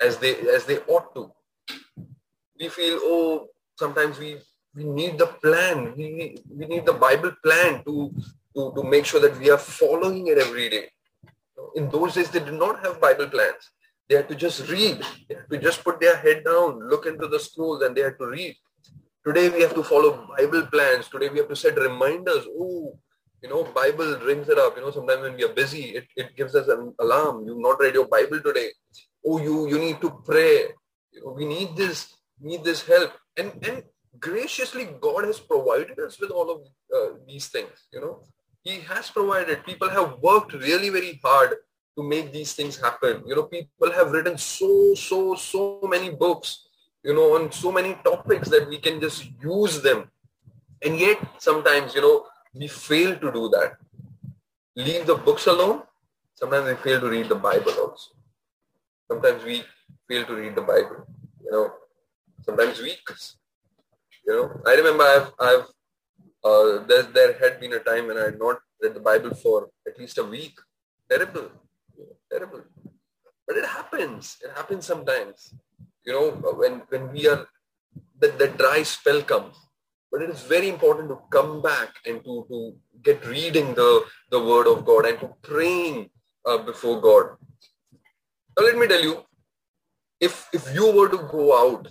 as 0.00 0.16
they, 0.16 0.34
as 0.48 0.64
they 0.64 0.78
ought 0.88 1.14
to. 1.14 1.30
We 2.58 2.70
feel, 2.70 3.00
oh, 3.02 3.48
sometimes 3.76 4.18
we, 4.18 4.38
we 4.74 4.84
need 4.84 5.18
the 5.18 5.26
plan. 5.26 5.94
We, 5.96 6.38
we 6.50 6.66
need 6.66 6.86
the 6.86 6.92
Bible 6.92 7.32
plan 7.42 7.82
to, 7.84 8.12
to, 8.56 8.72
to 8.76 8.82
make 8.82 9.04
sure 9.04 9.20
that 9.20 9.38
we 9.38 9.50
are 9.50 9.58
following 9.58 10.26
it 10.28 10.38
every 10.38 10.68
day. 10.68 10.88
In 11.74 11.88
those 11.90 12.14
days, 12.14 12.30
they 12.30 12.40
did 12.40 12.54
not 12.54 12.84
have 12.84 13.00
Bible 13.00 13.28
plans. 13.28 13.70
They 14.08 14.16
had 14.16 14.28
to 14.28 14.34
just 14.34 14.68
read. 14.68 15.00
They 15.28 15.34
had 15.36 15.48
to 15.50 15.58
just 15.58 15.82
put 15.82 16.00
their 16.00 16.16
head 16.16 16.44
down, 16.44 16.88
look 16.88 17.06
into 17.06 17.26
the 17.26 17.40
scrolls, 17.40 17.82
and 17.82 17.96
they 17.96 18.02
had 18.02 18.18
to 18.18 18.26
read. 18.26 18.54
Today 19.26 19.48
we 19.48 19.62
have 19.62 19.74
to 19.74 19.82
follow 19.82 20.28
Bible 20.36 20.66
plans. 20.66 21.08
Today 21.08 21.30
we 21.30 21.38
have 21.38 21.48
to 21.48 21.56
set 21.56 21.78
reminders. 21.78 22.44
Oh, 22.46 22.98
you 23.42 23.48
know, 23.48 23.64
Bible 23.64 24.18
rings 24.20 24.48
it 24.48 24.58
up. 24.58 24.76
You 24.76 24.82
know, 24.82 24.90
sometimes 24.90 25.22
when 25.22 25.36
we 25.36 25.44
are 25.44 25.52
busy, 25.54 25.96
it, 25.96 26.04
it 26.16 26.36
gives 26.36 26.54
us 26.54 26.68
an 26.68 26.94
alarm. 27.00 27.46
You've 27.46 27.58
not 27.58 27.80
read 27.80 27.94
your 27.94 28.06
Bible 28.06 28.40
today. 28.40 28.68
Oh, 29.24 29.40
you 29.40 29.66
you 29.68 29.78
need 29.78 30.00
to 30.02 30.10
pray. 30.24 30.68
You 31.12 31.24
know, 31.24 31.32
we 31.32 31.46
need 31.46 31.74
this, 31.74 32.12
need 32.40 32.62
this 32.62 32.82
help. 32.86 33.12
And 33.36 33.52
and 33.66 33.82
graciously, 34.18 34.88
God 35.00 35.24
has 35.24 35.40
provided 35.40 35.98
us 35.98 36.20
with 36.20 36.30
all 36.30 36.50
of 36.50 36.60
uh, 36.94 37.16
these 37.26 37.48
things. 37.48 37.86
You 37.92 38.00
know, 38.00 38.22
He 38.62 38.80
has 38.80 39.10
provided. 39.10 39.64
People 39.64 39.90
have 39.90 40.18
worked 40.20 40.52
really 40.52 40.90
very 40.90 41.20
hard 41.22 41.56
to 41.96 42.02
make 42.02 42.32
these 42.32 42.52
things 42.52 42.80
happen. 42.80 43.22
You 43.26 43.36
know, 43.36 43.44
people 43.44 43.92
have 43.92 44.10
written 44.10 44.36
so, 44.36 44.94
so, 44.94 45.34
so 45.34 45.80
many 45.84 46.10
books, 46.10 46.66
you 47.02 47.14
know, 47.14 47.36
on 47.36 47.52
so 47.52 47.70
many 47.70 47.94
topics 48.04 48.48
that 48.48 48.68
we 48.68 48.78
can 48.78 49.00
just 49.00 49.30
use 49.42 49.80
them. 49.80 50.10
And 50.82 50.98
yet 50.98 51.18
sometimes, 51.38 51.94
you 51.94 52.02
know, 52.02 52.26
we 52.54 52.68
fail 52.68 53.16
to 53.16 53.32
do 53.32 53.48
that. 53.50 53.76
Leave 54.76 55.06
the 55.06 55.14
books 55.14 55.46
alone. 55.46 55.82
Sometimes 56.34 56.66
we 56.66 56.74
fail 56.74 57.00
to 57.00 57.08
read 57.08 57.28
the 57.28 57.36
Bible 57.36 57.72
also. 57.72 58.10
Sometimes 59.08 59.44
we 59.44 59.62
fail 60.08 60.24
to 60.26 60.34
read 60.34 60.56
the 60.56 60.62
Bible, 60.62 61.06
you 61.44 61.50
know, 61.50 61.72
sometimes 62.44 62.80
weeks. 62.80 63.36
You 64.26 64.32
know, 64.34 64.60
I 64.66 64.74
remember 64.74 65.04
I've, 65.04 65.32
I've, 65.38 65.66
uh, 66.42 66.84
there, 66.86 67.02
there 67.02 67.32
had 67.38 67.60
been 67.60 67.72
a 67.74 67.78
time 67.78 68.08
when 68.08 68.18
I 68.18 68.26
had 68.26 68.38
not 68.38 68.58
read 68.82 68.94
the 68.94 69.00
Bible 69.00 69.34
for 69.34 69.68
at 69.86 69.98
least 69.98 70.18
a 70.18 70.24
week. 70.24 70.58
Terrible 71.10 71.50
terrible. 72.34 72.62
But 73.46 73.56
it 73.56 73.66
happens. 73.66 74.36
It 74.44 74.50
happens 74.54 74.86
sometimes. 74.86 75.54
You 76.04 76.12
know, 76.12 76.30
when, 76.60 76.82
when 76.88 77.12
we 77.12 77.28
are, 77.28 77.46
that, 78.20 78.38
that 78.38 78.58
dry 78.58 78.82
spell 78.82 79.22
comes. 79.22 79.56
But 80.10 80.22
it 80.22 80.30
is 80.30 80.42
very 80.42 80.68
important 80.68 81.08
to 81.08 81.18
come 81.30 81.60
back 81.60 81.90
and 82.06 82.22
to, 82.24 82.46
to 82.48 82.76
get 83.02 83.26
reading 83.26 83.74
the, 83.74 84.04
the 84.30 84.42
word 84.42 84.66
of 84.66 84.84
God 84.84 85.06
and 85.06 85.18
to 85.20 85.30
praying 85.42 86.10
uh, 86.46 86.58
before 86.58 87.00
God. 87.00 87.36
Now 88.56 88.64
let 88.66 88.78
me 88.78 88.86
tell 88.86 89.02
you, 89.02 89.24
if, 90.20 90.48
if 90.52 90.72
you 90.72 90.92
were 90.92 91.08
to 91.08 91.18
go 91.30 91.44
out, 91.58 91.88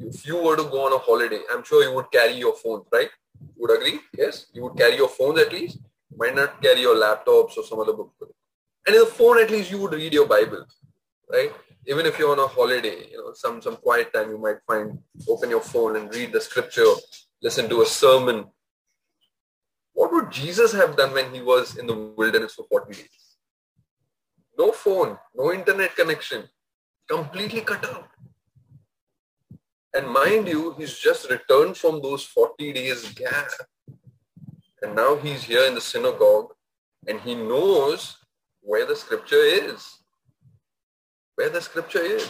if 0.00 0.26
you 0.26 0.42
were 0.42 0.56
to 0.56 0.64
go 0.64 0.86
on 0.86 0.92
a 0.92 0.98
holiday, 0.98 1.40
I'm 1.50 1.64
sure 1.64 1.82
you 1.82 1.94
would 1.94 2.10
carry 2.10 2.34
your 2.34 2.54
phone, 2.54 2.82
right? 2.92 3.08
Would 3.56 3.70
agree? 3.70 4.00
Yes? 4.16 4.46
You 4.52 4.62
would 4.64 4.76
carry 4.76 4.96
your 4.96 5.08
phones 5.08 5.38
at 5.40 5.52
least. 5.52 5.78
You 6.10 6.16
might 6.18 6.34
not 6.34 6.62
carry 6.62 6.80
your 6.80 6.96
laptops 6.96 7.56
or 7.56 7.64
some 7.64 7.80
other 7.80 7.92
book. 7.92 8.12
And 8.86 8.94
in 8.94 9.00
the 9.00 9.06
phone, 9.06 9.38
at 9.38 9.50
least 9.50 9.70
you 9.70 9.78
would 9.78 9.92
read 9.92 10.12
your 10.12 10.26
Bible, 10.26 10.64
right? 11.30 11.52
Even 11.86 12.06
if 12.06 12.18
you're 12.18 12.32
on 12.32 12.38
a 12.38 12.46
holiday, 12.46 13.08
you 13.10 13.18
know, 13.18 13.32
some 13.34 13.60
some 13.60 13.76
quiet 13.76 14.12
time, 14.12 14.30
you 14.30 14.38
might 14.38 14.58
find 14.66 14.98
open 15.28 15.50
your 15.50 15.60
phone 15.60 15.96
and 15.96 16.12
read 16.14 16.32
the 16.32 16.40
scripture, 16.40 16.92
listen 17.42 17.68
to 17.68 17.82
a 17.82 17.86
sermon. 17.86 18.46
What 19.92 20.12
would 20.12 20.30
Jesus 20.30 20.72
have 20.72 20.96
done 20.96 21.12
when 21.12 21.32
he 21.34 21.42
was 21.42 21.76
in 21.76 21.86
the 21.86 21.94
wilderness 21.94 22.54
for 22.54 22.66
40 22.68 22.94
days? 22.94 23.36
No 24.58 24.72
phone, 24.72 25.18
no 25.34 25.52
internet 25.52 25.96
connection, 25.96 26.44
completely 27.08 27.60
cut 27.60 27.84
out. 27.84 28.08
And 29.96 30.06
mind 30.10 30.46
you, 30.46 30.74
he's 30.76 30.98
just 30.98 31.30
returned 31.30 31.76
from 31.76 32.02
those 32.02 32.22
40 32.22 32.72
days 32.74 33.08
gap. 33.14 33.48
And 34.82 34.94
now 34.94 35.16
he's 35.16 35.42
here 35.42 35.66
in 35.66 35.74
the 35.74 35.80
synagogue 35.80 36.52
and 37.06 37.18
he 37.20 37.34
knows 37.34 38.18
where 38.60 38.84
the 38.84 38.94
scripture 38.94 39.42
is. 39.42 39.88
Where 41.36 41.48
the 41.48 41.62
scripture 41.62 42.02
is. 42.02 42.28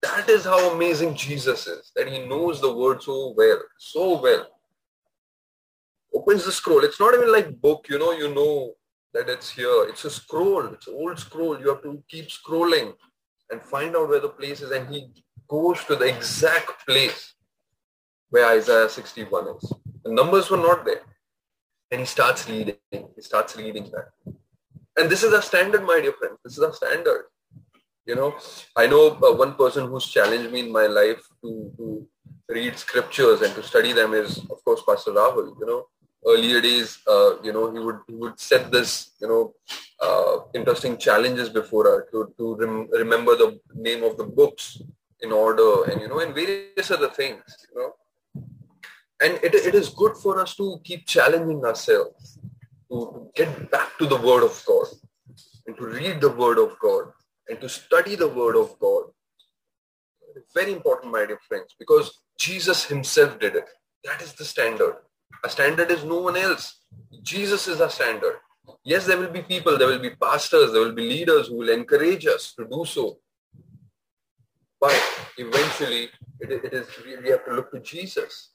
That 0.00 0.30
is 0.30 0.44
how 0.44 0.72
amazing 0.72 1.14
Jesus 1.14 1.66
is, 1.66 1.92
that 1.94 2.08
he 2.08 2.26
knows 2.26 2.60
the 2.60 2.72
word 2.72 3.02
so 3.02 3.34
well, 3.36 3.60
so 3.78 4.20
well. 4.22 4.46
Opens 6.14 6.44
the 6.44 6.52
scroll. 6.52 6.84
It's 6.84 7.00
not 7.00 7.12
even 7.12 7.30
like 7.30 7.60
book, 7.60 7.86
you 7.90 7.98
know, 7.98 8.12
you 8.12 8.32
know 8.32 8.72
that 9.12 9.28
it's 9.28 9.50
here. 9.50 9.86
It's 9.88 10.04
a 10.04 10.10
scroll. 10.10 10.66
It's 10.66 10.86
an 10.86 10.94
old 10.94 11.18
scroll. 11.18 11.58
You 11.60 11.68
have 11.70 11.82
to 11.82 12.02
keep 12.08 12.28
scrolling 12.28 12.94
and 13.50 13.60
find 13.60 13.96
out 13.96 14.08
where 14.08 14.20
the 14.20 14.28
place 14.28 14.60
is. 14.60 14.70
And 14.70 14.88
he 14.94 15.08
goes 15.48 15.84
to 15.84 15.96
the 15.96 16.06
exact 16.06 16.86
place 16.86 17.34
where 18.30 18.46
Isaiah 18.46 18.88
61 18.88 19.48
is. 19.56 19.72
The 20.04 20.12
numbers 20.12 20.50
were 20.50 20.56
not 20.56 20.84
there. 20.84 21.02
And 21.90 22.00
he 22.00 22.06
starts 22.06 22.48
reading. 22.48 22.76
He 22.90 23.22
starts 23.22 23.56
reading 23.56 23.90
that. 23.92 24.08
And 24.98 25.10
this 25.10 25.22
is 25.22 25.32
a 25.32 25.42
standard, 25.42 25.84
my 25.84 26.00
dear 26.00 26.12
friends. 26.12 26.38
This 26.44 26.54
is 26.58 26.64
a 26.64 26.72
standard. 26.72 27.26
You 28.06 28.14
know, 28.14 28.36
I 28.74 28.86
know 28.86 29.10
uh, 29.10 29.34
one 29.34 29.54
person 29.54 29.88
who's 29.88 30.06
challenged 30.06 30.52
me 30.52 30.60
in 30.60 30.72
my 30.72 30.86
life 30.86 31.28
to, 31.42 31.72
to 31.76 32.08
read 32.48 32.76
scriptures 32.78 33.42
and 33.42 33.54
to 33.54 33.62
study 33.62 33.92
them 33.92 34.14
is, 34.14 34.38
of 34.50 34.64
course, 34.64 34.82
Pastor 34.88 35.10
Rahul. 35.12 35.58
You 35.60 35.66
know, 35.66 35.86
earlier 36.26 36.60
days, 36.60 36.98
uh, 37.06 37.40
you 37.42 37.52
know, 37.52 37.70
he 37.72 37.78
would 37.78 37.98
he 38.06 38.14
would 38.14 38.38
set 38.38 38.70
this, 38.70 39.10
you 39.20 39.28
know, 39.28 39.54
uh, 40.00 40.38
interesting 40.54 40.96
challenges 40.96 41.48
before 41.48 41.84
us 41.96 42.02
to 42.12 42.32
to 42.38 42.54
rem- 42.56 42.88
remember 42.92 43.36
the 43.36 43.60
name 43.74 44.04
of 44.04 44.16
the 44.16 44.24
books 44.24 44.80
in 45.20 45.32
order, 45.32 45.84
and 45.84 46.00
you 46.00 46.08
know, 46.08 46.20
and 46.20 46.34
various 46.34 46.90
other 46.90 47.08
things. 47.08 47.42
You 47.70 47.80
know, 47.80 47.92
and 49.20 49.34
it 49.42 49.54
it 49.54 49.74
is 49.74 49.88
good 49.88 50.16
for 50.16 50.40
us 50.40 50.54
to 50.56 50.80
keep 50.84 51.06
challenging 51.06 51.64
ourselves 51.64 52.38
to 52.90 53.30
get 53.34 53.70
back 53.70 53.96
to 53.98 54.06
the 54.06 54.16
Word 54.16 54.44
of 54.44 54.62
God 54.66 54.86
and 55.66 55.76
to 55.76 55.84
read 55.84 56.20
the 56.20 56.30
Word 56.30 56.58
of 56.58 56.78
God 56.78 57.12
and 57.48 57.60
to 57.60 57.68
study 57.68 58.16
the 58.16 58.28
Word 58.28 58.56
of 58.56 58.78
God. 58.78 59.04
Very 60.54 60.72
important, 60.72 61.12
my 61.12 61.26
dear 61.26 61.40
friends, 61.48 61.74
because 61.78 62.20
Jesus 62.38 62.84
himself 62.84 63.38
did 63.38 63.56
it. 63.56 63.68
That 64.04 64.22
is 64.22 64.34
the 64.34 64.44
standard. 64.44 64.96
A 65.44 65.48
standard 65.48 65.90
is 65.90 66.04
no 66.04 66.20
one 66.20 66.36
else. 66.36 66.80
Jesus 67.22 67.66
is 67.66 67.80
a 67.80 67.90
standard. 67.90 68.36
Yes, 68.84 69.06
there 69.06 69.18
will 69.18 69.30
be 69.30 69.42
people, 69.42 69.78
there 69.78 69.88
will 69.88 69.98
be 69.98 70.10
pastors, 70.10 70.72
there 70.72 70.82
will 70.82 70.92
be 70.92 71.08
leaders 71.08 71.48
who 71.48 71.56
will 71.56 71.70
encourage 71.70 72.26
us 72.26 72.52
to 72.54 72.64
do 72.64 72.84
so. 72.84 73.18
But 74.86 75.02
eventually, 75.38 76.04
it, 76.40 76.52
it 76.68 76.72
is 76.72 76.86
we 77.24 77.30
have 77.30 77.44
to 77.46 77.52
look 77.58 77.72
to 77.72 77.80
Jesus. 77.80 78.50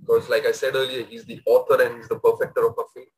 Because 0.00 0.28
like 0.28 0.46
I 0.46 0.52
said 0.52 0.74
earlier, 0.74 1.04
he's 1.04 1.24
the 1.24 1.40
author 1.46 1.80
and 1.82 1.96
he's 1.96 2.08
the 2.08 2.18
perfecter 2.18 2.66
of 2.66 2.78
our 2.78 2.90
faith 2.94 3.14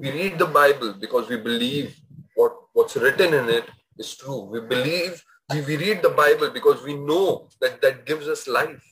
we 0.00 0.10
read 0.10 0.38
the 0.38 0.46
Bible 0.46 0.94
because 0.94 1.28
we 1.28 1.36
believe 1.36 1.96
what, 2.34 2.52
what's 2.72 2.96
written 2.96 3.34
in 3.34 3.48
it 3.48 3.64
is 3.98 4.14
true. 4.16 4.40
We 4.42 4.60
believe, 4.60 5.24
we, 5.50 5.60
we 5.62 5.76
read 5.76 6.02
the 6.02 6.10
Bible 6.10 6.50
because 6.50 6.82
we 6.82 6.94
know 6.94 7.48
that 7.60 7.80
that 7.82 8.06
gives 8.06 8.28
us 8.28 8.46
life. 8.46 8.84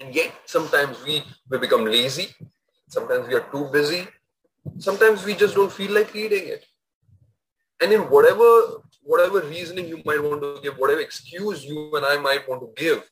And 0.00 0.14
yet 0.14 0.32
sometimes 0.46 1.02
we, 1.04 1.24
we 1.50 1.58
become 1.58 1.84
lazy. 1.84 2.28
Sometimes 2.88 3.28
we 3.28 3.34
are 3.34 3.46
too 3.52 3.68
busy. 3.72 4.08
Sometimes 4.78 5.24
we 5.24 5.34
just 5.34 5.54
don't 5.54 5.72
feel 5.72 5.92
like 5.92 6.14
reading 6.14 6.48
it. 6.48 6.64
And 7.82 7.92
in 7.92 8.02
whatever 8.02 8.82
whatever 9.02 9.40
reasoning 9.40 9.88
you 9.88 10.02
might 10.04 10.22
want 10.22 10.42
to 10.42 10.60
give, 10.62 10.78
whatever 10.78 11.00
excuse 11.00 11.64
you 11.64 11.94
and 11.96 12.04
I 12.04 12.16
might 12.18 12.48
want 12.48 12.60
to 12.62 12.70
give, 12.76 13.08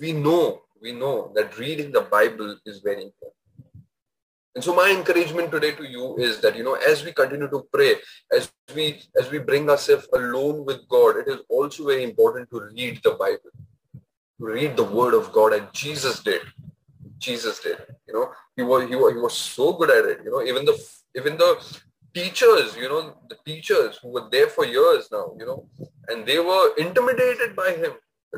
we 0.00 0.12
know, 0.12 0.62
we 0.80 0.92
know 0.92 1.32
that 1.34 1.58
reading 1.58 1.92
the 1.92 2.02
Bible 2.02 2.56
is 2.66 2.80
very 2.80 3.02
important. 3.02 3.36
And 4.54 4.64
so 4.64 4.74
my 4.74 4.88
encouragement 4.90 5.50
today 5.50 5.72
to 5.72 5.84
you 5.84 6.16
is 6.16 6.40
that, 6.40 6.56
you 6.56 6.64
know, 6.64 6.74
as 6.74 7.04
we 7.04 7.12
continue 7.12 7.48
to 7.48 7.68
pray, 7.70 7.96
as 8.34 8.50
we, 8.74 9.02
as 9.20 9.30
we 9.30 9.38
bring 9.38 9.68
ourselves 9.68 10.08
alone 10.14 10.64
with 10.64 10.88
God, 10.88 11.18
it 11.18 11.28
is 11.28 11.40
also 11.50 11.86
very 11.86 12.04
important 12.04 12.48
to 12.50 12.62
read 12.74 13.00
the 13.04 13.10
Bible, 13.10 13.52
to 14.38 14.46
read 14.46 14.74
the 14.74 14.84
word 14.84 15.12
of 15.12 15.30
God. 15.30 15.52
And 15.52 15.68
Jesus 15.74 16.20
did. 16.20 16.40
Jesus 17.18 17.60
did. 17.60 17.76
You 18.08 18.14
know, 18.14 18.32
he 18.56 18.62
was, 18.62 18.88
he 18.88 18.96
was, 18.96 19.12
he 19.12 19.18
was 19.18 19.34
so 19.34 19.74
good 19.74 19.90
at 19.90 20.06
it. 20.06 20.24
You 20.24 20.30
know, 20.30 20.42
even 20.42 20.64
the, 20.64 20.76
even 21.14 21.36
the 21.36 21.80
teachers, 22.16 22.74
you 22.76 22.88
know, 22.88 23.00
the 23.28 23.36
teachers 23.44 23.98
who 24.00 24.08
were 24.14 24.26
there 24.30 24.48
for 24.48 24.64
years 24.64 25.08
now, 25.12 25.26
you 25.38 25.46
know, 25.48 25.68
and 26.08 26.24
they 26.24 26.38
were 26.38 26.74
intimidated 26.76 27.54
by 27.54 27.70
him. 27.82 27.92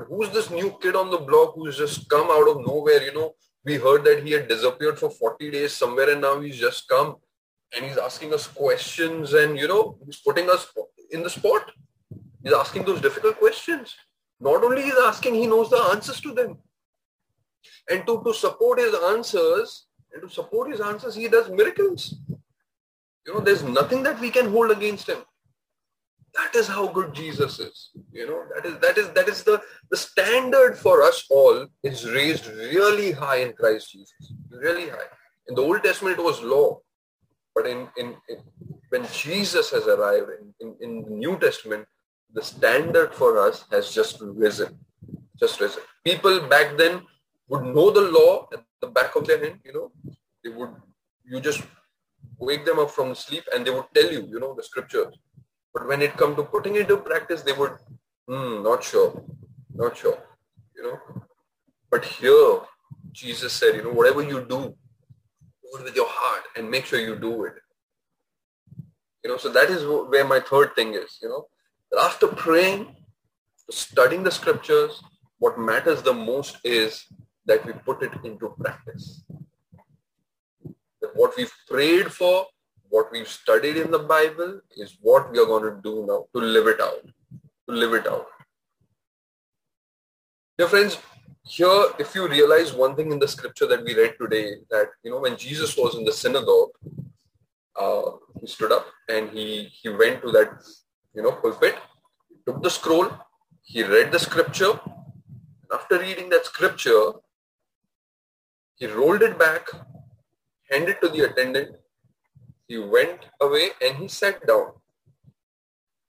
Who's 0.08 0.30
this 0.30 0.50
new 0.50 0.76
kid 0.82 0.96
on 0.96 1.10
the 1.10 1.18
block 1.18 1.54
who's 1.54 1.78
just 1.78 2.08
come 2.08 2.28
out 2.36 2.48
of 2.48 2.66
nowhere, 2.66 3.02
you 3.02 3.14
know, 3.14 3.34
we 3.64 3.76
heard 3.76 4.04
that 4.04 4.24
he 4.24 4.32
had 4.32 4.48
disappeared 4.48 4.98
for 4.98 5.10
40 5.10 5.50
days 5.50 5.72
somewhere 5.72 6.10
and 6.10 6.20
now 6.20 6.40
he's 6.40 6.58
just 6.58 6.88
come. 6.88 7.16
And 7.74 7.84
he's 7.84 7.98
asking 7.98 8.32
us 8.34 8.46
questions 8.46 9.34
and 9.34 9.58
you 9.58 9.68
know 9.68 9.98
he's 10.04 10.20
putting 10.28 10.48
us 10.48 10.66
in 11.10 11.22
the 11.22 11.30
spot. 11.30 11.70
He's 12.42 12.54
asking 12.54 12.84
those 12.84 13.00
difficult 13.00 13.38
questions. 13.38 13.94
Not 14.40 14.64
only 14.64 14.82
he's 14.82 15.02
asking 15.04 15.34
he 15.34 15.46
knows 15.46 15.70
the 15.70 15.82
answers 15.92 16.20
to 16.22 16.32
them. 16.32 16.58
And 17.90 18.06
to, 18.06 18.22
to 18.24 18.32
support 18.32 18.78
his 18.78 18.94
answers, 19.12 19.86
and 20.12 20.22
to 20.22 20.34
support 20.34 20.70
his 20.70 20.80
answers, 20.80 21.14
he 21.14 21.28
does 21.28 21.50
miracles. 21.50 22.14
You 23.28 23.34
know, 23.34 23.40
there's 23.40 23.62
nothing 23.62 24.02
that 24.04 24.18
we 24.20 24.30
can 24.30 24.50
hold 24.50 24.70
against 24.70 25.06
him. 25.06 25.18
That 26.34 26.54
is 26.54 26.66
how 26.66 26.86
good 26.86 27.12
Jesus 27.12 27.58
is. 27.58 27.90
You 28.10 28.26
know, 28.26 28.42
that 28.54 28.64
is 28.64 28.78
that 28.78 28.96
is 28.96 29.08
that 29.10 29.28
is 29.28 29.42
the, 29.42 29.60
the 29.90 29.98
standard 29.98 30.78
for 30.78 31.02
us 31.02 31.26
all 31.28 31.66
is 31.82 32.08
raised 32.08 32.46
really 32.46 33.12
high 33.12 33.40
in 33.46 33.52
Christ 33.52 33.92
Jesus. 33.92 34.32
Really 34.50 34.88
high. 34.88 35.10
In 35.46 35.54
the 35.56 35.60
Old 35.60 35.82
Testament 35.82 36.18
it 36.18 36.22
was 36.22 36.40
law. 36.42 36.80
But 37.54 37.66
in, 37.66 37.88
in, 37.98 38.16
in 38.30 38.38
when 38.88 39.06
Jesus 39.12 39.70
has 39.72 39.86
arrived 39.86 40.30
in, 40.40 40.54
in, 40.60 40.76
in 40.80 41.02
the 41.02 41.10
New 41.10 41.38
Testament, 41.38 41.86
the 42.32 42.42
standard 42.42 43.12
for 43.14 43.38
us 43.46 43.66
has 43.70 43.92
just 43.92 44.22
risen. 44.22 44.78
Just 45.38 45.60
risen. 45.60 45.82
People 46.02 46.40
back 46.48 46.78
then 46.78 47.02
would 47.48 47.64
know 47.74 47.90
the 47.90 48.08
law 48.18 48.48
at 48.54 48.64
the 48.80 48.86
back 48.86 49.16
of 49.16 49.26
their 49.26 49.44
hand, 49.44 49.60
you 49.64 49.74
know. 49.74 49.92
They 50.42 50.48
would 50.48 50.70
you 51.26 51.40
just 51.40 51.62
wake 52.38 52.64
them 52.64 52.78
up 52.78 52.90
from 52.90 53.14
sleep 53.14 53.44
and 53.54 53.66
they 53.66 53.70
would 53.70 53.87
tell 53.94 54.11
you, 54.11 54.26
you 54.26 54.40
know, 54.40 54.54
the 54.54 54.62
scriptures. 54.62 55.14
But 55.72 55.87
when 55.87 56.02
it 56.02 56.16
come 56.16 56.35
to 56.37 56.42
putting 56.42 56.76
it 56.76 56.83
into 56.83 56.96
practice, 56.98 57.42
they 57.42 57.52
would, 57.52 57.72
hmm, 58.26 58.62
not 58.62 58.83
sure, 58.83 59.22
not 59.74 59.96
sure, 59.96 60.18
you 60.76 60.83
know. 60.83 60.98
But 61.90 62.04
here, 62.04 62.61
Jesus 63.12 63.52
said, 63.52 63.76
you 63.76 63.85
know, 63.85 63.92
whatever 63.92 64.22
you 64.22 64.40
do, 64.40 64.74
do 65.62 65.78
it 65.78 65.85
with 65.85 65.96
your 65.96 66.09
heart 66.09 66.44
and 66.57 66.70
make 66.70 66.87
sure 66.87 67.00
you 67.00 67.16
do 67.16 67.44
it. 67.44 67.54
You 69.24 69.31
know, 69.31 69.37
so 69.37 69.48
that 69.50 69.70
is 69.70 69.85
where 69.85 70.24
my 70.24 70.40
third 70.40 70.74
thing 70.74 70.94
is, 70.94 71.18
you 71.22 71.28
know. 71.28 71.46
After 72.00 72.28
praying, 72.28 72.94
studying 73.70 74.22
the 74.22 74.31
scriptures, 74.31 75.02
what 75.38 75.59
matters 75.59 76.02
the 76.02 76.12
most 76.12 76.59
is 76.64 77.04
that 77.46 77.64
we 77.64 77.72
put 77.72 78.02
it 78.02 78.12
into 78.24 78.54
practice. 78.61 79.22
What 81.18 81.37
we've 81.37 81.52
prayed 81.68 82.12
for, 82.12 82.46
what 82.90 83.11
we've 83.11 83.26
studied 83.28 83.76
in 83.76 83.90
the 83.90 83.98
Bible 83.98 84.61
is 84.76 84.96
what 85.00 85.33
we 85.33 85.40
are 85.40 85.46
going 85.46 85.64
to 85.64 85.81
do 85.83 86.07
now 86.07 86.26
to 86.33 86.46
live 86.57 86.68
it 86.68 86.81
out. 86.81 87.02
To 87.68 87.74
live 87.74 87.94
it 87.94 88.07
out. 88.07 88.26
Dear 90.57 90.68
friends, 90.68 90.98
here 91.42 91.87
if 91.98 92.14
you 92.14 92.28
realize 92.28 92.72
one 92.72 92.94
thing 92.94 93.11
in 93.11 93.18
the 93.18 93.26
scripture 93.26 93.66
that 93.66 93.85
we 93.85 93.96
read 93.96 94.14
today, 94.20 94.59
that 94.70 94.90
you 95.02 95.11
know 95.11 95.18
when 95.18 95.37
Jesus 95.37 95.76
was 95.76 95.96
in 95.96 96.04
the 96.04 96.12
synagogue, 96.12 96.70
uh, 97.74 98.11
he 98.40 98.46
stood 98.46 98.70
up 98.70 98.87
and 99.09 99.31
he 99.31 99.68
he 99.81 99.88
went 99.88 100.22
to 100.22 100.31
that 100.31 100.50
you 101.14 101.22
know 101.22 101.33
pulpit, 101.33 101.76
took 102.46 102.62
the 102.62 102.70
scroll, 102.70 103.11
he 103.62 103.83
read 103.83 104.12
the 104.12 104.20
scripture. 104.20 104.72
After 105.72 105.98
reading 105.98 106.28
that 106.28 106.46
scripture, 106.46 107.07
he 108.76 108.87
rolled 108.87 109.22
it 109.22 109.37
back, 109.37 109.66
handed 110.70 110.96
to 111.02 111.09
the 111.09 111.22
attendant, 111.22 111.76
he 112.66 112.78
went 112.78 113.20
away 113.40 113.70
and 113.81 113.96
he 113.96 114.09
sat 114.09 114.46
down. 114.46 114.72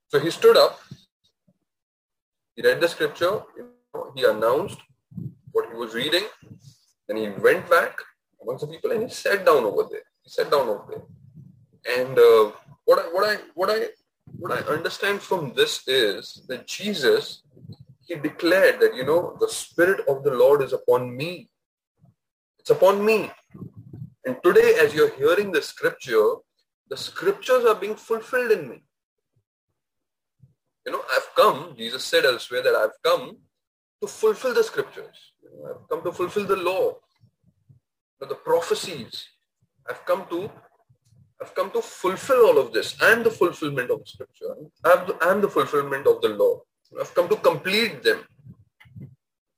So 0.09 0.19
he 0.19 0.31
stood 0.31 0.57
up, 0.57 0.79
he 2.55 2.61
read 2.61 2.81
the 2.81 2.87
scripture, 2.87 3.41
he 4.15 4.23
announced 4.25 4.79
what 5.51 5.69
he 5.69 5.75
was 5.75 5.93
reading, 5.93 6.23
and 7.07 7.17
he 7.17 7.29
went 7.29 7.69
back 7.69 7.97
amongst 8.41 8.65
the 8.65 8.71
people 8.71 8.91
and 8.91 9.03
he 9.03 9.09
sat 9.09 9.45
down 9.45 9.63
over 9.63 9.83
there. 9.89 10.03
He 10.23 10.29
sat 10.29 10.51
down 10.51 10.67
over 10.67 10.83
there. 10.89 11.97
And 11.97 12.17
uh, 12.17 12.51
what 12.85 12.99
I 12.99 13.03
what 13.13 13.29
I 13.29 13.41
what 13.55 13.69
I 13.69 13.87
what 14.37 14.51
I 14.51 14.61
understand 14.71 15.21
from 15.21 15.53
this 15.53 15.87
is 15.87 16.43
that 16.47 16.67
Jesus 16.67 17.43
he 18.05 18.15
declared 18.15 18.79
that 18.81 18.95
you 18.95 19.05
know 19.05 19.37
the 19.39 19.47
spirit 19.47 20.01
of 20.07 20.23
the 20.23 20.31
Lord 20.31 20.61
is 20.61 20.73
upon 20.73 21.15
me. 21.15 21.49
It's 22.59 22.71
upon 22.71 23.05
me. 23.05 23.31
And 24.29 24.37
today, 24.43 24.75
as 24.79 24.93
you're 24.93 25.15
hearing 25.15 25.51
the 25.51 25.59
scripture, 25.59 26.35
the 26.87 26.95
scriptures 26.95 27.65
are 27.65 27.73
being 27.73 27.95
fulfilled 27.95 28.51
in 28.51 28.69
me. 28.69 28.83
You 30.85 30.91
know, 30.91 31.01
I've 31.11 31.29
come, 31.35 31.73
Jesus 31.75 32.05
said 32.05 32.25
elsewhere 32.25 32.61
that 32.61 32.75
I've 32.75 32.97
come 33.03 33.37
to 33.99 34.07
fulfill 34.07 34.53
the 34.53 34.63
scriptures. 34.63 35.17
You 35.41 35.49
know, 35.49 35.71
I've 35.71 35.89
come 35.89 36.03
to 36.03 36.11
fulfill 36.11 36.45
the 36.45 36.57
law, 36.57 36.97
the 38.19 38.35
prophecies. 38.35 39.25
I've 39.89 40.05
come 40.05 40.27
to 40.29 40.51
I've 41.41 41.55
come 41.55 41.71
to 41.71 41.81
fulfill 41.81 42.45
all 42.49 42.59
of 42.59 42.71
this. 42.71 43.01
I 43.01 43.13
am 43.13 43.23
the 43.23 43.31
fulfillment 43.31 43.89
of 43.89 44.01
the 44.01 44.05
scripture. 44.05 44.53
I 44.85 45.31
am 45.31 45.41
the 45.41 45.49
fulfillment 45.49 46.05
of 46.05 46.21
the 46.21 46.29
law. 46.29 46.61
I've 47.01 47.15
come 47.15 47.29
to 47.29 47.37
complete 47.37 48.03
them. 48.03 48.19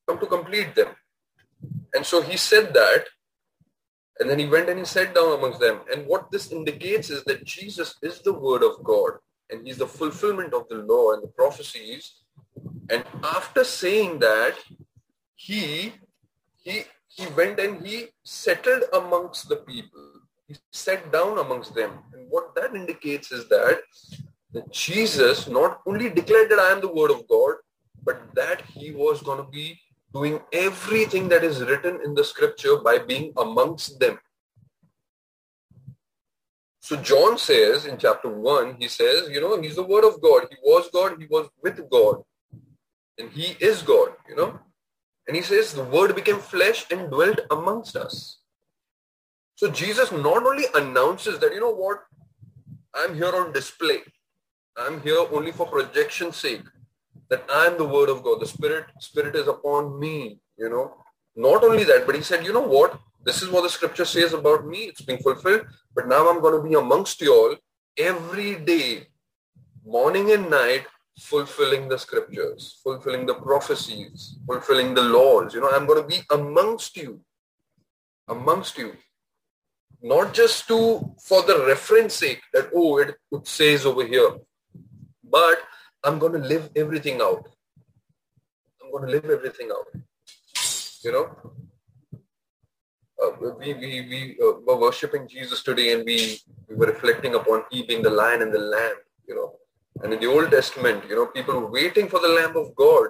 Come 0.08 0.20
to 0.20 0.28
complete 0.28 0.76
them. 0.76 0.96
And 1.94 2.06
so 2.06 2.22
he 2.22 2.38
said 2.38 2.74
that 2.74 3.08
and 4.22 4.30
then 4.30 4.38
he 4.38 4.46
went 4.46 4.70
and 4.70 4.78
he 4.78 4.86
sat 4.86 5.16
down 5.16 5.34
amongst 5.38 5.60
them. 5.60 5.80
And 5.92 6.06
what 6.06 6.30
this 6.30 6.52
indicates 6.52 7.10
is 7.10 7.24
that 7.24 7.44
Jesus 7.44 7.96
is 8.04 8.22
the 8.22 8.34
word 8.34 8.62
of 8.62 8.84
God 8.84 9.14
and 9.50 9.66
he's 9.66 9.78
the 9.78 9.88
fulfillment 9.88 10.54
of 10.54 10.70
the 10.70 10.76
law 10.76 11.14
and 11.14 11.24
the 11.24 11.28
prophecies. 11.28 12.22
And 12.92 13.04
after 13.24 13.64
saying 13.64 14.20
that, 14.20 14.54
he 15.34 15.94
he 16.64 16.84
he 17.08 17.26
went 17.40 17.60
and 17.60 17.86
he 17.86 18.10
settled 18.24 18.84
amongst 18.94 19.50
the 19.50 19.56
people. 19.56 20.08
He 20.48 20.56
sat 20.72 21.12
down 21.12 21.40
amongst 21.40 21.74
them. 21.74 21.92
And 22.14 22.28
what 22.30 22.54
that 22.56 22.76
indicates 22.76 23.32
is 23.32 23.50
that, 23.50 23.82
that 24.54 24.72
Jesus 24.72 25.48
not 25.48 25.82
only 25.88 26.12
declared 26.12 26.52
that 26.52 26.60
I 26.60 26.72
am 26.72 26.82
the 26.82 26.94
word 26.94 27.10
of 27.10 27.28
God, 27.28 27.56
but 28.04 28.22
that 28.36 28.62
he 28.62 28.92
was 28.92 29.24
going 29.24 29.44
to 29.44 29.52
be 29.52 29.80
doing 30.14 30.40
everything 30.52 31.30
that 31.30 31.44
is 31.44 31.62
written 31.62 32.00
in 32.04 32.14
the 32.14 32.24
scripture 32.24 32.78
by 32.78 32.98
being 32.98 33.34
amongst 33.38 34.00
them. 34.00 34.20
So 36.80 36.98
John 36.98 37.38
says 37.38 37.86
in 37.86 37.98
chapter 37.98 38.28
1, 38.28 38.76
he 38.80 38.88
says, 38.88 39.30
you 39.30 39.40
know, 39.40 39.62
he's 39.62 39.76
the 39.76 39.84
word 39.84 40.04
of 40.04 40.22
God. 40.22 40.48
He 40.50 40.58
was 40.64 40.90
God, 40.92 41.16
he 41.20 41.28
was 41.28 41.48
with 41.62 41.90
God. 41.90 42.24
And 43.18 43.30
he 43.32 43.56
is 43.60 43.82
God, 43.84 44.10
you 44.28 44.36
know. 44.36 44.60
And 45.28 45.36
he 45.36 45.44
says 45.44 45.74
the 45.74 45.84
word 45.84 46.16
became 46.16 46.40
flesh 46.40 46.86
and 46.92 47.10
dwelt 47.10 47.40
amongst 47.52 47.96
us. 47.96 48.40
So 49.56 49.70
Jesus 49.70 50.12
not 50.12 50.44
only 50.44 50.66
announces 50.74 51.40
that, 51.40 51.54
you 51.54 51.60
know 51.60 51.72
what, 51.72 52.00
I'm 52.96 53.16
here 53.16 53.34
on 53.34 53.54
display. 53.54 54.00
I'm 54.76 55.02
here 55.02 55.24
only 55.32 55.52
for 55.52 55.68
projection's 55.68 56.38
sake 56.38 56.64
that 57.32 57.46
I 57.50 57.66
am 57.66 57.78
the 57.78 57.86
word 57.86 58.10
of 58.10 58.24
God. 58.24 58.42
The 58.42 58.46
Spirit, 58.46 58.86
Spirit 59.00 59.36
is 59.36 59.48
upon 59.48 59.98
me, 60.00 60.38
you 60.58 60.70
know. 60.70 60.98
Not 61.36 61.64
only 61.64 61.86
that, 61.86 62.06
but 62.06 62.16
he 62.16 62.22
said, 62.22 62.46
you 62.46 62.52
know 62.52 62.68
what? 62.78 63.00
This 63.24 63.42
is 63.42 63.50
what 63.50 63.62
the 63.64 63.70
scripture 63.70 64.04
says 64.04 64.34
about 64.34 64.68
me. 64.68 64.80
It's 64.80 65.02
being 65.02 65.20
fulfilled. 65.20 65.66
But 65.96 66.10
now 66.10 66.30
I'm 66.30 66.42
going 66.42 66.62
to 66.62 66.70
be 66.70 66.76
amongst 66.76 67.22
you 67.22 67.34
all 67.34 67.56
every 67.98 68.56
day, 68.56 69.08
morning 69.86 70.32
and 70.32 70.50
night, 70.50 70.86
fulfilling 71.20 71.88
the 71.88 71.98
scriptures, 71.98 72.82
fulfilling 72.84 73.26
the 73.26 73.36
prophecies, 73.36 74.38
fulfilling 74.46 74.94
the 74.94 75.04
laws. 75.04 75.54
You 75.54 75.62
know, 75.62 75.72
I'm 75.72 75.86
going 75.86 76.02
to 76.02 76.08
be 76.08 76.22
amongst 76.32 76.98
you, 76.98 77.22
amongst 78.28 78.78
you. 78.78 78.92
Not 80.02 80.34
just 80.34 80.68
to, 80.68 81.16
for 81.24 81.44
the 81.44 81.64
reference 81.66 82.16
sake 82.16 82.42
that, 82.54 82.72
oh, 82.76 82.98
it, 82.98 83.16
it 83.32 83.48
says 83.48 83.86
over 83.86 84.06
here, 84.06 84.32
but 85.24 85.60
I'm 86.04 86.18
going 86.18 86.34
to 86.34 86.40
live 86.40 86.70
everything 86.76 87.22
out. 87.22 87.48
I'm 88.84 88.92
going 88.92 89.06
to 89.06 89.12
live 89.12 89.26
everything 89.26 89.70
out. 89.72 89.88
You 91.04 91.12
know, 91.12 91.26
uh, 93.24 93.32
we 93.60 93.74
we, 93.74 93.90
we 94.12 94.38
uh, 94.44 94.54
were 94.66 94.80
worshiping 94.80 95.28
Jesus 95.28 95.64
today, 95.64 95.94
and 95.94 96.04
we, 96.06 96.40
we 96.68 96.76
were 96.76 96.88
reflecting 96.88 97.36
upon 97.36 97.64
He 97.72 97.84
being 97.84 98.02
the 98.02 98.10
Lion 98.10 98.42
and 98.42 98.54
the 98.54 98.60
Lamb. 98.60 98.96
You 99.28 99.36
know, 99.36 99.54
and 100.04 100.14
in 100.14 100.20
the 100.20 100.28
Old 100.28 100.50
Testament, 100.52 101.04
you 101.08 101.16
know, 101.16 101.28
people 101.28 101.60
were 101.60 101.72
waiting 101.72 102.08
for 102.08 102.20
the 102.20 102.28
Lamb 102.28 102.56
of 102.58 102.76
God, 102.76 103.10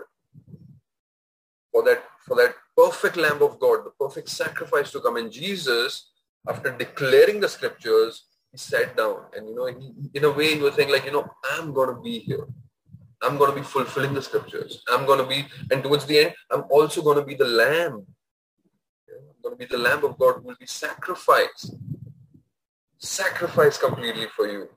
for 1.71 1.83
that 1.83 2.03
for 2.25 2.35
that 2.35 2.55
perfect 2.75 3.15
Lamb 3.15 3.41
of 3.41 3.59
God, 3.59 3.85
the 3.85 3.91
perfect 3.99 4.29
sacrifice 4.29 4.91
to 4.91 4.99
come. 4.99 5.17
And 5.17 5.31
Jesus, 5.31 6.11
after 6.47 6.75
declaring 6.75 7.39
the 7.39 7.49
Scriptures, 7.49 8.25
he 8.51 8.57
sat 8.57 8.97
down, 8.97 9.25
and 9.35 9.47
you 9.47 9.55
know, 9.55 9.67
he, 9.67 9.93
in 10.13 10.25
a 10.25 10.31
way, 10.31 10.55
he 10.55 10.61
was 10.61 10.75
saying 10.75 10.91
like, 10.91 11.05
you 11.05 11.11
know, 11.11 11.29
I'm 11.53 11.73
going 11.73 11.95
to 11.95 12.01
be 12.01 12.19
here. 12.19 12.47
I'm 13.21 13.37
going 13.37 13.51
to 13.51 13.55
be 13.55 13.63
fulfilling 13.63 14.13
the 14.13 14.21
scriptures. 14.21 14.83
I'm 14.89 15.05
going 15.05 15.19
to 15.19 15.25
be, 15.25 15.45
and 15.69 15.83
towards 15.83 16.05
the 16.05 16.19
end, 16.19 16.33
I'm 16.49 16.63
also 16.69 17.01
going 17.01 17.17
to 17.17 17.25
be 17.25 17.35
the 17.35 17.45
lamb. 17.45 18.05
I'm 19.09 19.41
going 19.43 19.55
to 19.55 19.59
be 19.59 19.65
the 19.65 19.77
lamb 19.77 20.03
of 20.03 20.17
God 20.17 20.35
who 20.35 20.41
will 20.41 20.55
be 20.59 20.65
sacrificed. 20.65 21.75
Sacrificed 22.97 23.81
completely 23.81 24.27
for 24.35 24.47
you. 24.47 24.69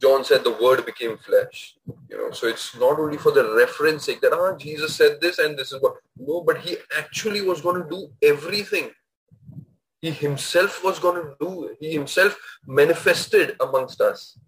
John 0.00 0.24
said 0.24 0.44
the 0.44 0.58
word 0.60 0.84
became 0.84 1.16
flesh. 1.16 1.76
You 2.10 2.18
know, 2.18 2.30
so 2.30 2.48
it's 2.48 2.76
not 2.76 2.98
only 2.98 3.16
for 3.16 3.32
the 3.32 3.54
reference 3.54 4.04
sake 4.04 4.20
that 4.20 4.32
ah 4.32 4.56
Jesus 4.56 4.94
said 4.94 5.18
this 5.20 5.38
and 5.38 5.58
this 5.58 5.72
is 5.72 5.80
what 5.80 5.94
no, 6.18 6.42
but 6.42 6.58
he 6.58 6.76
actually 6.98 7.40
was 7.40 7.60
going 7.60 7.82
to 7.82 7.88
do 7.88 8.10
everything. 8.22 8.90
He 10.02 10.10
himself 10.10 10.84
was 10.84 10.98
going 10.98 11.22
to 11.22 11.34
do. 11.40 11.74
He 11.80 11.92
himself 11.92 12.36
manifested 12.66 13.56
amongst 13.60 14.00
us. 14.00 14.38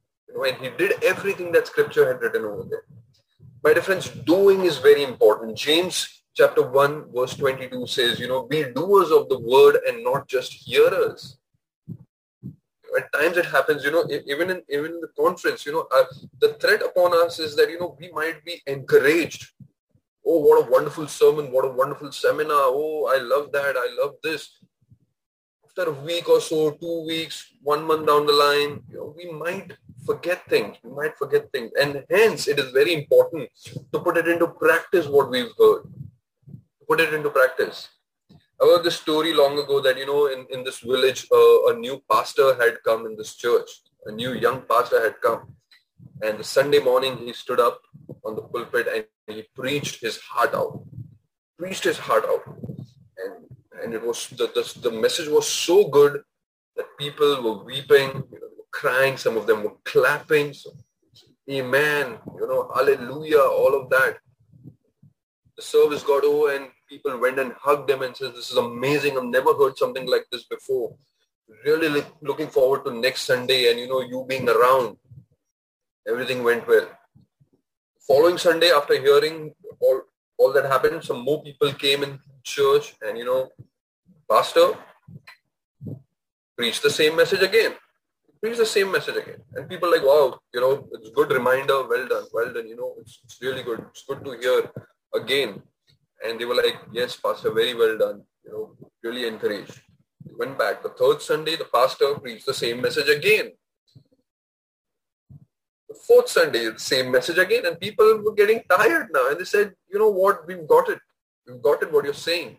And 0.44 0.56
he 0.58 0.70
did 0.70 1.02
everything 1.02 1.52
that 1.52 1.66
scripture 1.66 2.06
had 2.06 2.20
written 2.20 2.44
over 2.44 2.64
there. 2.68 2.84
My 3.62 3.74
difference, 3.74 4.08
doing 4.08 4.64
is 4.64 4.78
very 4.78 5.02
important. 5.02 5.56
James 5.56 6.22
chapter 6.34 6.62
1 6.62 7.12
verse 7.12 7.34
22 7.36 7.86
says, 7.86 8.20
you 8.20 8.28
know, 8.28 8.46
be 8.46 8.62
doers 8.62 9.10
of 9.10 9.28
the 9.28 9.40
word 9.40 9.78
and 9.86 10.04
not 10.04 10.28
just 10.28 10.52
hearers. 10.52 11.38
At 12.96 13.12
times 13.12 13.36
it 13.36 13.46
happens, 13.46 13.84
you 13.84 13.90
know, 13.90 14.08
even 14.26 14.50
in 14.50 14.62
even 14.70 14.92
in 14.92 15.00
the 15.00 15.10
conference, 15.18 15.66
you 15.66 15.72
know, 15.72 15.86
uh, 15.94 16.04
the 16.40 16.54
threat 16.54 16.80
upon 16.82 17.12
us 17.12 17.38
is 17.38 17.54
that, 17.56 17.68
you 17.68 17.78
know, 17.78 17.96
we 18.00 18.10
might 18.12 18.44
be 18.44 18.62
encouraged. 18.66 19.50
Oh, 20.26 20.38
what 20.38 20.66
a 20.66 20.70
wonderful 20.70 21.06
sermon. 21.06 21.52
What 21.52 21.64
a 21.64 21.70
wonderful 21.70 22.12
seminar. 22.12 22.64
Oh, 22.80 23.06
I 23.14 23.18
love 23.18 23.52
that. 23.52 23.76
I 23.76 23.88
love 24.00 24.14
this. 24.22 24.58
After 25.78 25.92
a 25.92 26.04
week 26.04 26.28
or 26.28 26.40
so, 26.40 26.72
two 26.72 27.06
weeks, 27.06 27.54
one 27.62 27.86
month 27.86 28.08
down 28.08 28.26
the 28.26 28.32
line, 28.32 28.82
you 28.90 28.96
know, 28.96 29.14
we 29.16 29.30
might 29.30 29.74
forget 30.04 30.44
things. 30.48 30.76
We 30.82 30.90
might 30.90 31.16
forget 31.16 31.52
things. 31.52 31.70
And 31.80 32.04
hence, 32.10 32.48
it 32.48 32.58
is 32.58 32.72
very 32.72 32.94
important 32.94 33.48
to 33.92 34.00
put 34.00 34.16
it 34.16 34.26
into 34.26 34.48
practice 34.48 35.06
what 35.06 35.30
we've 35.30 35.52
heard 35.56 35.84
put 36.88 37.00
it 37.00 37.12
into 37.12 37.28
practice. 37.28 37.88
I 38.60 38.64
heard 38.64 38.82
this 38.82 38.96
story 38.96 39.34
long 39.34 39.58
ago 39.58 39.80
that, 39.82 39.98
you 39.98 40.06
know, 40.06 40.26
in, 40.26 40.46
in 40.50 40.64
this 40.64 40.80
village, 40.80 41.26
uh, 41.30 41.66
a 41.66 41.74
new 41.78 42.02
pastor 42.10 42.54
had 42.54 42.82
come 42.82 43.06
in 43.06 43.14
this 43.16 43.36
church. 43.36 43.68
A 44.06 44.10
new 44.10 44.32
young 44.32 44.62
pastor 44.62 45.00
had 45.02 45.20
come. 45.20 45.54
And 46.22 46.38
the 46.38 46.44
Sunday 46.44 46.80
morning, 46.80 47.18
he 47.18 47.32
stood 47.34 47.60
up 47.60 47.80
on 48.24 48.34
the 48.34 48.42
pulpit 48.42 48.88
and 48.88 49.36
he 49.36 49.44
preached 49.54 50.00
his 50.00 50.18
heart 50.18 50.54
out. 50.54 50.82
Preached 51.58 51.84
his 51.84 51.98
heart 51.98 52.24
out. 52.26 52.57
And, 53.82 53.94
it 53.94 54.04
was, 54.04 54.28
the, 54.28 54.46
the, 54.46 54.90
the 54.90 54.90
message 54.90 55.28
was 55.28 55.48
so 55.48 55.88
good 55.88 56.22
that 56.76 56.86
people 56.98 57.42
were 57.42 57.64
weeping, 57.64 58.24
you 58.30 58.40
know, 58.40 58.48
crying. 58.70 59.16
Some 59.16 59.36
of 59.36 59.46
them 59.46 59.64
were 59.64 59.76
clapping. 59.84 60.52
So, 60.52 60.70
amen, 61.50 62.18
you 62.38 62.46
know, 62.46 62.70
hallelujah, 62.74 63.40
all 63.40 63.74
of 63.80 63.90
that. 63.90 64.18
The 65.56 65.62
service 65.62 66.02
got 66.02 66.24
over 66.24 66.54
and 66.54 66.68
people 66.88 67.18
went 67.18 67.38
and 67.38 67.52
hugged 67.52 67.90
him 67.90 68.02
and 68.02 68.16
said, 68.16 68.34
this 68.34 68.50
is 68.50 68.56
amazing. 68.56 69.16
I've 69.16 69.24
never 69.24 69.54
heard 69.54 69.76
something 69.76 70.06
like 70.06 70.26
this 70.30 70.44
before. 70.44 70.94
Really 71.64 72.04
looking 72.20 72.48
forward 72.48 72.84
to 72.84 72.92
next 72.92 73.22
Sunday 73.22 73.70
and, 73.70 73.80
you 73.80 73.88
know, 73.88 74.00
you 74.02 74.24
being 74.28 74.48
around. 74.48 74.96
Everything 76.06 76.42
went 76.42 76.66
well. 76.68 76.88
Following 78.06 78.38
Sunday, 78.38 78.70
after 78.70 78.98
hearing 79.00 79.54
all, 79.80 80.00
all 80.38 80.52
that 80.52 80.64
happened, 80.64 81.02
some 81.04 81.20
more 81.20 81.42
people 81.42 81.72
came 81.72 82.02
in 82.02 82.18
church 82.42 82.94
and, 83.02 83.18
you 83.18 83.24
know, 83.24 83.48
pastor 84.30 84.68
preached 86.56 86.82
the 86.82 86.90
same 86.90 87.16
message 87.16 87.42
again. 87.42 87.72
Preach 88.40 88.56
the 88.56 88.66
same 88.66 88.92
message 88.92 89.16
again. 89.16 89.40
And 89.54 89.68
people 89.68 89.90
like, 89.90 90.04
wow, 90.04 90.38
you 90.54 90.60
know, 90.60 90.88
it's 90.92 91.10
good 91.10 91.30
reminder. 91.32 91.86
Well 91.88 92.06
done. 92.06 92.26
Well 92.32 92.52
done. 92.52 92.68
You 92.68 92.76
know, 92.76 92.94
it's, 93.00 93.20
it's 93.24 93.38
really 93.42 93.64
good. 93.64 93.84
It's 93.90 94.04
good 94.04 94.24
to 94.24 94.38
hear 94.38 94.70
again. 95.12 95.60
And 96.24 96.38
they 96.38 96.44
were 96.44 96.54
like, 96.54 96.78
yes, 96.92 97.16
pastor, 97.16 97.52
very 97.52 97.74
well 97.74 97.98
done. 97.98 98.22
You 98.44 98.52
know, 98.52 98.76
really 99.02 99.26
encouraged. 99.26 99.80
We 100.24 100.34
went 100.36 100.56
back. 100.56 100.82
The 100.84 100.90
third 100.90 101.20
Sunday, 101.20 101.56
the 101.56 101.64
pastor 101.64 102.14
preached 102.14 102.46
the 102.46 102.54
same 102.54 102.80
message 102.80 103.08
again. 103.08 103.50
The 105.88 105.94
fourth 105.94 106.28
Sunday, 106.28 106.64
the 106.70 106.78
same 106.78 107.10
message 107.10 107.38
again. 107.38 107.66
And 107.66 107.80
people 107.80 108.22
were 108.22 108.34
getting 108.34 108.62
tired 108.68 109.08
now. 109.12 109.30
And 109.30 109.40
they 109.40 109.44
said, 109.44 109.74
you 109.90 109.98
know 109.98 110.10
what, 110.10 110.46
we've 110.46 110.66
got 110.66 110.88
it. 110.88 110.98
We've 111.46 111.62
got 111.62 111.82
it 111.82 111.92
what 111.92 112.04
you're 112.04 112.14
saying. 112.14 112.58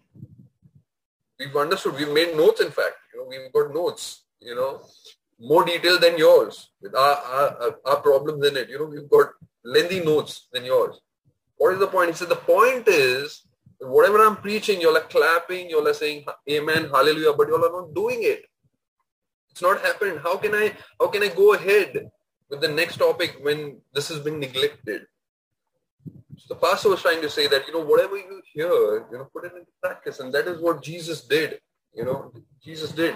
We've 1.39 1.56
understood. 1.56 1.96
We've 1.96 2.12
made 2.12 2.36
notes, 2.36 2.60
in 2.60 2.72
fact. 2.72 2.96
You 3.13 3.20
know, 3.20 3.28
we've 3.30 3.54
got 3.54 3.74
notes, 3.74 4.24
you 4.42 4.56
know, 4.56 4.82
more 5.39 5.63
detail 5.63 6.00
than 6.00 6.18
yours 6.18 6.72
with 6.82 6.96
our, 6.96 7.15
our, 7.15 7.76
our 7.86 7.98
problems 7.98 8.46
in 8.46 8.58
it. 8.58 8.70
You 8.70 8.80
know, 8.80 8.86
we've 8.86 9.10
got 9.10 9.28
lengthy 9.63 10.00
notes 10.04 10.48
than 10.52 10.65
yours. 10.65 11.00
What 11.58 11.74
is 11.74 11.80
the 11.80 11.88
point? 11.88 12.10
He 12.10 12.15
said, 12.15 12.30
the 12.30 12.36
point 12.36 12.88
is 12.88 13.44
whatever 13.80 14.26
I'm 14.26 14.38
preaching, 14.38 14.82
you're 14.82 14.94
like 14.94 15.10
clapping, 15.10 15.70
you're 15.70 15.84
like 15.84 15.96
saying 15.96 16.26
amen, 16.50 16.89
hallelujah, 16.89 17.34
but 17.34 17.48
you're 17.48 17.60
not 17.60 17.94
doing 17.94 18.20
it. 18.24 18.44
It's 19.52 19.62
not 19.62 19.82
happened. 19.82 20.20
How 20.24 20.38
can 20.38 20.54
I 20.54 20.74
how 21.00 21.08
can 21.08 21.24
I 21.24 21.30
go 21.30 21.54
ahead 21.54 22.10
with 22.50 22.62
the 22.62 22.68
next 22.68 22.98
topic 22.98 23.38
when 23.42 23.78
this 23.94 24.10
has 24.10 24.20
been 24.20 24.40
neglected? 24.40 25.08
So 26.38 26.54
the 26.54 26.56
pastor 26.56 26.90
was 26.90 27.02
trying 27.02 27.22
to 27.22 27.30
say 27.30 27.48
that, 27.48 27.68
you 27.68 27.74
know, 27.74 27.84
whatever 27.84 28.18
you 28.18 28.42
hear, 28.54 29.06
you 29.12 29.18
know, 29.18 29.28
put 29.34 29.46
it 29.46 29.54
into 29.54 29.72
practice. 29.84 30.20
And 30.20 30.34
that 30.34 30.48
is 30.48 30.62
what 30.62 30.82
Jesus 30.82 31.22
did. 31.22 31.60
You 31.94 32.06
know, 32.06 32.34
Jesus 32.64 32.92
did. 32.92 33.16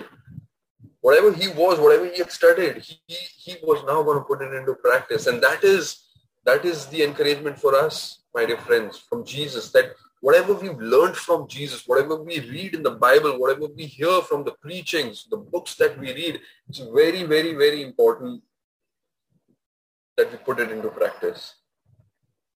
Whatever 1.01 1.33
he 1.33 1.47
was, 1.49 1.79
whatever 1.79 2.05
he 2.05 2.17
had 2.17 2.31
studied, 2.31 2.77
he, 2.77 2.97
he 3.07 3.55
was 3.63 3.83
now 3.85 4.03
going 4.03 4.17
to 4.17 4.23
put 4.23 4.41
it 4.41 4.53
into 4.53 4.73
practice. 4.75 5.27
And 5.27 5.41
that 5.41 5.63
is 5.63 6.03
that 6.45 6.65
is 6.65 6.87
the 6.87 7.03
encouragement 7.03 7.57
for 7.57 7.73
us, 7.75 8.19
my 8.33 8.45
dear 8.45 8.57
friends, 8.57 8.97
from 8.97 9.23
Jesus, 9.25 9.71
that 9.71 9.93
whatever 10.19 10.53
we've 10.53 10.79
learned 10.79 11.15
from 11.15 11.47
Jesus, 11.47 11.87
whatever 11.87 12.21
we 12.21 12.39
read 12.41 12.73
in 12.73 12.83
the 12.83 12.91
Bible, 12.91 13.39
whatever 13.39 13.67
we 13.67 13.85
hear 13.85 14.21
from 14.21 14.43
the 14.43 14.51
preachings, 14.51 15.25
the 15.29 15.37
books 15.37 15.75
that 15.75 15.97
we 15.97 16.13
read, 16.13 16.41
it's 16.67 16.79
very, 16.79 17.23
very, 17.23 17.53
very 17.53 17.81
important 17.81 18.41
that 20.17 20.31
we 20.31 20.37
put 20.37 20.59
it 20.59 20.71
into 20.71 20.89
practice. 20.89 21.55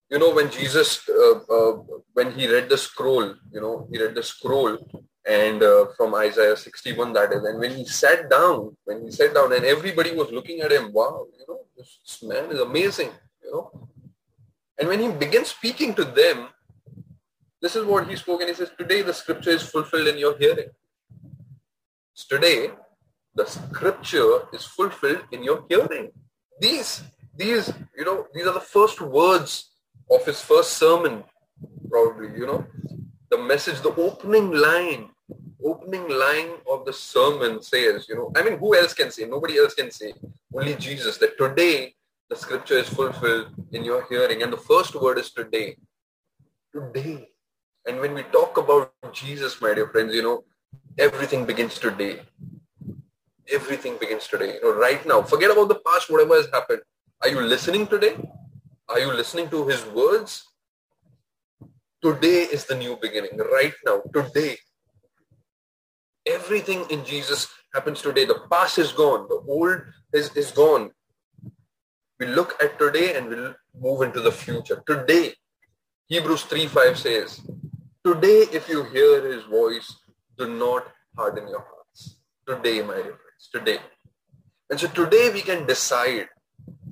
You 0.09 0.19
know, 0.19 0.33
when 0.33 0.49
Jesus, 0.49 1.07
uh, 1.09 1.39
uh, 1.49 1.71
when 2.13 2.31
he 2.31 2.47
read 2.47 2.69
the 2.69 2.77
scroll, 2.77 3.35
you 3.51 3.61
know, 3.61 3.87
he 3.91 4.01
read 4.01 4.15
the 4.15 4.23
scroll 4.23 4.77
and 5.27 5.61
uh, 5.61 5.87
from 5.97 6.15
Isaiah 6.15 6.55
61 6.55 7.11
that 7.13 7.33
is, 7.33 7.43
and 7.43 7.59
when 7.59 7.75
he 7.75 7.85
sat 7.85 8.29
down, 8.29 8.77
when 8.85 9.03
he 9.03 9.11
sat 9.11 9.33
down 9.33 9.51
and 9.51 9.65
everybody 9.65 10.15
was 10.15 10.31
looking 10.31 10.61
at 10.61 10.71
him, 10.71 10.93
wow, 10.93 11.25
you 11.37 11.45
know, 11.47 11.59
this 11.75 12.23
man 12.23 12.49
is 12.51 12.59
amazing, 12.59 13.09
you 13.43 13.51
know. 13.51 13.89
And 14.79 14.87
when 14.87 15.01
he 15.01 15.09
began 15.09 15.43
speaking 15.43 15.93
to 15.95 16.05
them, 16.05 16.47
this 17.61 17.75
is 17.75 17.83
what 17.83 18.07
he 18.07 18.15
spoke 18.15 18.39
and 18.41 18.49
he 18.49 18.55
says, 18.55 18.71
today 18.77 19.01
the 19.01 19.13
scripture 19.13 19.49
is 19.49 19.63
fulfilled 19.63 20.07
in 20.07 20.17
your 20.17 20.37
hearing. 20.37 20.69
Today, 22.25 22.71
the 23.35 23.45
scripture 23.45 24.49
is 24.51 24.65
fulfilled 24.65 25.21
in 25.31 25.43
your 25.43 25.63
hearing. 25.69 26.11
These, 26.59 27.03
these, 27.37 27.71
you 27.95 28.03
know, 28.03 28.27
these 28.33 28.47
are 28.47 28.53
the 28.53 28.59
first 28.59 28.99
words 28.99 29.69
of 30.09 30.25
his 30.25 30.41
first 30.41 30.73
sermon, 30.73 31.23
probably, 31.89 32.37
you 32.37 32.47
know. 32.47 32.65
The 33.29 33.37
message, 33.37 33.81
the 33.81 33.93
opening 33.95 34.51
line, 34.51 35.09
opening 35.63 36.07
line 36.09 36.51
of 36.69 36.85
the 36.85 36.93
sermon 36.93 37.61
says, 37.61 38.07
you 38.09 38.15
know, 38.15 38.31
I 38.35 38.43
mean, 38.43 38.57
who 38.57 38.75
else 38.75 38.93
can 38.93 39.11
say? 39.11 39.25
Nobody 39.25 39.57
else 39.57 39.73
can 39.73 39.91
say. 39.91 40.13
Only 40.53 40.75
Jesus, 40.75 41.17
that 41.17 41.37
today 41.37 41.93
the 42.29 42.35
scripture 42.35 42.77
is 42.77 42.89
fulfilled 42.89 43.49
in 43.71 43.83
your 43.83 44.05
hearing. 44.09 44.43
And 44.43 44.51
the 44.51 44.57
first 44.57 44.95
word 44.95 45.17
is 45.17 45.31
today. 45.31 45.77
Today. 46.73 47.29
And 47.85 47.99
when 47.99 48.13
we 48.13 48.23
talk 48.23 48.57
about 48.57 48.93
Jesus, 49.13 49.61
my 49.61 49.73
dear 49.73 49.87
friends, 49.87 50.13
you 50.13 50.23
know, 50.23 50.43
everything 50.97 51.45
begins 51.45 51.79
today. 51.79 52.21
Everything 53.51 53.97
begins 53.97 54.27
today. 54.27 54.55
You 54.55 54.61
know, 54.63 54.73
right 54.73 55.05
now. 55.05 55.21
Forget 55.21 55.51
about 55.51 55.69
the 55.69 55.81
past, 55.85 56.09
whatever 56.09 56.35
has 56.35 56.47
happened. 56.51 56.81
Are 57.21 57.29
you 57.29 57.41
listening 57.41 57.87
today? 57.87 58.15
Are 58.87 58.99
you 58.99 59.11
listening 59.11 59.49
to 59.49 59.67
his 59.67 59.83
words? 59.87 60.45
Today 62.01 62.43
is 62.43 62.65
the 62.65 62.75
new 62.75 62.95
beginning. 63.01 63.37
Right 63.37 63.73
now. 63.83 64.01
Today. 64.13 64.57
Everything 66.27 66.85
in 66.91 67.03
Jesus 67.03 67.47
happens 67.73 68.03
today. 68.03 68.25
The 68.25 68.41
past 68.51 68.77
is 68.77 68.91
gone. 68.91 69.27
The 69.29 69.41
old 69.47 69.81
is, 70.13 70.29
is 70.35 70.51
gone. 70.51 70.91
We 72.19 72.27
look 72.27 72.55
at 72.61 72.77
today 72.77 73.15
and 73.15 73.29
we'll 73.29 73.55
move 73.79 74.03
into 74.03 74.21
the 74.21 74.31
future. 74.31 74.83
Today, 74.85 75.33
Hebrews 76.09 76.43
3 76.43 76.67
5 76.67 76.97
says, 76.99 77.41
Today, 78.05 78.45
if 78.53 78.69
you 78.69 78.83
hear 78.83 79.27
his 79.27 79.43
voice, 79.45 79.91
do 80.37 80.47
not 80.47 80.85
harden 81.17 81.47
your 81.47 81.65
hearts. 81.65 82.19
Today, 82.47 82.83
my 82.83 82.93
dear 82.93 83.17
friends, 83.17 83.49
today. 83.51 83.79
And 84.69 84.79
so 84.79 84.87
today 84.87 85.31
we 85.33 85.41
can 85.41 85.65
decide. 85.65 86.27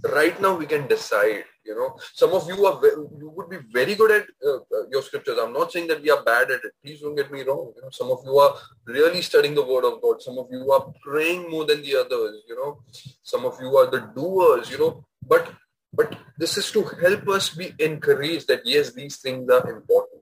Right 0.03 0.39
now 0.41 0.55
we 0.55 0.65
can 0.65 0.88
decide. 0.88 1.45
You 1.65 1.75
know, 1.75 1.97
some 2.13 2.31
of 2.34 2.47
you 2.47 2.63
are 2.65 2.79
you 2.86 3.34
would 3.36 3.49
be 3.49 3.58
very 3.71 3.95
good 3.95 4.12
at 4.12 4.25
uh, 4.45 4.58
uh, 4.58 4.88
your 4.91 5.01
scriptures. 5.01 5.39
I'm 5.41 5.51
not 5.51 5.71
saying 5.71 5.88
that 5.88 6.02
we 6.02 6.12
are 6.12 6.23
bad 6.23 6.52
at 6.52 6.63
it. 6.63 6.73
Please 6.83 7.02
don't 7.02 7.15
get 7.15 7.31
me 7.31 7.41
wrong. 7.41 7.73
You 7.75 7.81
know, 7.81 7.89
some 7.91 8.12
of 8.12 8.19
you 8.23 8.37
are 8.37 8.56
really 8.85 9.23
studying 9.23 9.56
the 9.56 9.65
Word 9.65 9.83
of 9.83 10.00
God. 10.02 10.21
Some 10.21 10.37
of 10.37 10.48
you 10.52 10.71
are 10.71 10.93
praying 11.04 11.50
more 11.50 11.65
than 11.65 11.81
the 11.81 11.96
others. 11.96 12.43
You 12.48 12.56
know, 12.56 12.83
some 13.23 13.46
of 13.46 13.58
you 13.60 13.75
are 13.77 13.89
the 13.89 14.02
doers. 14.15 14.69
You 14.69 14.77
know, 14.77 15.06
but 15.27 15.52
but 15.91 16.15
this 16.37 16.58
is 16.58 16.71
to 16.71 16.83
help 16.83 17.27
us 17.29 17.50
be 17.50 17.73
encouraged 17.79 18.48
that 18.48 18.65
yes, 18.65 18.91
these 18.91 19.17
things 19.17 19.50
are 19.50 19.67
important 19.69 20.21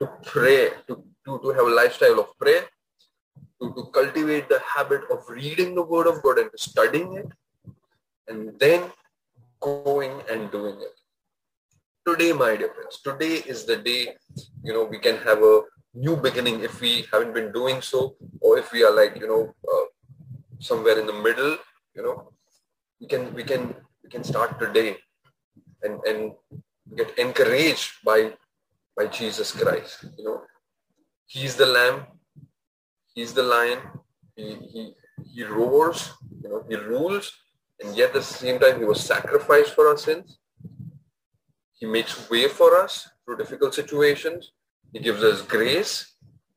to 0.00 0.08
pray, 0.24 0.70
to, 0.86 1.04
to, 1.24 1.38
to 1.40 1.48
have 1.50 1.66
a 1.66 1.74
lifestyle 1.74 2.20
of 2.20 2.36
prayer, 2.38 2.64
to, 3.60 3.74
to 3.74 3.90
cultivate 3.92 4.48
the 4.48 4.60
habit 4.60 5.02
of 5.10 5.28
reading 5.28 5.74
the 5.74 5.82
Word 5.82 6.06
of 6.06 6.22
God 6.22 6.38
and 6.38 6.50
studying 6.56 7.14
it, 7.14 7.26
and 8.28 8.58
then 8.58 8.90
going 9.60 10.22
and 10.30 10.50
doing 10.50 10.76
it. 10.80 10.94
Today, 12.06 12.32
my 12.32 12.56
dear 12.56 12.72
friends, 12.72 13.00
today 13.02 13.42
is 13.46 13.64
the 13.64 13.76
day, 13.76 14.14
you 14.62 14.72
know, 14.72 14.84
we 14.84 14.98
can 14.98 15.16
have 15.18 15.42
a 15.42 15.62
new 15.94 16.16
beginning 16.16 16.60
if 16.60 16.80
we 16.80 17.06
haven't 17.12 17.34
been 17.34 17.52
doing 17.52 17.82
so, 17.82 18.16
or 18.40 18.58
if 18.58 18.72
we 18.72 18.84
are 18.84 18.94
like, 18.94 19.16
you 19.20 19.28
know, 19.28 19.54
uh, 19.72 19.86
somewhere 20.58 20.98
in 20.98 21.06
the 21.06 21.12
middle, 21.12 21.58
you 21.94 22.02
know, 22.02 22.32
we 23.00 23.06
can, 23.06 23.34
we 23.34 23.44
can, 23.44 23.74
we 24.02 24.08
can 24.08 24.24
start 24.24 24.58
today 24.58 24.96
and, 25.82 26.00
and 26.04 26.32
get 26.96 27.18
encouraged 27.18 27.92
by 28.04 28.32
by 28.98 29.06
Jesus 29.06 29.52
Christ. 29.52 30.04
You 30.18 30.24
know, 30.24 30.42
He's 31.26 31.54
the 31.54 31.66
Lamb, 31.66 32.06
He's 33.14 33.32
the 33.32 33.44
Lion. 33.44 33.78
He 34.34 34.56
he 34.72 34.82
he 35.34 35.44
roars. 35.44 36.10
You 36.42 36.48
know, 36.50 36.64
He 36.68 36.74
rules, 36.74 37.32
and 37.80 37.96
yet 37.96 38.08
at 38.08 38.14
the 38.14 38.22
same 38.22 38.58
time 38.58 38.78
He 38.78 38.84
was 38.84 39.00
sacrificed 39.00 39.74
for 39.74 39.88
our 39.88 39.96
sins. 39.96 40.38
He 41.74 41.86
makes 41.86 42.28
way 42.28 42.48
for 42.48 42.76
us 42.76 43.08
through 43.24 43.38
difficult 43.38 43.74
situations. 43.74 44.52
He 44.92 44.98
gives 44.98 45.22
us 45.22 45.42
grace. 45.42 46.14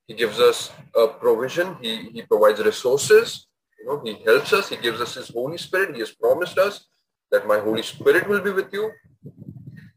He 0.08 0.14
gives 0.16 0.40
us 0.40 0.72
a 0.96 1.08
provision. 1.08 1.78
He, 1.82 2.10
he 2.10 2.22
provides 2.24 2.60
resources. 2.60 3.48
You 3.80 3.86
know, 3.86 4.02
he 4.04 4.18
helps 4.26 4.52
us. 4.54 4.70
He 4.70 4.78
gives 4.78 5.00
us 5.00 5.14
his 5.16 5.30
Holy 5.30 5.58
Spirit. 5.58 5.94
He 5.94 6.00
has 6.00 6.12
promised 6.12 6.58
us 6.58 6.88
that 7.32 7.48
my 7.48 7.60
Holy 7.60 7.84
Spirit 7.84 8.28
will 8.28 8.42
be 8.42 8.52
with 8.52 8.74
you. 8.74 8.92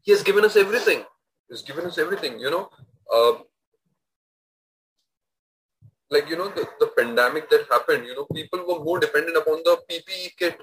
He 0.03 0.11
has 0.11 0.21
given 0.21 0.45
us 0.45 0.55
everything. 0.55 1.03
He's 1.49 1.63
given 1.63 1.85
us 1.85 1.97
everything, 1.97 2.39
you 2.39 2.51
know. 2.51 2.69
Uh, 3.13 3.33
like, 6.11 6.29
you 6.29 6.37
know, 6.37 6.49
the, 6.49 6.67
the 6.79 6.87
pandemic 6.97 7.49
that 7.49 7.65
happened, 7.69 8.05
you 8.05 8.15
know, 8.15 8.25
people 8.33 8.59
were 8.59 8.83
more 8.83 8.99
dependent 8.99 9.37
upon 9.37 9.61
the 9.63 9.77
PPE 9.89 10.29
kit. 10.37 10.61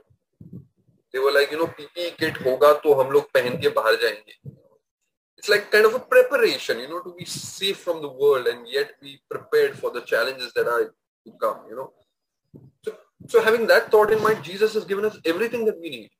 They 1.13 1.19
were 1.19 1.33
like, 1.33 1.51
you 1.51 1.59
know, 1.59 1.67
PPE 1.67 2.17
kit 2.17 2.35
hoga 2.35 2.83
to 2.83 2.95
hum 2.95 3.13
log 3.13 3.27
pehen 3.35 3.59
ke 3.59 3.75
bahar 3.75 3.95
jayenge. 3.95 4.35
It's 5.37 5.49
like 5.49 5.71
kind 5.71 5.85
of 5.87 5.95
a 5.95 5.99
preparation, 5.99 6.79
you 6.79 6.89
know, 6.89 7.01
to 7.01 7.15
be 7.19 7.25
safe 7.25 7.79
from 7.79 8.01
the 8.01 8.09
world 8.09 8.47
and 8.47 8.67
yet 8.69 8.93
be 9.01 9.21
prepared 9.31 9.77
for 9.79 9.91
the 9.91 10.01
challenges 10.03 10.53
that 10.55 10.69
are 10.69 10.95
to 11.27 11.33
come, 11.41 11.59
you 11.69 11.77
know. 11.77 11.93
So, 12.85 12.95
so 13.27 13.43
having 13.43 13.67
that 13.67 13.91
thought 13.91 14.13
in 14.13 14.23
mind, 14.23 14.45
Jesus 14.45 14.75
has 14.75 14.85
given 14.85 15.05
us 15.05 15.19
everything 15.25 15.65
that 15.65 15.81
we 15.81 15.91
need. 15.91 16.11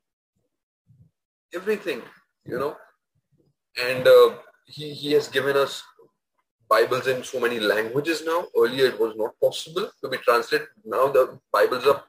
Everything, 1.55 2.03
you 2.45 2.59
know. 2.59 2.77
And 3.81 4.07
uh, 4.07 4.35
he, 4.67 4.93
he 4.93 5.13
has 5.13 5.29
given 5.29 5.57
us 5.57 5.83
Bibles 6.69 7.07
in 7.07 7.23
so 7.23 7.39
many 7.39 7.61
languages 7.61 8.23
now. 8.25 8.45
Earlier 8.59 8.87
it 8.87 8.99
was 8.99 9.15
not 9.17 9.39
possible 9.41 9.91
to 10.03 10.09
be 10.09 10.17
translated. 10.19 10.69
Now 10.85 11.09
the 11.09 11.39
Bibles 11.53 11.87
are 11.87 12.03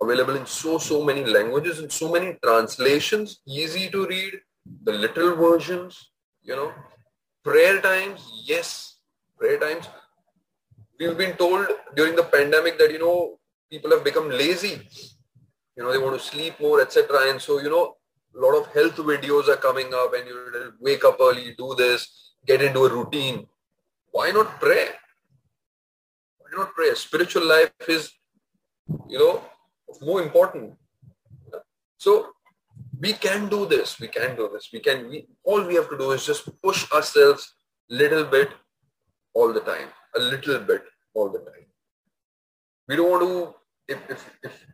available 0.00 0.36
in 0.36 0.46
so, 0.46 0.78
so 0.78 1.04
many 1.04 1.24
languages 1.24 1.78
and 1.78 1.92
so 1.92 2.10
many 2.10 2.36
translations, 2.42 3.40
easy 3.46 3.90
to 3.90 4.06
read, 4.06 4.40
the 4.84 4.92
literal 4.92 5.36
versions, 5.36 6.10
you 6.42 6.56
know. 6.56 6.72
Prayer 7.44 7.80
times, 7.80 8.30
yes, 8.44 8.98
prayer 9.38 9.58
times. 9.58 9.88
We've 10.98 11.16
been 11.16 11.36
told 11.36 11.66
during 11.96 12.16
the 12.16 12.24
pandemic 12.24 12.78
that, 12.78 12.92
you 12.92 12.98
know, 12.98 13.38
people 13.70 13.90
have 13.90 14.04
become 14.04 14.28
lazy. 14.28 14.86
You 15.76 15.84
know, 15.84 15.92
they 15.92 15.98
want 15.98 16.20
to 16.20 16.26
sleep 16.26 16.60
more, 16.60 16.80
etc. 16.82 17.30
And 17.30 17.40
so, 17.40 17.60
you 17.60 17.70
know, 17.70 17.96
a 18.36 18.38
lot 18.38 18.58
of 18.58 18.66
health 18.74 18.96
videos 18.96 19.48
are 19.48 19.56
coming 19.56 19.92
up 19.94 20.12
and 20.14 20.26
you 20.26 20.72
wake 20.80 21.04
up 21.04 21.16
early, 21.20 21.54
do 21.56 21.74
this, 21.76 22.34
get 22.46 22.62
into 22.62 22.84
a 22.84 22.92
routine. 22.92 23.46
Why 24.12 24.30
not 24.30 24.60
pray? 24.60 24.88
Why 26.38 26.48
not 26.58 26.74
pray? 26.74 26.94
Spiritual 26.94 27.46
life 27.46 27.72
is, 27.88 28.12
you 29.08 29.18
know, 29.18 29.42
more 30.00 30.22
important. 30.22 30.74
So 31.98 32.28
we 32.98 33.12
can 33.12 33.48
do 33.48 33.66
this. 33.66 33.98
We 34.00 34.08
can 34.08 34.36
do 34.36 34.48
this. 34.52 34.68
We 34.72 34.80
can. 34.80 35.08
We, 35.08 35.26
all 35.44 35.62
we 35.66 35.74
have 35.74 35.88
to 35.90 35.98
do 35.98 36.10
is 36.12 36.24
just 36.24 36.48
push 36.62 36.90
ourselves 36.92 37.54
little 37.88 38.24
bit 38.24 38.50
all 39.34 39.52
the 39.52 39.60
time. 39.60 39.88
A 40.16 40.20
little 40.20 40.58
bit 40.58 40.82
all 41.14 41.28
the 41.30 41.38
time. 41.38 41.66
We 42.88 42.96
don't 42.96 43.10
want 43.10 43.22
to. 43.22 43.54
If, 43.88 43.98
if, 44.10 44.30
if 44.42 44.66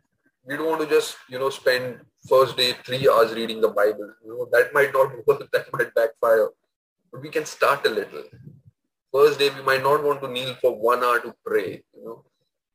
we 0.45 0.55
don't 0.55 0.67
want 0.67 0.81
to 0.81 0.87
just 0.87 1.17
you 1.29 1.39
know 1.39 1.49
spend 1.49 1.99
first 2.27 2.57
day 2.57 2.73
three 2.85 3.07
hours 3.09 3.33
reading 3.33 3.61
the 3.61 3.69
Bible. 3.69 4.11
You 4.23 4.37
know 4.37 4.47
that 4.51 4.73
might 4.73 4.93
not 4.93 5.11
work. 5.27 5.49
That 5.51 5.65
might 5.73 5.93
backfire. 5.93 6.49
But 7.11 7.21
we 7.21 7.29
can 7.29 7.45
start 7.45 7.85
a 7.85 7.89
little. 7.89 8.23
First 9.13 9.39
day 9.39 9.49
we 9.49 9.61
might 9.63 9.83
not 9.83 10.03
want 10.03 10.21
to 10.21 10.27
kneel 10.27 10.55
for 10.61 10.75
one 10.75 11.03
hour 11.03 11.19
to 11.19 11.33
pray. 11.45 11.83
You 11.95 12.05
know, 12.05 12.25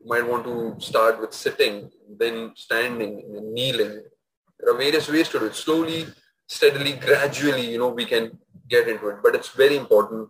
you 0.02 0.08
might 0.08 0.26
want 0.26 0.44
to 0.44 0.74
start 0.84 1.20
with 1.20 1.32
sitting, 1.32 1.90
then 2.18 2.52
standing, 2.56 3.22
and 3.36 3.52
kneeling. 3.52 4.02
There 4.58 4.74
are 4.74 4.76
various 4.76 5.08
ways 5.08 5.28
to 5.30 5.38
do 5.38 5.46
it. 5.46 5.54
Slowly, 5.54 6.06
steadily, 6.46 6.94
gradually. 6.94 7.70
You 7.70 7.78
know, 7.78 7.88
we 7.88 8.04
can 8.04 8.38
get 8.68 8.88
into 8.88 9.08
it. 9.08 9.16
But 9.22 9.34
it's 9.34 9.50
very 9.50 9.76
important 9.76 10.28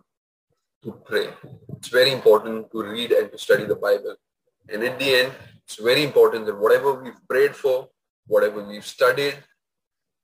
to 0.83 0.91
pray. 1.05 1.29
It's 1.77 1.87
very 1.87 2.11
important 2.11 2.71
to 2.71 2.83
read 2.83 3.11
and 3.11 3.31
to 3.31 3.37
study 3.37 3.65
the 3.65 3.75
Bible. 3.75 4.15
And 4.69 4.83
at 4.83 4.99
the 4.99 5.15
end, 5.15 5.31
it's 5.65 5.77
very 5.77 6.03
important 6.03 6.45
that 6.45 6.59
whatever 6.59 6.93
we've 6.93 7.27
prayed 7.27 7.55
for, 7.55 7.89
whatever 8.27 8.63
we've 8.63 8.85
studied, 8.85 9.37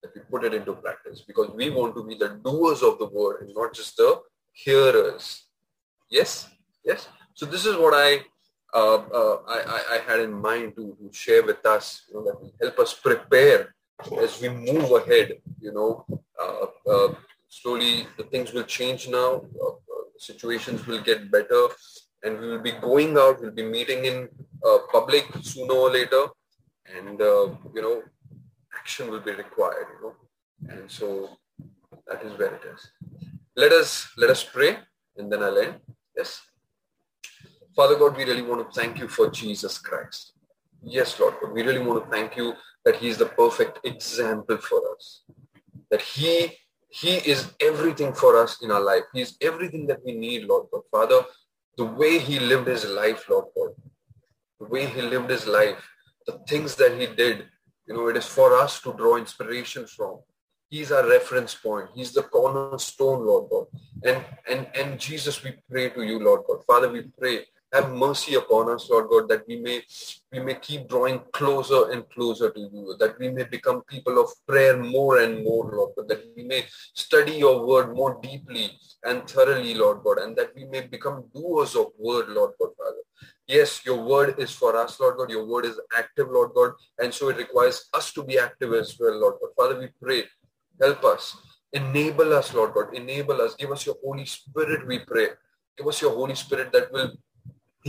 that 0.02 0.12
we 0.16 0.22
put 0.30 0.44
it 0.44 0.54
into 0.54 0.74
practice 0.74 1.22
because 1.26 1.50
we 1.52 1.70
want 1.70 1.96
to 1.96 2.04
be 2.04 2.16
the 2.16 2.30
doers 2.44 2.82
of 2.82 3.00
the 3.00 3.08
word 3.08 3.42
and 3.42 3.54
not 3.56 3.74
just 3.74 3.98
the 3.98 4.22
hearers. 4.54 5.46
Yes? 6.10 6.48
Yes? 6.86 7.08
So 7.34 7.46
this 7.46 7.66
is 7.66 7.76
what 7.76 7.94
I 7.96 8.20
uh, 8.74 8.98
uh, 8.98 9.38
I, 9.48 9.82
I, 9.96 10.00
had 10.08 10.20
in 10.20 10.34
mind 10.34 10.76
to, 10.76 10.96
to 11.02 11.10
share 11.12 11.44
with 11.44 11.66
us, 11.66 12.04
you 12.08 12.16
know, 12.16 12.24
that 12.26 12.40
will 12.40 12.54
help 12.62 12.78
us 12.80 12.94
prepare 12.94 13.74
as 14.22 14.40
we 14.42 14.50
move 14.50 14.92
ahead, 14.92 15.42
you 15.60 15.74
know, 15.74 16.06
uh, 16.40 16.66
uh 16.90 17.14
slowly 17.48 18.06
the 18.18 18.24
things 18.26 18.54
will 18.54 18.64
change 18.64 19.10
now, 19.10 19.42
uh, 19.66 19.72
situations 20.18 20.86
will 20.86 21.02
get 21.02 21.32
better 21.32 21.68
and 22.24 22.40
we 22.40 22.48
will 22.48 22.60
be 22.62 22.74
going 22.74 23.18
out, 23.18 23.42
we'll 23.42 23.52
be 23.52 23.64
meeting 23.64 24.06
in 24.06 24.30
public 24.92 25.26
sooner 25.42 25.74
or 25.74 25.90
later 25.90 26.28
and, 26.96 27.20
you 27.20 27.82
know, 27.82 28.04
action 28.78 29.10
will 29.10 29.20
be 29.20 29.32
required, 29.32 29.88
you 29.96 30.00
know, 30.04 30.16
and 30.76 30.92
so 30.92 31.30
that 32.08 32.24
is 32.24 32.38
where 32.38 32.54
it 32.54 32.62
is. 32.72 32.92
Let 33.56 33.72
us, 33.72 34.10
let 34.16 34.30
us 34.30 34.44
pray 34.44 34.78
and 35.18 35.32
then 35.32 35.42
I'll 35.42 35.58
end. 35.58 35.76
Yes. 36.16 36.42
Father 37.80 37.96
God, 37.96 38.18
we 38.18 38.26
really 38.26 38.42
want 38.42 38.60
to 38.60 38.78
thank 38.78 39.00
you 39.00 39.08
for 39.08 39.30
Jesus 39.30 39.78
Christ. 39.78 40.34
Yes, 40.84 41.18
Lord 41.18 41.36
God, 41.42 41.54
we 41.54 41.64
really 41.64 41.80
want 41.80 42.04
to 42.04 42.12
thank 42.12 42.36
you 42.36 42.54
that 42.84 42.98
he 42.98 43.08
is 43.08 43.18
the 43.18 43.28
perfect 43.28 43.80
example 43.86 44.58
for 44.58 44.82
us. 44.94 45.22
That 45.90 46.02
he 46.02 46.58
he 46.90 47.14
is 47.34 47.54
everything 47.62 48.12
for 48.12 48.36
us 48.36 48.62
in 48.62 48.70
our 48.70 48.82
life. 48.82 49.04
He 49.14 49.22
is 49.22 49.38
everything 49.40 49.88
that 49.88 50.04
we 50.04 50.12
need, 50.12 50.44
Lord 50.44 50.66
God. 50.74 50.82
Father, 50.92 51.22
the 51.78 51.86
way 51.86 52.20
he 52.20 52.38
lived 52.38 52.68
his 52.68 52.84
life, 52.84 53.30
Lord 53.30 53.46
God, 53.56 53.72
the 54.60 54.66
way 54.66 54.86
he 54.86 55.02
lived 55.02 55.30
his 55.30 55.48
life, 55.48 55.82
the 56.28 56.38
things 56.50 56.76
that 56.76 57.00
he 57.00 57.08
did, 57.08 57.46
you 57.88 57.94
know, 57.94 58.10
it 58.10 58.18
is 58.18 58.26
for 58.26 58.58
us 58.58 58.82
to 58.82 58.92
draw 58.92 59.16
inspiration 59.16 59.88
from. 59.88 60.20
He's 60.70 60.92
our 60.92 61.08
reference 61.08 61.56
point. 61.56 61.92
He's 61.96 62.12
the 62.12 62.24
cornerstone, 62.24 63.26
Lord 63.26 63.50
God. 63.50 63.68
And, 64.04 64.26
and, 64.52 64.68
and 64.76 65.00
Jesus, 65.00 65.42
we 65.46 65.54
pray 65.72 65.92
to 65.92 66.04
you, 66.04 66.20
Lord 66.20 66.42
God. 66.46 66.66
Father, 66.66 66.92
we 66.92 67.04
pray 67.18 67.46
have 67.74 67.92
mercy 67.92 68.36
upon 68.36 68.70
us, 68.72 68.90
Lord 68.90 69.10
God, 69.10 69.30
that 69.30 69.48
we 69.48 69.58
may 69.58 69.82
we 70.32 70.40
may 70.40 70.56
keep 70.56 70.88
drawing 70.88 71.22
closer 71.34 71.92
and 71.92 72.10
closer 72.10 72.50
to 72.50 72.60
you, 72.60 72.96
that 73.00 73.18
we 73.20 73.30
may 73.30 73.44
become 73.44 73.82
people 73.84 74.20
of 74.20 74.30
prayer 74.48 74.78
more 74.78 75.20
and 75.20 75.44
more, 75.44 75.72
Lord 75.72 75.92
God, 75.96 76.08
that 76.10 76.24
we 76.36 76.44
may 76.44 76.66
study 76.94 77.34
your 77.34 77.66
word 77.66 77.96
more 77.96 78.20
deeply 78.22 78.72
and 79.04 79.28
thoroughly, 79.28 79.74
Lord 79.76 80.04
God, 80.04 80.20
and 80.20 80.36
that 80.38 80.56
we 80.56 80.66
may 80.66 80.82
become 80.82 81.26
doers 81.34 81.76
of 81.76 81.88
word, 81.98 82.30
Lord 82.30 82.54
God, 82.60 82.70
Father. 82.78 83.04
Yes, 83.48 83.84
your 83.86 84.04
word 84.04 84.36
is 84.40 84.52
for 84.52 84.76
us, 84.76 85.00
Lord 85.00 85.18
God. 85.18 85.30
Your 85.30 85.46
word 85.46 85.66
is 85.66 85.80
active, 85.98 86.30
Lord 86.30 86.52
God, 86.56 86.74
and 87.00 87.14
so 87.14 87.30
it 87.30 87.38
requires 87.38 87.90
us 87.94 88.12
to 88.14 88.24
be 88.24 88.38
active 88.38 88.74
as 88.74 88.96
well, 89.00 89.20
Lord 89.20 89.36
God. 89.42 89.50
Father, 89.58 89.80
we 89.80 89.90
pray, 90.02 90.24
help 90.82 91.04
us, 91.04 91.36
enable 91.74 92.34
us, 92.34 92.54
Lord 92.54 92.74
God, 92.74 92.96
enable 92.96 93.42
us, 93.42 93.56
give 93.56 93.72
us 93.72 93.86
your 93.86 93.96
Holy 94.04 94.26
Spirit, 94.26 94.88
we 94.88 95.00
pray. 95.00 95.30
Give 95.78 95.88
us 95.88 96.02
your 96.02 96.12
Holy 96.12 96.36
Spirit 96.36 96.74
that 96.74 96.92
will 96.92 97.14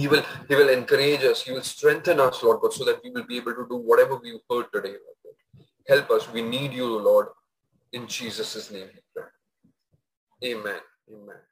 he 0.00 0.08
will, 0.08 0.24
he 0.48 0.54
will 0.54 0.70
encourage 0.70 1.22
us. 1.24 1.42
He 1.42 1.52
will 1.52 1.62
strengthen 1.62 2.20
us, 2.20 2.42
Lord 2.42 2.60
God, 2.60 2.72
so 2.72 2.84
that 2.84 3.00
we 3.04 3.10
will 3.10 3.24
be 3.24 3.36
able 3.36 3.54
to 3.54 3.66
do 3.68 3.76
whatever 3.76 4.16
we've 4.16 4.40
heard 4.50 4.66
today. 4.72 4.94
Help 5.88 6.10
us. 6.10 6.30
We 6.32 6.42
need 6.42 6.72
you, 6.72 6.86
Lord. 6.98 7.28
In 7.92 8.06
Jesus' 8.06 8.70
name. 8.70 8.88
Amen. 10.44 10.80
Amen. 11.12 11.49